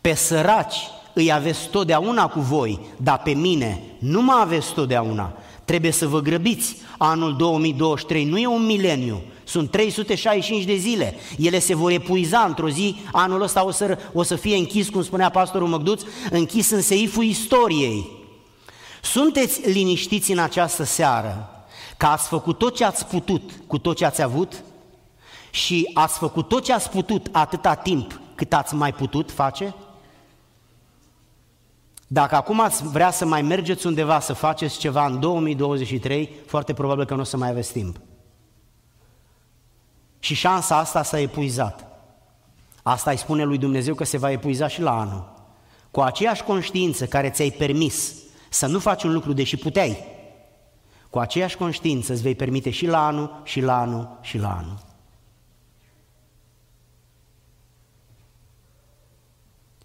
Pe 0.01 0.13
săraci 0.13 0.75
îi 1.13 1.31
aveți 1.31 1.67
totdeauna 1.69 2.27
cu 2.27 2.39
voi, 2.39 2.79
dar 2.97 3.21
pe 3.21 3.31
mine 3.31 3.81
nu 3.99 4.21
mă 4.21 4.31
aveți 4.41 4.73
totdeauna. 4.73 5.33
Trebuie 5.65 5.91
să 5.91 6.07
vă 6.07 6.19
grăbiți. 6.19 6.75
Anul 6.97 7.35
2023 7.35 8.25
nu 8.25 8.37
e 8.37 8.47
un 8.47 8.65
mileniu, 8.65 9.21
sunt 9.43 9.71
365 9.71 10.63
de 10.63 10.75
zile. 10.75 11.15
Ele 11.37 11.59
se 11.59 11.75
vor 11.75 11.91
epuiza 11.91 12.39
într-o 12.39 12.69
zi, 12.69 12.95
anul 13.11 13.41
ăsta 13.41 13.65
o 13.65 13.71
să, 13.71 13.97
o 14.13 14.23
să 14.23 14.35
fie 14.35 14.55
închis, 14.55 14.89
cum 14.89 15.03
spunea 15.03 15.29
pastorul 15.29 15.67
Măgduț, 15.67 16.01
închis 16.31 16.69
în 16.69 16.81
seiful 16.81 17.23
istoriei. 17.23 18.18
Sunteți 19.01 19.69
liniștiți 19.69 20.31
în 20.31 20.39
această 20.39 20.83
seară 20.83 21.49
că 21.97 22.05
ați 22.05 22.27
făcut 22.27 22.57
tot 22.57 22.75
ce 22.75 22.83
ați 22.83 23.05
putut 23.05 23.51
cu 23.67 23.77
tot 23.77 23.95
ce 23.95 24.05
ați 24.05 24.21
avut 24.21 24.63
și 25.51 25.91
ați 25.93 26.17
făcut 26.17 26.47
tot 26.47 26.63
ce 26.63 26.73
ați 26.73 26.89
putut 26.89 27.27
atâta 27.31 27.73
timp 27.73 28.21
cât 28.35 28.53
ați 28.53 28.75
mai 28.75 28.93
putut 28.93 29.31
face? 29.31 29.75
Dacă 32.07 32.35
acum 32.35 32.59
ați 32.59 32.87
vrea 32.87 33.11
să 33.11 33.25
mai 33.25 33.41
mergeți 33.41 33.87
undeva 33.87 34.19
să 34.19 34.33
faceți 34.33 34.77
ceva 34.77 35.05
în 35.05 35.19
2023, 35.19 36.29
foarte 36.45 36.73
probabil 36.73 37.05
că 37.05 37.15
nu 37.15 37.21
o 37.21 37.23
să 37.23 37.37
mai 37.37 37.49
aveți 37.49 37.71
timp. 37.71 37.99
Și 40.19 40.33
șansa 40.33 40.77
asta 40.77 41.03
s-a 41.03 41.19
epuizat. 41.19 41.87
Asta 42.83 43.11
îi 43.11 43.17
spune 43.17 43.43
lui 43.43 43.57
Dumnezeu 43.57 43.93
că 43.93 44.03
se 44.03 44.17
va 44.17 44.31
epuiza 44.31 44.67
și 44.67 44.81
la 44.81 44.99
anul. 44.99 45.33
Cu 45.91 46.01
aceeași 46.01 46.43
conștiință 46.43 47.05
care 47.05 47.29
ți-ai 47.29 47.51
permis 47.51 48.13
să 48.49 48.67
nu 48.67 48.79
faci 48.79 49.03
un 49.03 49.13
lucru 49.13 49.33
deși 49.33 49.57
puteai, 49.57 49.97
cu 51.09 51.19
aceeași 51.19 51.57
conștiință 51.57 52.13
îți 52.13 52.21
vei 52.21 52.35
permite 52.35 52.69
și 52.69 52.85
la 52.85 53.07
anul, 53.07 53.41
și 53.43 53.61
la 53.61 53.79
anul, 53.79 54.17
și 54.21 54.37
la 54.37 54.57
anul. 54.57 54.87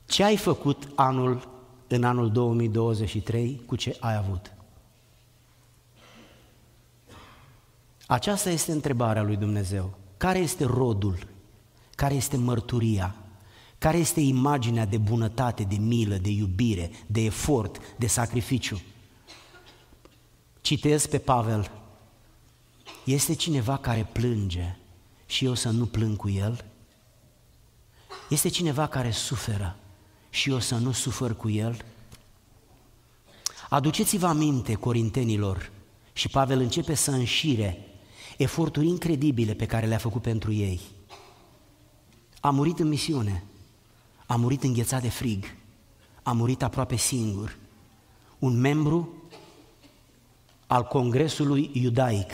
Ce 0.06 0.24
ai 0.24 0.36
făcut 0.36 0.88
anul 0.94 1.48
în 1.88 2.04
anul 2.04 2.32
2023 2.32 3.62
cu 3.66 3.76
ce 3.76 3.96
ai 4.00 4.16
avut? 4.16 4.52
Aceasta 8.06 8.50
este 8.50 8.72
întrebarea 8.72 9.22
lui 9.22 9.36
Dumnezeu. 9.36 9.94
Care 10.16 10.38
este 10.38 10.64
rodul? 10.64 11.18
Care 11.94 12.14
este 12.14 12.36
mărturia? 12.36 13.14
Care 13.84 13.98
este 13.98 14.20
imaginea 14.20 14.84
de 14.84 14.98
bunătate, 14.98 15.62
de 15.62 15.76
milă, 15.76 16.16
de 16.16 16.28
iubire, 16.28 16.90
de 17.06 17.20
efort, 17.20 17.80
de 17.98 18.06
sacrificiu? 18.06 18.80
Citez 20.60 21.06
pe 21.06 21.18
Pavel. 21.18 21.70
Este 23.04 23.34
cineva 23.34 23.76
care 23.76 24.08
plânge 24.12 24.76
și 25.26 25.44
eu 25.44 25.54
să 25.54 25.70
nu 25.70 25.86
plâng 25.86 26.16
cu 26.16 26.28
el? 26.28 26.64
Este 28.28 28.48
cineva 28.48 28.86
care 28.86 29.10
suferă 29.10 29.76
și 30.30 30.50
eu 30.50 30.58
să 30.58 30.76
nu 30.76 30.92
sufăr 30.92 31.36
cu 31.36 31.50
el? 31.50 31.84
Aduceți-vă 33.68 34.26
aminte, 34.26 34.74
corintenilor, 34.74 35.70
și 36.12 36.28
Pavel 36.28 36.60
începe 36.60 36.94
să 36.94 37.10
înșire 37.10 37.78
eforturi 38.36 38.86
incredibile 38.86 39.54
pe 39.54 39.66
care 39.66 39.86
le-a 39.86 39.98
făcut 39.98 40.22
pentru 40.22 40.52
ei. 40.52 40.80
A 42.40 42.50
murit 42.50 42.78
în 42.78 42.88
misiune, 42.88 43.44
a 44.26 44.36
murit 44.36 44.62
înghețat 44.62 45.02
de 45.02 45.08
frig, 45.08 45.44
a 46.22 46.32
murit 46.32 46.62
aproape 46.62 46.96
singur. 46.96 47.56
Un 48.38 48.60
membru 48.60 49.08
al 50.66 50.82
Congresului 50.82 51.70
Iudaic, 51.72 52.30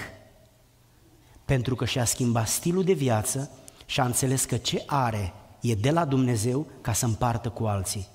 pentru 1.45 1.75
că 1.75 1.85
și-a 1.85 2.05
schimbat 2.05 2.49
stilul 2.49 2.85
de 2.85 2.93
viață 2.93 3.51
și 3.87 4.01
a 4.01 4.05
înțeles 4.05 4.45
că 4.45 4.57
ce 4.57 4.83
are 4.87 5.33
e 5.61 5.75
de 5.75 5.91
la 5.91 6.05
Dumnezeu 6.05 6.67
ca 6.81 6.93
să 6.93 7.05
împartă 7.05 7.49
cu 7.49 7.65
alții. 7.65 8.09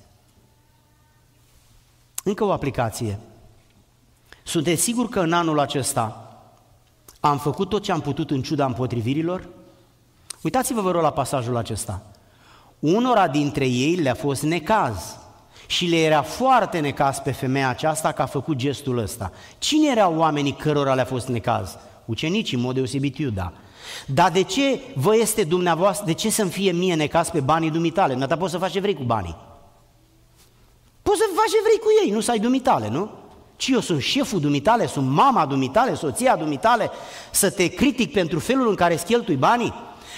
Încă 2.24 2.44
o 2.44 2.52
aplicație. 2.52 3.20
Sunteți 4.44 4.82
sigur 4.82 5.10
că 5.10 5.20
în 5.20 5.34
anul 5.34 5.60
acesta 5.60 6.30
am 7.20 7.38
făcut 7.38 7.70
tot 7.70 7.84
ce 7.84 7.92
am 7.92 8.02
putut 8.02 8.32
în 8.32 8.42
ciuda 8.42 8.66
împotrivirilor? 8.66 9.48
Uitați-vă, 10.42 10.82
vă 10.82 10.92
rog, 10.92 11.02
la 11.02 11.12
pasajul 11.12 11.58
acesta. 11.58 12.15
Unora 12.80 13.28
dintre 13.28 13.66
ei 13.66 13.96
le-a 13.96 14.14
fost 14.14 14.44
necaz 14.44 15.18
și 15.68 15.86
le 15.86 15.96
era 15.96 16.22
foarte 16.22 16.80
necaz 16.80 17.18
pe 17.20 17.32
femeia 17.32 17.70
aceasta 17.70 18.12
că 18.12 18.22
a 18.22 18.26
făcut 18.26 18.56
gestul 18.56 18.98
ăsta. 18.98 19.32
Cine 19.58 19.90
erau 19.90 20.18
oamenii 20.18 20.54
cărora 20.54 20.94
le-a 20.94 21.06
fost 21.06 21.28
necaz? 21.28 21.78
Ucenicii, 22.06 22.58
în 22.58 22.64
mod 22.64 22.76
deosebit 22.76 23.18
Iuda. 23.18 23.54
Dar 24.06 24.32
de 24.32 24.44
ce 24.44 24.80
vă 24.94 25.16
este 25.16 25.44
dumneavoastră, 25.44 26.06
de 26.06 26.14
ce 26.14 26.30
să-mi 26.30 26.50
fie 26.50 26.72
mie 26.72 26.96
necaz 26.96 27.30
pe 27.30 27.40
banii 27.40 27.72
dumitale? 27.72 28.14
Nu 28.14 28.28
poți 28.28 28.52
să 28.52 28.58
faci 28.58 28.72
ce 28.72 28.80
vrei 28.80 28.94
cu 28.94 29.04
banii. 29.04 29.36
Poți 31.02 31.18
să 31.18 31.24
faci 31.36 31.50
ce 31.50 31.58
vrei 31.64 31.80
cu 31.80 31.88
ei, 32.04 32.12
nu 32.12 32.20
să 32.20 32.32
ai 32.32 32.40
dumitale, 32.40 32.90
nu? 32.90 33.10
Ci 33.56 33.68
eu 33.68 33.80
sunt 33.80 34.02
șeful 34.02 34.40
dumitale, 34.40 34.88
sunt 34.88 35.10
mama 35.10 35.46
dumitale, 35.46 35.96
soția 35.96 36.36
dumitale, 36.36 36.90
să 37.32 37.50
te 37.50 37.68
critic 37.68 38.12
pentru 38.12 38.40
felul 38.40 38.70
în 38.70 38.76
care 38.76 38.94
îți 38.94 39.06
cheltui 39.06 39.36
banii? 39.36 39.74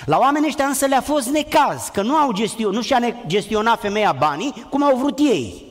La 0.06 0.18
oamenii 0.18 0.48
ăștia 0.48 0.66
însă 0.66 0.86
le-a 0.86 1.02
fost 1.02 1.28
necaz, 1.28 1.90
că 1.94 2.02
nu, 2.02 2.16
au 2.16 2.32
gestion, 2.32 2.74
nu 2.74 2.82
și-a 2.82 3.00
gestionat 3.28 3.80
femeia 3.80 4.12
banii 4.12 4.68
cum 4.70 4.84
au 4.84 4.98
vrut 4.98 5.20
ei. 5.20 5.66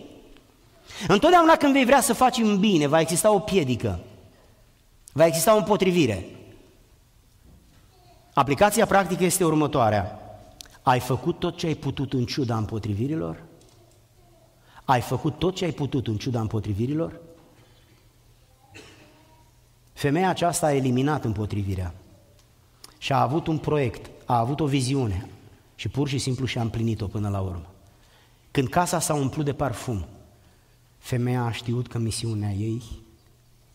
Întotdeauna 1.08 1.56
când 1.56 1.72
vei 1.72 1.84
vrea 1.84 2.00
să 2.00 2.12
faci 2.12 2.36
în 2.36 2.58
bine, 2.58 2.86
va 2.86 3.00
exista 3.00 3.30
o 3.30 3.38
piedică, 3.38 4.00
va 5.12 5.26
exista 5.26 5.54
o 5.54 5.58
împotrivire. 5.58 6.26
Aplicația 8.34 8.86
practică 8.86 9.24
este 9.24 9.44
următoarea. 9.44 10.20
Ai 10.82 11.00
făcut 11.00 11.38
tot 11.38 11.56
ce 11.56 11.66
ai 11.66 11.74
putut 11.74 12.12
în 12.12 12.24
ciuda 12.24 12.56
împotrivirilor? 12.56 13.42
Ai 14.84 15.00
făcut 15.00 15.38
tot 15.38 15.54
ce 15.54 15.64
ai 15.64 15.72
putut 15.72 16.06
în 16.06 16.16
ciuda 16.16 16.40
împotrivirilor? 16.40 17.20
Femeia 19.92 20.28
aceasta 20.28 20.66
a 20.66 20.74
eliminat 20.74 21.24
împotrivirea 21.24 21.94
și 22.98 23.12
a 23.12 23.20
avut 23.20 23.46
un 23.46 23.58
proiect, 23.58 24.10
a 24.26 24.38
avut 24.38 24.60
o 24.60 24.66
viziune 24.66 25.28
și 25.74 25.88
pur 25.88 26.08
și 26.08 26.18
simplu 26.18 26.46
și-a 26.46 26.62
împlinit-o 26.62 27.06
până 27.06 27.28
la 27.28 27.40
urmă. 27.40 27.70
Când 28.50 28.68
casa 28.68 29.00
s-a 29.00 29.14
umplut 29.14 29.44
de 29.44 29.52
parfum, 29.52 30.06
femeia 30.98 31.42
a 31.42 31.52
știut 31.52 31.88
că 31.88 31.98
misiunea 31.98 32.50
ei 32.50 32.82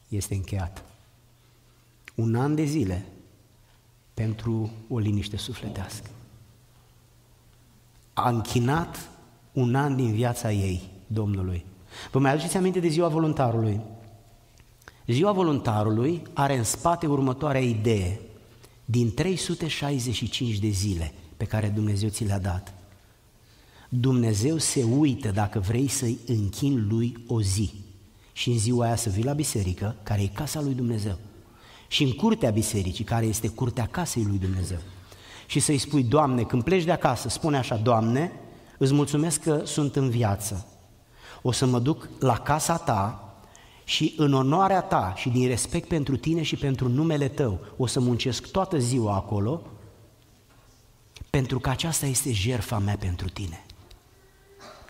este 0.07 0.35
încheiată. 0.35 0.81
Un 2.15 2.35
an 2.35 2.55
de 2.55 2.63
zile 2.63 3.05
pentru 4.13 4.71
o 4.89 4.97
liniște 4.97 5.37
sufletească. 5.37 6.09
A 8.13 8.29
închinat 8.29 9.09
un 9.51 9.75
an 9.75 9.95
din 9.95 10.13
viața 10.13 10.51
ei 10.51 10.89
Domnului. 11.07 11.65
Vă 12.11 12.19
mai 12.19 12.31
aduceți 12.31 12.57
aminte 12.57 12.79
de 12.79 12.87
ziua 12.87 13.07
voluntarului? 13.07 13.81
Ziua 15.07 15.31
voluntarului 15.31 16.21
are 16.33 16.57
în 16.57 16.63
spate 16.63 17.07
următoarea 17.07 17.61
idee. 17.61 18.19
Din 18.91 19.13
365 19.13 20.57
de 20.57 20.67
zile 20.67 21.13
pe 21.37 21.45
care 21.45 21.67
Dumnezeu 21.67 22.09
ți 22.09 22.23
le-a 22.23 22.39
dat, 22.39 22.73
Dumnezeu 23.89 24.57
se 24.57 24.83
uită 24.83 25.31
dacă 25.31 25.59
vrei 25.59 25.87
să-i 25.87 26.17
închin 26.25 26.87
lui 26.89 27.23
o 27.27 27.41
zi. 27.41 27.73
Și 28.33 28.49
în 28.49 28.57
ziua 28.57 28.85
aia 28.85 28.95
să 28.95 29.09
vii 29.09 29.23
la 29.23 29.33
biserică, 29.33 29.95
care 30.03 30.21
e 30.21 30.27
casa 30.27 30.61
lui 30.61 30.73
Dumnezeu. 30.73 31.17
Și 31.87 32.03
în 32.03 32.11
curtea 32.11 32.49
bisericii, 32.49 33.03
care 33.03 33.25
este 33.25 33.47
curtea 33.47 33.87
casei 33.87 34.23
lui 34.23 34.37
Dumnezeu. 34.37 34.79
Și 35.45 35.59
să-i 35.59 35.77
spui, 35.77 36.03
Doamne, 36.03 36.43
când 36.43 36.63
pleci 36.63 36.83
de 36.83 36.91
acasă, 36.91 37.29
spune 37.29 37.57
așa, 37.57 37.75
Doamne, 37.75 38.31
îți 38.77 38.93
mulțumesc 38.93 39.41
că 39.41 39.61
sunt 39.65 39.95
în 39.95 40.09
viață. 40.09 40.67
O 41.41 41.51
să 41.51 41.65
mă 41.65 41.79
duc 41.79 42.09
la 42.19 42.37
casa 42.37 42.77
ta 42.77 43.30
și 43.91 44.13
în 44.17 44.33
onoarea 44.33 44.81
ta 44.81 45.13
și 45.15 45.29
din 45.29 45.47
respect 45.47 45.87
pentru 45.87 46.17
tine 46.17 46.41
și 46.41 46.55
pentru 46.55 46.89
numele 46.89 47.27
tău, 47.27 47.59
o 47.77 47.85
să 47.85 47.99
muncesc 47.99 48.51
toată 48.51 48.77
ziua 48.77 49.15
acolo, 49.15 49.61
pentru 51.29 51.59
că 51.59 51.69
aceasta 51.69 52.05
este 52.05 52.31
jertfa 52.31 52.79
mea 52.79 52.97
pentru 52.99 53.29
tine 53.29 53.65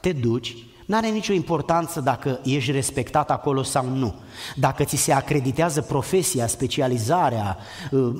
te 0.01 0.11
duci, 0.11 0.55
nu 0.85 0.95
are 0.95 1.07
nicio 1.07 1.33
importanță 1.33 1.99
dacă 1.99 2.39
ești 2.43 2.71
respectat 2.71 3.31
acolo 3.31 3.63
sau 3.63 3.85
nu. 3.85 4.15
Dacă 4.55 4.83
ți 4.83 4.95
se 4.95 5.13
acreditează 5.13 5.81
profesia, 5.81 6.47
specializarea, 6.47 7.57
uh, 7.91 8.13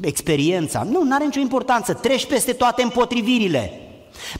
experiența, 0.00 0.82
nu, 0.82 1.02
nu 1.02 1.14
are 1.14 1.24
nicio 1.24 1.40
importanță. 1.40 1.94
Treci 1.94 2.26
peste 2.26 2.52
toate 2.52 2.82
împotrivirile. 2.82 3.80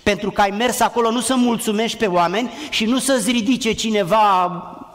Pentru 0.03 0.30
că 0.30 0.41
ai 0.41 0.51
mers 0.51 0.80
acolo 0.80 1.11
nu 1.11 1.20
să 1.20 1.34
mulțumești 1.37 1.99
pe 1.99 2.07
oameni 2.07 2.51
și 2.70 2.84
nu 2.84 2.99
să-ți 2.99 3.30
ridice 3.30 3.72
cineva 3.72 4.47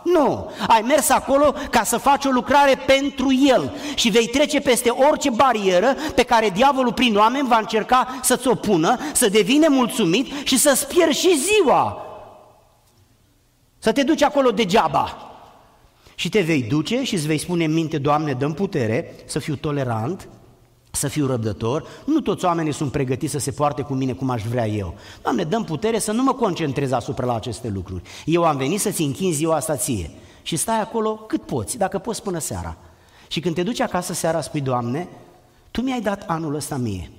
nu, 0.04 0.52
ai 0.68 0.82
mers 0.82 1.10
acolo 1.10 1.54
ca 1.70 1.84
să 1.84 1.98
faci 1.98 2.26
o 2.26 2.30
lucrare 2.30 2.84
pentru 2.86 3.34
El 3.34 3.76
și 3.96 4.10
vei 4.10 4.28
trece 4.28 4.60
peste 4.60 4.90
orice 4.90 5.30
barieră 5.30 5.96
pe 6.16 6.24
care 6.24 6.50
diavolul 6.50 6.94
prin 6.94 7.18
oameni 7.18 7.48
va 7.48 7.58
încerca 7.58 8.20
să-ți 8.22 8.48
opună, 8.48 8.98
să 9.14 9.30
devine 9.30 9.68
mulțumit 9.68 10.28
și 10.44 10.58
să-ți 10.58 10.88
pierzi 10.88 11.20
și 11.20 11.38
ziua. 11.38 12.06
Să 13.80 13.92
te 13.92 14.04
duci 14.04 14.22
acolo 14.22 14.52
degeaba. 14.52 15.32
Și 16.16 16.30
te 16.30 16.42
vei 16.42 16.62
duce 16.62 17.04
și 17.04 17.14
îți 17.14 17.28
vei 17.28 17.38
spune 17.38 17.64
în 17.64 17.74
minte, 17.74 17.98
Doamne, 17.98 18.34
dăm 18.34 18.54
putere 18.54 19.16
să 19.26 19.40
fiu 19.40 19.56
tolerant, 19.56 20.28
să 20.92 21.08
fiu 21.08 21.26
răbdător, 21.26 21.88
nu 22.06 22.22
toți 22.22 22.46
oamenii 22.46 22.74
sunt 22.74 22.92
pregătiți 22.92 23.32
să 23.32 23.40
se 23.40 23.52
poarte 23.52 23.82
cu 23.82 23.94
mine 23.94 24.14
cum 24.14 24.30
aș 24.30 24.44
vrea 24.44 24.68
eu. 24.68 24.96
Doamne, 25.22 25.44
dăm 25.44 25.64
putere 25.64 26.00
să 26.00 26.12
nu 26.12 26.24
mă 26.24 26.34
concentrez 26.34 26.92
asupra 26.92 27.26
la 27.26 27.36
aceste 27.36 27.70
lucruri. 27.70 28.04
Eu 28.26 28.44
am 28.44 28.58
venit 28.58 28.80
să-ți 28.80 29.02
închin 29.02 29.34
ziua 29.34 29.56
asta 29.56 29.76
ție 29.76 30.12
și 30.42 30.56
stai 30.56 30.82
acolo 30.82 31.16
cât 31.16 31.42
poți, 31.42 31.78
dacă 31.78 31.98
poți 31.98 32.24
până 32.24 32.40
seara. 32.40 32.78
Și 33.28 33.40
când 33.40 33.56
te 33.56 33.64
duci 33.64 33.80
acasă 33.80 34.14
seara, 34.14 34.42
spui, 34.42 34.62
Doamne, 34.62 35.10
Tu 35.72 35.82
mi-ai 35.82 36.02
dat 36.02 36.24
anul 36.28 36.56
ăsta 36.56 36.78
mie. 36.78 37.12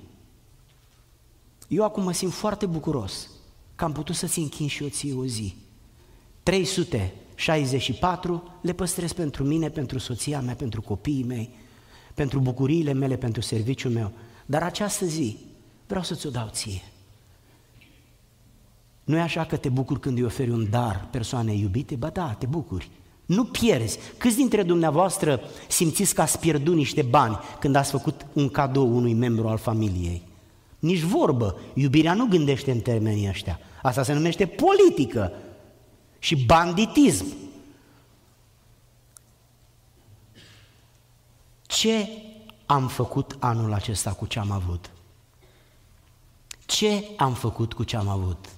Eu 1.67 1.83
acum 1.83 2.03
mă 2.03 2.11
simt 2.11 2.33
foarte 2.33 2.65
bucuros 2.65 3.29
că 3.75 3.83
am 3.83 3.91
putut 3.91 4.15
să-ți 4.15 4.39
închin 4.39 4.67
și 4.67 4.83
eu 4.83 4.89
ție 4.89 5.13
o 5.13 5.25
zi. 5.25 5.55
364 6.43 8.43
le 8.61 8.73
păstrez 8.73 9.13
pentru 9.13 9.43
mine, 9.43 9.69
pentru 9.69 9.97
soția 9.97 10.41
mea, 10.41 10.55
pentru 10.55 10.81
copiii 10.81 11.23
mei, 11.23 11.55
pentru 12.13 12.39
bucuriile 12.39 12.93
mele, 12.93 13.15
pentru 13.15 13.41
serviciul 13.41 13.91
meu. 13.91 14.11
Dar 14.45 14.63
această 14.63 15.05
zi 15.05 15.37
vreau 15.87 16.03
să 16.03 16.13
ți-o 16.15 16.29
dau 16.29 16.49
ție. 16.51 16.81
Nu 19.03 19.17
e 19.17 19.19
așa 19.19 19.45
că 19.45 19.57
te 19.57 19.69
bucuri 19.69 19.99
când 19.99 20.17
îi 20.17 20.23
oferi 20.23 20.49
un 20.49 20.67
dar 20.69 21.07
persoanei 21.11 21.59
iubite? 21.61 21.95
Ba 21.95 22.09
da, 22.09 22.35
te 22.39 22.45
bucuri. 22.45 22.89
Nu 23.25 23.43
pierzi. 23.43 23.99
Câți 24.17 24.35
dintre 24.35 24.63
dumneavoastră 24.63 25.41
simțiți 25.67 26.13
că 26.13 26.21
ați 26.21 26.39
pierdut 26.39 26.75
niște 26.75 27.01
bani 27.01 27.39
când 27.59 27.75
ați 27.75 27.91
făcut 27.91 28.25
un 28.33 28.49
cadou 28.49 28.95
unui 28.95 29.13
membru 29.13 29.47
al 29.47 29.57
familiei? 29.57 30.21
Nici 30.79 30.99
vorbă. 30.99 31.59
Iubirea 31.73 32.13
nu 32.13 32.25
gândește 32.25 32.71
în 32.71 32.79
termenii 32.79 33.29
ăștia. 33.29 33.59
Asta 33.81 34.03
se 34.03 34.13
numește 34.13 34.45
politică 34.45 35.31
și 36.19 36.45
banditism. 36.45 37.25
Ce 41.73 42.07
am 42.65 42.87
făcut 42.87 43.35
anul 43.39 43.73
acesta 43.73 44.11
cu 44.11 44.25
ce 44.25 44.39
am 44.39 44.51
avut? 44.51 44.89
Ce 46.65 47.03
am 47.17 47.33
făcut 47.33 47.73
cu 47.73 47.83
ce 47.83 47.95
am 47.97 48.07
avut? 48.07 48.49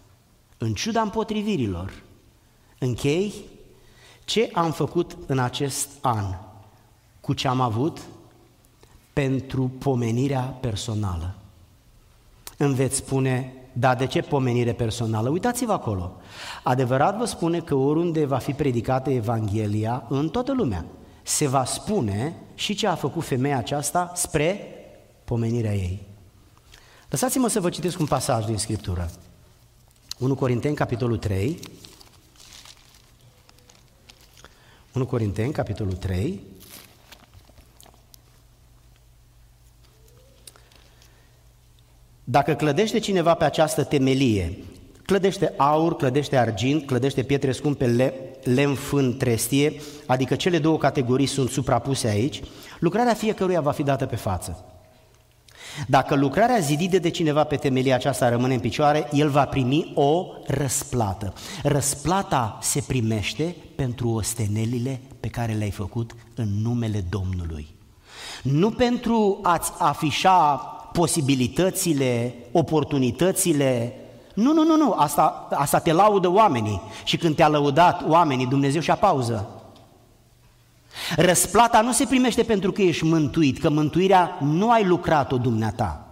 În 0.57 0.74
ciuda 0.74 1.01
împotrivirilor, 1.01 2.03
închei 2.80 3.34
ce 4.26 4.49
am 4.53 4.72
făcut 4.72 5.18
în 5.28 5.39
acest 5.39 5.89
an 6.01 6.26
cu 7.22 7.34
ce 7.34 7.47
am 7.47 7.61
avut 7.61 7.99
pentru 9.13 9.72
pomenirea 9.80 10.41
personală. 10.41 11.36
Îmi 12.57 12.76
veți 12.76 12.95
spune, 12.95 13.53
da, 13.74 13.95
de 13.95 14.07
ce 14.07 14.22
pomenire 14.22 14.74
personală? 14.74 15.30
Uitați-vă 15.30 15.72
acolo. 15.72 16.11
Adevărat 16.63 17.18
vă 17.18 17.26
spune 17.26 17.59
că 17.59 17.76
oriunde 17.76 18.26
va 18.26 18.38
fi 18.38 18.53
predicată 18.53 19.09
Evanghelia 19.09 20.05
în 20.09 20.30
toată 20.30 20.53
lumea, 20.53 20.86
se 21.28 21.47
va 21.47 21.65
spune 21.65 22.36
și 22.55 22.76
ce 22.76 22.88
a 22.88 22.95
făcut 22.95 23.23
femeia 23.23 23.57
aceasta 23.57 24.11
spre 24.15 24.67
pomenirea 25.23 25.76
ei. 25.76 26.07
Lăsați-mă 27.09 27.47
să 27.47 27.59
vă 27.59 27.69
citesc 27.69 27.99
un 27.99 28.05
pasaj 28.05 28.45
din 28.45 28.57
Scriptură. 28.57 29.11
1 30.17 30.36
Corinteni, 30.36 30.76
capitolul 30.76 31.17
3. 31.17 31.59
1 34.93 35.05
Corinteni, 35.05 35.53
capitolul 35.53 35.93
3. 35.93 36.41
Dacă 42.23 42.55
clădește 42.55 42.99
cineva 42.99 43.34
pe 43.34 43.43
această 43.43 43.84
temelie, 43.84 44.57
clădește 45.05 45.53
aur, 45.57 45.95
clădește 45.95 46.37
argint, 46.37 46.85
clădește 46.85 47.23
pietre 47.23 47.51
scumpe, 47.51 47.85
le, 47.85 48.13
lemn, 48.43 48.75
fân, 48.75 49.17
trestie, 49.17 49.81
adică 50.05 50.35
cele 50.35 50.57
două 50.57 50.77
categorii 50.77 51.25
sunt 51.25 51.49
suprapuse 51.49 52.07
aici, 52.07 52.41
lucrarea 52.79 53.13
fiecăruia 53.13 53.61
va 53.61 53.71
fi 53.71 53.83
dată 53.83 54.05
pe 54.05 54.15
față. 54.15 54.65
Dacă 55.87 56.15
lucrarea 56.15 56.57
zidită 56.57 56.99
de 56.99 57.09
cineva 57.09 57.43
pe 57.43 57.55
temelia 57.55 57.95
aceasta 57.95 58.29
rămâne 58.29 58.53
în 58.53 58.59
picioare, 58.59 59.09
el 59.11 59.29
va 59.29 59.45
primi 59.45 59.91
o 59.95 60.25
răsplată. 60.47 61.33
Răsplata 61.63 62.57
se 62.61 62.83
primește 62.87 63.55
pentru 63.75 64.09
ostenelile 64.09 65.01
pe 65.19 65.27
care 65.27 65.53
le-ai 65.53 65.71
făcut 65.71 66.15
în 66.35 66.47
numele 66.61 67.05
Domnului. 67.09 67.67
Nu 68.43 68.71
pentru 68.71 69.39
a-ți 69.43 69.71
afișa 69.77 70.55
posibilitățile, 70.93 72.35
oportunitățile, 72.51 73.93
nu, 74.36 74.53
nu, 74.53 74.63
nu, 74.63 74.75
nu, 74.75 74.93
asta, 74.97 75.47
asta 75.51 75.79
te 75.79 75.91
laudă 75.91 76.31
oamenii 76.31 76.81
și 77.03 77.17
când 77.17 77.36
te-a 77.36 77.47
lăudat 77.47 78.03
oamenii, 78.07 78.45
Dumnezeu 78.45 78.81
și-a 78.81 78.95
pauză. 78.95 79.49
Răsplata 81.15 81.81
nu 81.81 81.91
se 81.91 82.05
primește 82.05 82.43
pentru 82.43 82.71
că 82.71 82.81
ești 82.81 83.05
mântuit, 83.05 83.59
că 83.59 83.69
mântuirea 83.69 84.38
nu 84.41 84.71
ai 84.71 84.83
lucrat-o 84.83 85.38
dumneata. 85.38 86.05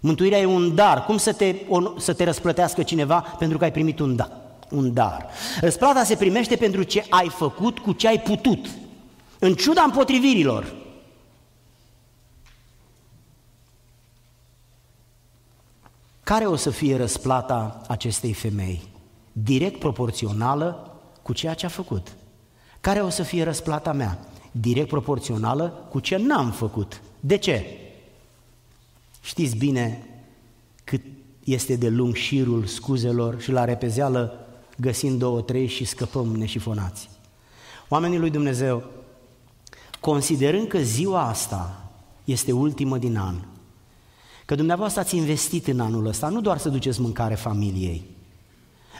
Mântuirea 0.00 0.38
e 0.38 0.44
un 0.44 0.74
dar. 0.74 1.04
Cum 1.04 1.16
să 1.16 1.32
te, 1.32 1.54
să 1.98 2.12
te 2.12 2.24
răsplătească 2.24 2.82
cineva 2.82 3.20
pentru 3.38 3.58
că 3.58 3.64
ai 3.64 3.72
primit 3.72 3.98
un 3.98 4.16
dar? 4.16 4.30
Un 4.70 4.92
dar. 4.92 5.26
Răsplata 5.60 6.04
se 6.04 6.14
primește 6.14 6.56
pentru 6.56 6.82
ce 6.82 7.04
ai 7.08 7.28
făcut 7.28 7.78
cu 7.78 7.92
ce 7.92 8.08
ai 8.08 8.20
putut, 8.20 8.66
în 9.38 9.54
ciuda 9.54 9.82
împotrivirilor. 9.82 10.74
Care 16.30 16.46
o 16.46 16.56
să 16.56 16.70
fie 16.70 16.96
răsplata 16.96 17.80
acestei 17.88 18.32
femei? 18.32 18.82
Direct 19.32 19.78
proporțională 19.78 20.96
cu 21.22 21.32
ceea 21.32 21.54
ce 21.54 21.66
a 21.66 21.68
făcut. 21.68 22.12
Care 22.80 23.00
o 23.00 23.08
să 23.08 23.22
fie 23.22 23.42
răsplata 23.42 23.92
mea? 23.92 24.18
Direct 24.50 24.88
proporțională 24.88 25.86
cu 25.88 26.00
ce 26.00 26.16
n-am 26.16 26.50
făcut. 26.50 27.00
De 27.20 27.36
ce? 27.36 27.64
Știți 29.20 29.56
bine 29.56 30.08
cât 30.84 31.00
este 31.44 31.76
de 31.76 31.88
lung 31.88 32.14
șirul 32.14 32.66
scuzelor 32.66 33.40
și 33.40 33.50
la 33.50 33.64
repezeală 33.64 34.46
găsim 34.76 35.18
două, 35.18 35.40
trei 35.40 35.66
și 35.66 35.84
scăpăm 35.84 36.26
neșifonați. 36.36 37.08
Oamenii 37.88 38.18
lui 38.18 38.30
Dumnezeu, 38.30 38.82
considerând 40.00 40.68
că 40.68 40.78
ziua 40.78 41.28
asta 41.28 41.90
este 42.24 42.52
ultimă 42.52 42.98
din 42.98 43.16
an, 43.16 43.34
că 44.50 44.56
dumneavoastră 44.56 45.00
ați 45.00 45.16
investit 45.16 45.66
în 45.66 45.80
anul 45.80 46.06
ăsta, 46.06 46.28
nu 46.28 46.40
doar 46.40 46.58
să 46.58 46.68
duceți 46.68 47.00
mâncare 47.00 47.34
familiei, 47.34 48.02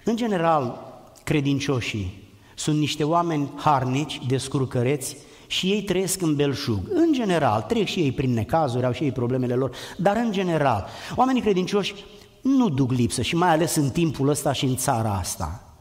În 0.05 0.17
general, 0.17 0.93
credincioșii 1.25 2.29
sunt 2.55 2.79
niște 2.79 3.05
oameni 3.05 3.51
harnici, 3.57 4.21
descurcăreți 4.27 5.17
și 5.47 5.67
ei 5.67 5.83
trăiesc 5.83 6.21
în 6.21 6.37
belșug. 6.37 6.79
În 6.91 7.13
general, 7.13 7.63
trec 7.63 7.87
și 7.87 8.01
ei 8.01 8.13
prin 8.13 8.33
necazuri, 8.33 8.87
au 8.87 8.93
și 8.93 9.05
ei 9.05 9.13
problemele 9.13 9.55
lor, 9.55 9.77
dar 9.97 10.17
în 10.17 10.33
general, 10.33 10.87
oamenii 11.17 11.43
credincioși 11.43 11.95
nu 12.41 12.69
duc 12.69 12.91
lipsă 12.91 13.23
și 13.23 13.37
mai 13.37 13.51
ales 13.51 13.75
în 13.75 13.91
timpul 13.91 14.29
ăsta 14.29 14.53
și 14.53 14.65
în 14.65 14.77
țara 14.77 15.15
asta. 15.15 15.75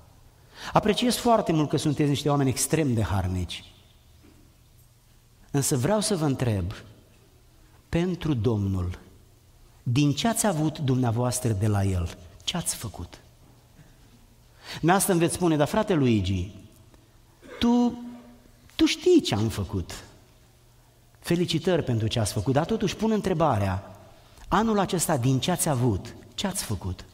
Apreciez 0.74 1.15
foarte 1.15 1.51
mult 1.51 1.70
că 1.70 1.78
sunteți 1.78 2.09
niște 2.09 2.30
oameni 2.30 2.49
extrem 2.49 2.93
de 2.93 3.03
harnici. 3.03 3.63
Însă 5.51 5.78
vreau 5.78 5.99
să 5.99 6.15
vă 6.15 6.26
întreb, 6.26 6.65
pentru 7.89 8.34
Domnul, 8.34 9.07
din 9.92 10.14
ce 10.14 10.28
ați 10.28 10.46
avut 10.46 10.80
dumneavoastră 10.80 11.52
de 11.52 11.68
la 11.68 11.84
El, 11.84 12.18
ce 12.44 12.58
ați 12.58 12.76
făcut? 12.76 13.20
Mi 14.82 14.92
asta 14.92 15.12
îmi 15.12 15.22
veți 15.22 15.34
spune, 15.34 15.56
dar 15.56 15.68
frate 15.68 15.94
Luigi, 15.94 16.52
tu, 17.60 18.04
tu 18.76 18.86
știi 18.86 19.22
ce 19.22 19.36
am 19.36 19.48
făcut. 19.48 20.04
Felicitări 21.20 21.84
pentru 21.84 22.08
ce 22.08 22.20
ați 22.20 22.34
făcut, 22.34 22.54
dar 22.54 22.66
totuși 22.66 22.96
pun 22.96 23.12
întrebarea, 23.12 23.98
anul 24.48 24.80
acesta 24.80 25.18
din 25.18 25.40
ce 25.40 25.52
ați 25.52 25.70
avut, 25.70 26.16
ce 26.34 26.48
ați 26.48 26.64
făcut? 26.64 27.06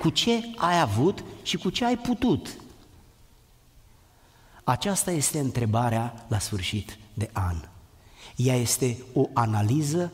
Cu 0.00 0.10
ce 0.10 0.42
ai 0.56 0.80
avut 0.80 1.24
și 1.42 1.56
cu 1.56 1.70
ce 1.70 1.84
ai 1.84 1.96
putut? 1.96 2.56
Aceasta 4.64 5.10
este 5.10 5.38
întrebarea 5.38 6.26
la 6.28 6.38
sfârșit 6.38 6.98
de 7.14 7.30
an. 7.32 7.56
Ea 8.36 8.56
este 8.56 8.96
o 9.12 9.28
analiză, 9.32 10.12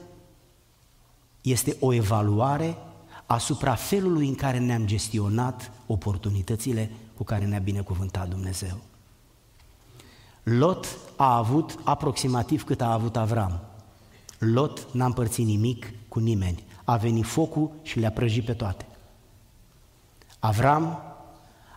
este 1.51 1.77
o 1.81 1.93
evaluare 1.93 2.77
asupra 3.27 3.75
felului 3.75 4.29
în 4.29 4.35
care 4.35 4.59
ne-am 4.59 4.87
gestionat 4.87 5.71
oportunitățile 5.87 6.91
cu 7.17 7.25
care 7.25 7.45
ne-a 7.45 7.59
binecuvântat 7.59 8.29
Dumnezeu. 8.29 8.79
Lot 10.43 10.87
a 11.17 11.37
avut 11.37 11.79
aproximativ 11.85 12.65
cât 12.65 12.81
a 12.81 12.93
avut 12.93 13.17
Avram. 13.17 13.61
Lot 14.39 14.93
n-a 14.93 15.05
împărțit 15.05 15.47
nimic 15.47 15.93
cu 16.09 16.19
nimeni. 16.19 16.65
A 16.85 16.97
venit 16.97 17.25
focul 17.25 17.71
și 17.83 17.99
le-a 17.99 18.11
prăjit 18.11 18.45
pe 18.45 18.53
toate. 18.53 18.87
Avram 20.39 21.03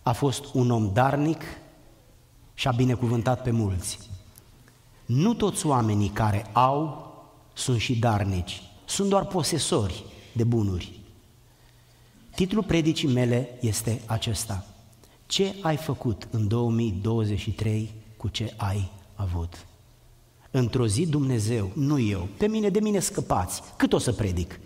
a 0.03 0.11
fost 0.11 0.53
un 0.53 0.71
om 0.71 0.93
darnic 0.93 1.43
și 2.53 2.67
a 2.67 2.71
binecuvântat 2.71 3.41
pe 3.43 3.51
mulți. 3.51 3.99
Nu 5.05 5.33
toți 5.33 5.65
oamenii 5.65 6.09
care 6.09 6.45
au 6.51 7.11
sunt 7.53 7.79
și 7.79 7.99
darnici, 7.99 8.70
sunt 8.91 9.09
doar 9.09 9.25
posesori 9.25 10.03
de 10.33 10.43
bunuri. 10.43 10.99
Titlul 12.35 12.63
predicii 12.63 13.07
mele 13.07 13.49
este 13.59 14.01
acesta. 14.05 14.65
Ce 15.25 15.55
ai 15.61 15.77
făcut 15.77 16.27
în 16.31 16.47
2023 16.47 17.91
cu 18.17 18.27
ce 18.27 18.53
ai 18.57 18.91
avut? 19.15 19.65
Într-o 20.51 20.87
zi 20.87 21.07
Dumnezeu, 21.07 21.71
nu 21.73 21.99
eu, 21.99 22.27
pe 22.37 22.47
mine, 22.47 22.69
de 22.69 22.79
mine 22.79 22.99
scăpați. 22.99 23.61
Cât 23.77 23.93
o 23.93 23.97
să 23.97 24.11
predic? 24.11 24.59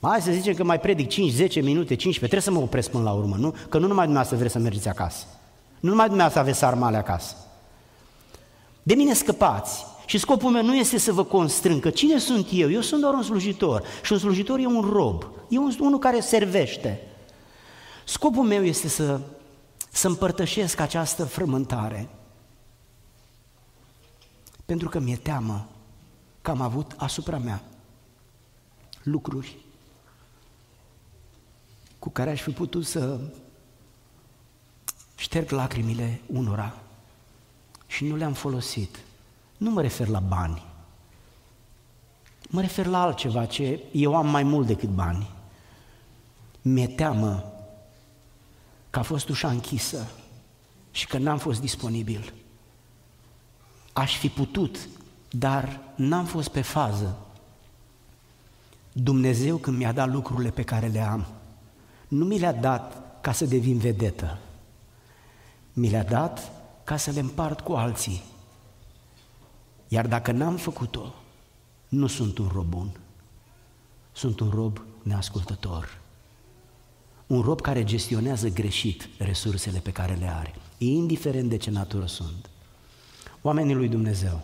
Hai 0.00 0.22
să 0.22 0.32
zicem 0.32 0.54
că 0.54 0.64
mai 0.64 0.80
predic 0.80 1.08
5, 1.08 1.32
10 1.32 1.60
minute, 1.60 1.94
15, 1.94 2.18
trebuie 2.18 2.40
să 2.40 2.50
mă 2.50 2.58
opresc 2.58 2.90
până 2.90 3.02
la 3.02 3.12
urmă, 3.12 3.36
nu? 3.36 3.50
Că 3.50 3.78
nu 3.78 3.86
numai 3.86 4.04
dumneavoastră 4.04 4.36
vreți 4.36 4.52
să 4.52 4.58
mergeți 4.58 4.88
acasă. 4.88 5.24
Nu 5.80 5.88
numai 5.88 6.06
dumneavoastră 6.06 6.40
aveți 6.40 6.58
sarmale 6.58 6.96
acasă. 6.96 7.36
De 8.82 8.94
mine 8.94 9.14
scăpați. 9.14 9.84
Și 10.06 10.18
scopul 10.18 10.50
meu 10.50 10.64
nu 10.64 10.76
este 10.76 10.98
să 10.98 11.12
vă 11.12 11.24
constrâng, 11.24 11.80
că 11.80 11.90
cine 11.90 12.18
sunt 12.18 12.48
eu? 12.52 12.70
Eu 12.70 12.80
sunt 12.80 13.00
doar 13.00 13.14
un 13.14 13.22
slujitor 13.22 13.82
și 14.02 14.12
un 14.12 14.18
slujitor 14.18 14.58
e 14.58 14.66
un 14.66 14.80
rob, 14.80 15.24
e 15.48 15.58
un, 15.58 15.74
unul 15.80 15.98
care 15.98 16.20
servește. 16.20 17.00
Scopul 18.04 18.44
meu 18.44 18.64
este 18.64 18.88
să, 18.88 19.20
să 19.90 20.08
împărtășesc 20.08 20.80
această 20.80 21.24
frământare, 21.24 22.08
pentru 24.64 24.88
că 24.88 24.98
mi-e 24.98 25.16
teamă 25.16 25.68
că 26.42 26.50
am 26.50 26.60
avut 26.60 26.92
asupra 26.96 27.38
mea 27.38 27.62
lucruri 29.02 29.56
cu 31.98 32.10
care 32.10 32.30
aș 32.30 32.42
fi 32.42 32.50
putut 32.50 32.86
să 32.86 33.20
șterg 35.16 35.50
lacrimile 35.50 36.20
unora 36.26 36.78
și 37.86 38.04
nu 38.04 38.16
le-am 38.16 38.32
folosit. 38.32 38.98
Nu 39.56 39.70
mă 39.70 39.80
refer 39.80 40.08
la 40.08 40.20
bani. 40.20 40.62
Mă 42.48 42.60
refer 42.60 42.86
la 42.86 43.02
altceva, 43.02 43.44
ce 43.44 43.80
eu 43.92 44.16
am 44.16 44.28
mai 44.28 44.42
mult 44.42 44.66
decât 44.66 44.88
bani. 44.88 45.30
Mi-e 46.62 46.86
teamă 46.86 47.52
că 48.90 48.98
a 48.98 49.02
fost 49.02 49.28
ușa 49.28 49.48
închisă 49.48 50.10
și 50.90 51.06
că 51.06 51.18
n-am 51.18 51.38
fost 51.38 51.60
disponibil. 51.60 52.32
Aș 53.92 54.18
fi 54.18 54.28
putut, 54.28 54.88
dar 55.30 55.80
n-am 55.94 56.24
fost 56.24 56.48
pe 56.48 56.60
fază. 56.60 57.16
Dumnezeu 58.92 59.56
când 59.56 59.76
mi-a 59.76 59.92
dat 59.92 60.08
lucrurile 60.08 60.50
pe 60.50 60.62
care 60.62 60.86
le 60.86 61.00
am, 61.00 61.26
nu 62.08 62.24
mi 62.24 62.38
le-a 62.38 62.52
dat 62.52 63.02
ca 63.20 63.32
să 63.32 63.44
devin 63.44 63.78
vedetă. 63.78 64.38
Mi 65.72 65.88
le-a 65.88 66.04
dat 66.04 66.52
ca 66.84 66.96
să 66.96 67.10
le 67.10 67.20
împart 67.20 67.60
cu 67.60 67.72
alții. 67.72 68.22
Iar 69.94 70.06
dacă 70.06 70.32
n-am 70.32 70.56
făcut-o, 70.56 71.14
nu 71.88 72.06
sunt 72.06 72.38
un 72.38 72.50
rob 72.52 72.66
bun. 72.66 72.96
Sunt 74.12 74.40
un 74.40 74.50
rob 74.54 74.80
neascultător. 75.02 75.98
Un 77.26 77.40
rob 77.40 77.60
care 77.60 77.84
gestionează 77.84 78.48
greșit 78.48 79.08
resursele 79.18 79.78
pe 79.78 79.90
care 79.90 80.14
le 80.14 80.34
are, 80.34 80.54
indiferent 80.78 81.48
de 81.48 81.56
ce 81.56 81.70
natură 81.70 82.06
sunt. 82.06 82.50
Oamenii 83.42 83.74
lui 83.74 83.88
Dumnezeu, 83.88 84.40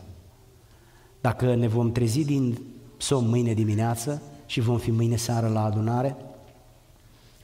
dacă 1.20 1.54
ne 1.54 1.66
vom 1.68 1.92
trezi 1.92 2.24
din 2.24 2.58
somn 2.96 3.28
mâine 3.28 3.54
dimineață 3.54 4.22
și 4.46 4.60
vom 4.60 4.78
fi 4.78 4.90
mâine 4.90 5.16
seară 5.16 5.48
la 5.48 5.64
adunare, 5.64 6.16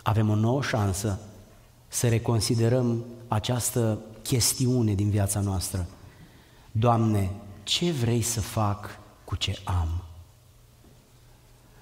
avem 0.02 0.28
o 0.28 0.34
nouă 0.34 0.62
șansă 0.62 1.20
să 1.88 2.08
reconsiderăm 2.08 3.04
această 3.28 3.98
chestiune 4.22 4.94
din 4.94 5.10
viața 5.10 5.40
noastră. 5.40 5.86
Doamne, 6.72 7.30
ce 7.66 7.90
vrei 7.90 8.22
să 8.22 8.40
fac 8.40 8.98
cu 9.24 9.36
ce 9.36 9.58
am? 9.64 9.88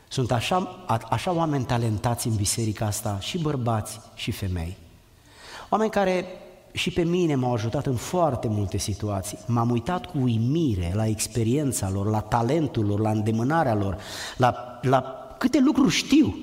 Sunt 0.09 0.33
așa, 0.33 0.85
așa 1.11 1.33
oameni 1.33 1.65
talentați 1.65 2.27
în 2.27 2.35
biserica 2.35 2.87
asta, 2.87 3.19
și 3.21 3.39
bărbați 3.39 4.01
și 4.15 4.31
femei. 4.31 4.77
Oameni 5.69 5.91
care 5.91 6.27
și 6.73 6.91
pe 6.91 7.03
mine 7.03 7.35
m-au 7.35 7.53
ajutat 7.53 7.87
în 7.87 7.97
foarte 7.97 8.49
multe 8.49 8.79
situații. 8.79 9.39
M-am 9.47 9.71
uitat 9.71 10.07
cu 10.07 10.19
uimire 10.19 10.93
la 10.95 11.07
experiența 11.07 11.91
lor, 11.91 12.07
la 12.07 12.21
talentul 12.21 12.87
lor, 12.87 13.01
la 13.01 13.11
îndemânarea 13.11 13.75
lor, 13.75 13.97
la, 14.37 14.81
la 14.83 15.35
câte 15.39 15.59
lucruri 15.59 15.95
știu. 15.95 16.39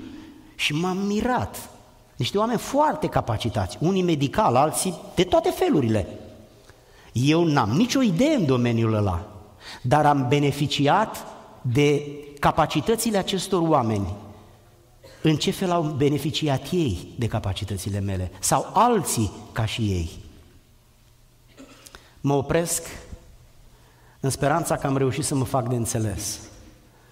Și 0.56 0.74
m-am 0.74 0.98
mirat 0.98 1.70
niște 2.16 2.38
oameni 2.38 2.60
foarte 2.60 3.08
capacitați, 3.08 3.78
unii 3.80 4.04
medical, 4.04 4.56
alții 4.56 4.96
de 5.16 5.24
toate 5.24 5.50
felurile. 5.50 6.08
Eu 7.12 7.44
n-am 7.44 7.70
nicio 7.70 8.02
idee 8.02 8.36
în 8.36 8.46
domeniul 8.46 8.94
ăla, 8.94 9.31
dar 9.82 10.06
am 10.06 10.28
beneficiat 10.28 11.26
de 11.62 12.04
capacitățile 12.40 13.18
acestor 13.18 13.62
oameni. 13.62 14.14
În 15.22 15.36
ce 15.36 15.52
fel 15.52 15.72
au 15.72 15.84
beneficiat 15.84 16.72
ei 16.72 17.08
de 17.18 17.28
capacitățile 17.28 18.00
mele? 18.00 18.32
Sau 18.40 18.70
alții 18.74 19.32
ca 19.52 19.66
și 19.66 19.82
ei? 19.82 20.10
Mă 22.22 22.34
opresc 22.34 22.88
în 24.20 24.30
speranța 24.30 24.78
că 24.78 24.88
am 24.88 24.98
reușit 24.98 25.24
să 25.24 25.36
mă 25.36 25.44
fac 25.44 25.70
de 25.70 25.76
înțeles, 25.76 26.40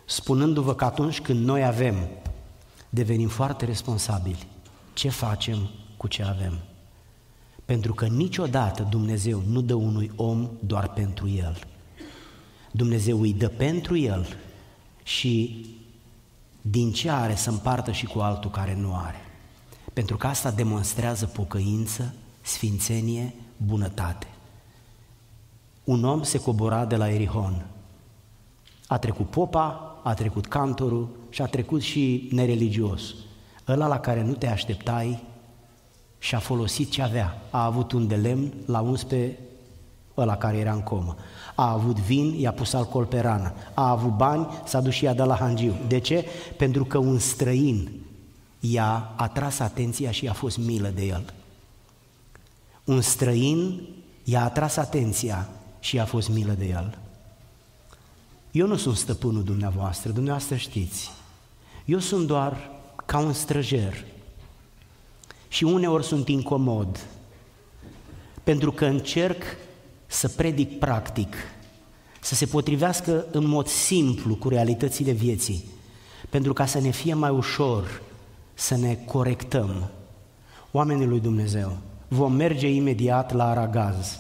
spunându-vă 0.05 0.75
că 0.75 0.85
atunci 0.85 1.21
când 1.21 1.45
noi 1.45 1.65
avem, 1.65 1.95
devenim 2.89 3.27
foarte 3.27 3.65
responsabili 3.65 4.47
ce 4.93 5.09
facem 5.09 5.69
cu 5.97 6.07
ce 6.07 6.23
avem. 6.23 6.59
Pentru 7.65 7.93
că 7.93 8.05
niciodată 8.05 8.87
Dumnezeu 8.89 9.43
nu 9.47 9.61
dă 9.61 9.73
unui 9.73 10.11
om 10.15 10.49
doar 10.59 10.89
pentru 10.89 11.29
el. 11.29 11.67
Dumnezeu 12.71 13.21
îi 13.21 13.33
dă 13.33 13.47
pentru 13.47 13.97
el 13.97 14.37
și 15.03 15.65
din 16.61 16.91
ce 16.91 17.09
are 17.09 17.35
să 17.35 17.49
împartă 17.49 17.91
și 17.91 18.05
cu 18.05 18.19
altul 18.19 18.51
care 18.51 18.75
nu 18.75 18.95
are. 18.95 19.17
Pentru 19.93 20.17
că 20.17 20.27
asta 20.27 20.51
demonstrează 20.51 21.25
pocăință, 21.25 22.13
sfințenie, 22.41 23.33
bunătate. 23.57 24.27
Un 25.83 26.03
om 26.03 26.23
se 26.23 26.39
cobora 26.39 26.85
de 26.85 26.95
la 26.95 27.09
Erihon. 27.09 27.65
A 28.87 28.97
trecut 28.97 29.29
popa, 29.29 29.99
a 30.03 30.13
trecut 30.13 30.45
cantorul 30.45 31.09
și 31.29 31.41
a 31.41 31.45
trecut 31.45 31.81
și 31.81 32.29
nereligios 32.31 33.13
ăla 33.67 33.87
la 33.87 33.99
care 33.99 34.23
nu 34.23 34.33
te 34.33 34.47
așteptai 34.47 35.23
și 36.17 36.35
a 36.35 36.39
folosit 36.39 36.91
ce 36.91 37.01
avea. 37.01 37.41
A 37.49 37.65
avut 37.65 37.91
un 37.91 38.07
de 38.07 38.15
lemn, 38.15 38.53
l-a 38.65 38.79
uns 38.79 39.03
pe 39.03 39.37
ăla 40.17 40.37
care 40.37 40.57
era 40.57 40.73
în 40.73 40.81
comă. 40.81 41.15
A 41.59 41.71
avut 41.71 41.99
vin, 41.99 42.33
i-a 42.39 42.51
pus 42.51 42.73
alcool 42.73 43.05
pe 43.05 43.19
rană. 43.19 43.53
A 43.73 43.89
avut 43.89 44.17
bani, 44.17 44.47
s-a 44.65 44.81
dus 44.81 44.93
și 44.93 45.03
i-a 45.03 45.13
dat 45.13 45.27
la 45.27 45.35
hangiu. 45.35 45.73
De 45.87 45.99
ce? 45.99 46.25
Pentru 46.57 46.85
că 46.85 46.97
un 46.97 47.19
străin 47.19 47.89
i-a 48.59 49.13
atras 49.15 49.59
atenția 49.59 50.11
și 50.11 50.27
a 50.27 50.33
fost 50.33 50.57
milă 50.57 50.87
de 50.87 51.05
el. 51.05 51.33
Un 52.83 53.01
străin 53.01 53.81
i-a 54.23 54.43
atras 54.43 54.77
atenția 54.77 55.49
și 55.79 55.99
a 55.99 56.05
fost 56.05 56.29
milă 56.29 56.51
de 56.51 56.65
el. 56.65 56.97
Eu 58.51 58.67
nu 58.67 58.75
sunt 58.75 58.97
stăpânul 58.97 59.43
dumneavoastră, 59.43 60.11
dumneavoastră 60.11 60.55
știți. 60.55 61.11
Eu 61.85 61.99
sunt 61.99 62.27
doar 62.27 62.71
ca 63.05 63.17
un 63.17 63.33
străjer 63.33 64.05
și 65.47 65.63
uneori 65.63 66.05
sunt 66.05 66.27
incomod, 66.27 66.99
pentru 68.43 68.71
că 68.71 68.85
încerc 68.85 69.43
să 70.11 70.27
predic 70.27 70.79
practic, 70.79 71.35
să 72.21 72.35
se 72.35 72.45
potrivească 72.45 73.25
în 73.31 73.47
mod 73.47 73.67
simplu 73.67 74.35
cu 74.35 74.49
realitățile 74.49 75.11
vieții, 75.11 75.63
pentru 76.29 76.53
ca 76.53 76.65
să 76.65 76.79
ne 76.79 76.89
fie 76.89 77.13
mai 77.13 77.29
ușor 77.29 78.01
să 78.53 78.75
ne 78.75 78.95
corectăm. 79.05 79.89
Oamenii 80.71 81.05
lui 81.05 81.19
Dumnezeu, 81.19 81.77
vom 82.07 82.33
merge 82.33 82.69
imediat 82.69 83.33
la 83.33 83.49
Aragaz 83.49 84.19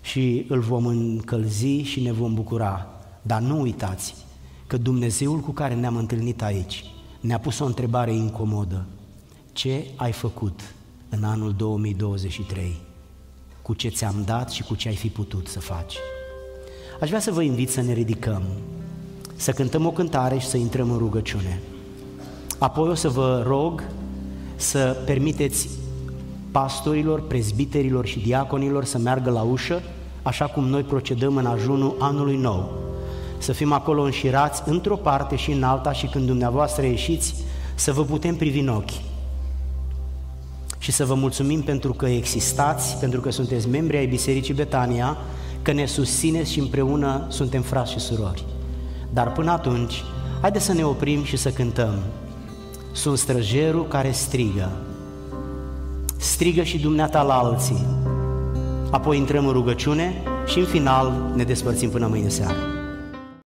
și 0.00 0.46
îl 0.48 0.60
vom 0.60 0.86
încălzi 0.86 1.82
și 1.82 2.00
ne 2.00 2.12
vom 2.12 2.34
bucura. 2.34 2.86
Dar 3.22 3.40
nu 3.40 3.60
uitați 3.60 4.14
că 4.66 4.76
Dumnezeul 4.76 5.40
cu 5.40 5.50
care 5.50 5.74
ne-am 5.74 5.96
întâlnit 5.96 6.42
aici 6.42 6.84
ne-a 7.20 7.38
pus 7.38 7.58
o 7.58 7.64
întrebare 7.64 8.12
incomodă. 8.12 8.86
Ce 9.52 9.86
ai 9.96 10.12
făcut 10.12 10.60
în 11.08 11.24
anul 11.24 11.52
2023? 11.52 12.87
Cu 13.68 13.74
ce 13.74 13.88
ți-am 13.88 14.22
dat 14.24 14.50
și 14.50 14.62
cu 14.62 14.74
ce 14.74 14.88
ai 14.88 14.94
fi 14.94 15.08
putut 15.08 15.48
să 15.48 15.60
faci? 15.60 15.94
Aș 17.00 17.08
vrea 17.08 17.20
să 17.20 17.30
vă 17.30 17.42
invit 17.42 17.70
să 17.70 17.80
ne 17.80 17.92
ridicăm, 17.92 18.42
să 19.36 19.52
cântăm 19.52 19.86
o 19.86 19.90
cântare 19.90 20.38
și 20.38 20.46
să 20.46 20.56
intrăm 20.56 20.90
în 20.90 20.98
rugăciune. 20.98 21.60
Apoi 22.58 22.88
o 22.88 22.94
să 22.94 23.08
vă 23.08 23.42
rog 23.46 23.82
să 24.56 24.96
permiteți 25.04 25.68
pastorilor, 26.50 27.26
prezbiterilor 27.26 28.06
și 28.06 28.18
diaconilor 28.18 28.84
să 28.84 28.98
meargă 28.98 29.30
la 29.30 29.42
ușă, 29.42 29.82
așa 30.22 30.46
cum 30.46 30.64
noi 30.64 30.82
procedăm 30.82 31.36
în 31.36 31.46
ajunul 31.46 31.96
anului 31.98 32.36
nou. 32.36 32.72
Să 33.38 33.52
fim 33.52 33.72
acolo 33.72 34.02
înșirați 34.02 34.62
într-o 34.64 34.96
parte 34.96 35.36
și 35.36 35.50
în 35.50 35.62
alta 35.62 35.92
și 35.92 36.06
când 36.06 36.26
dumneavoastră 36.26 36.86
ieșiți, 36.86 37.34
să 37.74 37.92
vă 37.92 38.04
putem 38.04 38.36
privi 38.36 38.58
în 38.58 38.68
ochi. 38.68 39.07
Și 40.78 40.92
să 40.92 41.04
vă 41.04 41.14
mulțumim 41.14 41.62
pentru 41.62 41.92
că 41.92 42.06
existați, 42.06 42.96
pentru 42.96 43.20
că 43.20 43.30
sunteți 43.30 43.68
membri 43.68 43.96
ai 43.96 44.06
Bisericii 44.06 44.54
Betania, 44.54 45.16
că 45.62 45.72
ne 45.72 45.86
susțineți 45.86 46.52
și 46.52 46.58
împreună 46.58 47.26
suntem 47.28 47.62
frați 47.62 47.92
și 47.92 47.98
surori. 47.98 48.44
Dar 49.12 49.32
până 49.32 49.50
atunci, 49.50 50.04
haideți 50.40 50.64
să 50.64 50.72
ne 50.72 50.84
oprim 50.84 51.24
și 51.24 51.36
să 51.36 51.50
cântăm. 51.50 51.94
Sunt 52.92 53.18
străjerul 53.18 53.86
care 53.86 54.10
strigă. 54.10 54.70
Strigă 56.16 56.62
și 56.62 56.78
dumneata 56.78 57.22
la 57.22 57.34
alții. 57.34 57.86
Apoi 58.90 59.16
intrăm 59.16 59.46
în 59.46 59.52
rugăciune 59.52 60.22
și 60.46 60.58
în 60.58 60.64
final 60.64 61.32
ne 61.34 61.44
despărțim 61.44 61.90
până 61.90 62.06
mâine 62.06 62.28
seară. 62.28 62.77